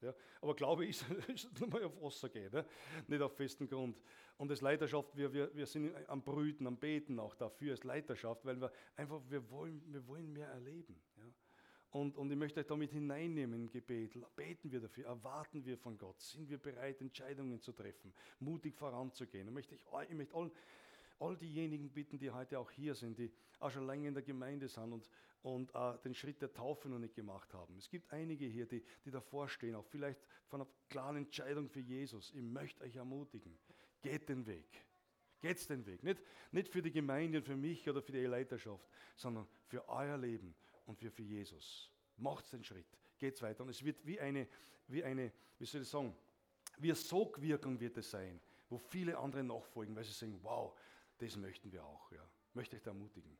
Ja, 0.00 0.14
aber 0.40 0.54
Glaube 0.54 0.86
ist, 0.88 1.04
ist 1.26 1.58
nur 1.58 1.68
mal 1.68 1.82
auf 1.82 2.00
Wasser 2.00 2.28
gehen, 2.28 2.52
ne? 2.52 2.64
nicht 3.08 3.20
auf 3.20 3.34
festen 3.34 3.66
Grund. 3.66 4.00
Und 4.38 4.48
als 4.48 4.60
Leiterschaft, 4.60 5.16
wir, 5.16 5.32
wir, 5.32 5.52
wir 5.56 5.66
sind 5.66 5.92
am 6.08 6.22
Brüten, 6.22 6.68
am 6.68 6.76
Beten 6.76 7.18
auch 7.18 7.34
dafür 7.34 7.72
als 7.72 7.82
Leiterschaft, 7.82 8.44
weil 8.44 8.60
wir 8.60 8.70
einfach, 8.94 9.20
wir 9.28 9.50
wollen, 9.50 9.82
wir 9.92 10.06
wollen 10.06 10.32
mehr 10.32 10.46
erleben. 10.46 11.02
Ja? 11.16 11.24
Und, 11.90 12.16
und 12.16 12.30
ich 12.30 12.38
möchte 12.38 12.60
euch 12.60 12.66
damit 12.66 12.92
hineinnehmen 12.92 13.62
im 13.62 13.68
Gebet. 13.68 14.16
Beten 14.36 14.70
wir 14.70 14.80
dafür, 14.80 15.06
erwarten 15.06 15.64
wir 15.64 15.76
von 15.76 15.98
Gott, 15.98 16.20
sind 16.20 16.48
wir 16.48 16.58
bereit, 16.58 17.00
Entscheidungen 17.00 17.60
zu 17.60 17.72
treffen, 17.72 18.14
mutig 18.38 18.76
voranzugehen. 18.76 19.48
Und 19.48 19.54
möchte 19.54 19.74
ich, 19.74 19.80
ich 20.08 20.14
möchte 20.14 20.36
all, 20.36 20.52
all 21.20 21.36
diejenigen 21.36 21.90
bitten, 21.90 22.18
die 22.18 22.30
heute 22.30 22.58
auch 22.58 22.70
hier 22.70 22.94
sind, 22.94 23.18
die 23.18 23.30
auch 23.58 23.70
schon 23.70 23.86
länger 23.86 24.08
in 24.08 24.14
der 24.14 24.22
Gemeinde 24.22 24.68
sind 24.68 24.92
und, 24.92 25.08
und 25.42 25.74
uh, 25.74 25.96
den 26.04 26.14
Schritt 26.14 26.40
der 26.40 26.52
Taufe 26.52 26.88
noch 26.88 26.98
nicht 26.98 27.14
gemacht 27.14 27.52
haben. 27.54 27.76
Es 27.76 27.88
gibt 27.88 28.12
einige 28.12 28.46
hier, 28.46 28.66
die, 28.66 28.82
die 29.04 29.10
davor 29.10 29.48
stehen, 29.48 29.74
auch 29.74 29.86
vielleicht 29.86 30.20
von 30.46 30.62
einer 30.62 30.70
klaren 30.88 31.16
Entscheidung 31.16 31.68
für 31.68 31.80
Jesus. 31.80 32.32
Ich 32.34 32.42
möchte 32.42 32.82
euch 32.84 32.96
ermutigen, 32.96 33.58
geht 34.02 34.28
den 34.28 34.46
Weg. 34.46 34.84
Geht's 35.40 35.66
den 35.66 35.86
Weg. 35.86 36.02
Nicht, 36.02 36.20
nicht 36.52 36.68
für 36.68 36.82
die 36.82 36.92
Gemeinde 36.92 37.38
und 37.38 37.44
für 37.44 37.56
mich 37.56 37.88
oder 37.88 38.02
für 38.02 38.12
die 38.12 38.18
Leiterschaft, 38.26 38.86
sondern 39.16 39.46
für 39.66 39.88
euer 39.88 40.18
Leben 40.18 40.54
und 40.84 40.98
für, 40.98 41.10
für 41.10 41.22
Jesus. 41.22 41.90
Macht 42.18 42.52
den 42.52 42.62
Schritt. 42.62 42.86
Geht's 43.18 43.40
weiter. 43.40 43.62
Und 43.62 43.70
es 43.70 43.82
wird 43.82 44.04
wie 44.06 44.20
eine, 44.20 44.46
wie 44.88 45.02
eine, 45.02 45.32
wie 45.58 45.64
soll 45.64 45.80
ich 45.82 45.88
sagen, 45.88 46.14
wie 46.78 46.88
eine 46.88 46.94
Sogwirkung 46.94 47.80
wird 47.80 47.96
es 47.96 48.10
sein, 48.10 48.40
wo 48.68 48.76
viele 48.76 49.16
andere 49.16 49.42
nachfolgen, 49.42 49.96
weil 49.96 50.04
sie 50.04 50.12
sagen, 50.12 50.38
wow, 50.42 50.76
das 51.20 51.36
möchten 51.36 51.70
wir 51.72 51.84
auch. 51.84 52.10
Ja. 52.12 52.26
Möchte 52.54 52.76
ich 52.76 52.82
da 52.82 52.90
ermutigen. 52.90 53.36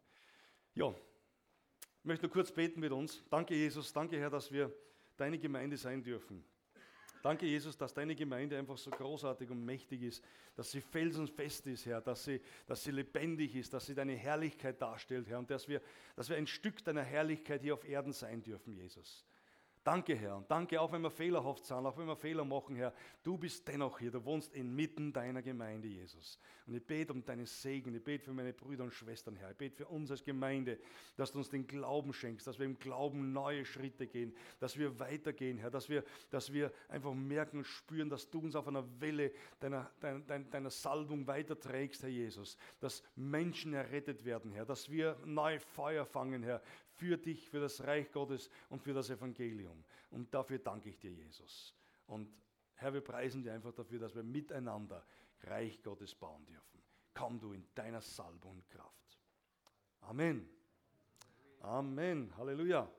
Ja, 0.74 0.94
ich 1.98 2.04
möchte 2.04 2.26
nur 2.26 2.32
kurz 2.32 2.52
beten 2.52 2.80
mit 2.80 2.92
uns. 2.92 3.22
Danke, 3.28 3.54
Jesus. 3.54 3.92
Danke, 3.92 4.18
Herr, 4.18 4.30
dass 4.30 4.52
wir 4.52 4.72
deine 5.16 5.38
Gemeinde 5.38 5.76
sein 5.76 6.02
dürfen. 6.02 6.44
Danke, 7.22 7.44
Jesus, 7.44 7.76
dass 7.76 7.92
deine 7.92 8.14
Gemeinde 8.14 8.58
einfach 8.58 8.78
so 8.78 8.90
großartig 8.90 9.50
und 9.50 9.62
mächtig 9.64 10.02
ist, 10.02 10.24
dass 10.54 10.70
sie 10.70 10.80
felsenfest 10.80 11.66
ist, 11.66 11.84
Herr, 11.84 12.00
dass 12.00 12.24
sie, 12.24 12.40
dass 12.66 12.82
sie 12.82 12.92
lebendig 12.92 13.54
ist, 13.56 13.74
dass 13.74 13.84
sie 13.84 13.94
deine 13.94 14.14
Herrlichkeit 14.14 14.80
darstellt, 14.80 15.28
Herr, 15.28 15.38
und 15.38 15.50
dass 15.50 15.68
wir, 15.68 15.82
dass 16.16 16.30
wir 16.30 16.36
ein 16.36 16.46
Stück 16.46 16.82
deiner 16.82 17.02
Herrlichkeit 17.02 17.60
hier 17.60 17.74
auf 17.74 17.86
Erden 17.86 18.14
sein 18.14 18.42
dürfen, 18.42 18.72
Jesus. 18.72 19.26
Danke, 19.82 20.14
Herr. 20.14 20.36
Und 20.36 20.50
danke, 20.50 20.78
auch 20.78 20.92
wenn 20.92 21.00
wir 21.00 21.10
fehlerhaft 21.10 21.64
sind, 21.64 21.86
auch 21.86 21.96
wenn 21.96 22.06
wir 22.06 22.16
Fehler 22.16 22.44
machen, 22.44 22.76
Herr. 22.76 22.92
Du 23.22 23.38
bist 23.38 23.66
dennoch 23.66 23.98
hier. 23.98 24.10
Du 24.10 24.22
wohnst 24.26 24.52
inmitten 24.54 25.10
deiner 25.10 25.40
Gemeinde, 25.40 25.88
Jesus. 25.88 26.38
Und 26.66 26.74
ich 26.74 26.86
bete 26.86 27.14
um 27.14 27.24
deinen 27.24 27.46
Segen. 27.46 27.94
Ich 27.94 28.04
bete 28.04 28.26
für 28.26 28.34
meine 28.34 28.52
Brüder 28.52 28.84
und 28.84 28.92
Schwestern, 28.92 29.36
Herr. 29.36 29.52
Ich 29.52 29.56
bete 29.56 29.76
für 29.76 29.86
uns 29.86 30.10
als 30.10 30.22
Gemeinde, 30.22 30.78
dass 31.16 31.32
du 31.32 31.38
uns 31.38 31.48
den 31.48 31.66
Glauben 31.66 32.12
schenkst, 32.12 32.46
dass 32.46 32.58
wir 32.58 32.66
im 32.66 32.78
Glauben 32.78 33.32
neue 33.32 33.64
Schritte 33.64 34.06
gehen, 34.06 34.36
dass 34.58 34.78
wir 34.78 34.98
weitergehen, 35.00 35.56
Herr. 35.56 35.70
Dass 35.70 35.88
wir, 35.88 36.04
dass 36.28 36.52
wir 36.52 36.70
einfach 36.90 37.14
merken 37.14 37.58
und 37.58 37.64
spüren, 37.64 38.10
dass 38.10 38.28
du 38.28 38.40
uns 38.40 38.56
auf 38.56 38.68
einer 38.68 38.84
Welle 39.00 39.32
deiner, 39.60 39.90
deiner, 40.00 40.40
deiner 40.40 40.70
Salbung 40.70 41.26
weiterträgst, 41.26 42.02
Herr 42.02 42.10
Jesus. 42.10 42.58
Dass 42.80 43.02
Menschen 43.16 43.72
errettet 43.72 44.26
werden, 44.26 44.52
Herr. 44.52 44.66
Dass 44.66 44.90
wir 44.90 45.16
neue 45.24 45.58
Feuer 45.58 46.04
fangen, 46.04 46.42
Herr. 46.42 46.60
Für 47.00 47.16
dich, 47.16 47.48
für 47.48 47.60
das 47.60 47.82
Reich 47.86 48.12
Gottes 48.12 48.50
und 48.68 48.82
für 48.82 48.92
das 48.92 49.08
Evangelium. 49.08 49.82
Und 50.10 50.34
dafür 50.34 50.58
danke 50.58 50.90
ich 50.90 50.98
dir, 50.98 51.10
Jesus. 51.10 51.74
Und 52.06 52.30
Herr, 52.74 52.92
wir 52.92 53.00
preisen 53.00 53.42
dir 53.42 53.54
einfach 53.54 53.72
dafür, 53.72 54.00
dass 54.00 54.14
wir 54.14 54.22
miteinander 54.22 55.02
Reich 55.44 55.82
Gottes 55.82 56.14
bauen 56.14 56.44
dürfen. 56.44 56.82
Komm 57.14 57.40
du 57.40 57.54
in 57.54 57.66
deiner 57.74 58.02
Salbung 58.02 58.52
und 58.52 58.68
Kraft. 58.68 59.18
Amen. 60.02 60.46
Amen. 61.62 62.36
Halleluja. 62.36 62.90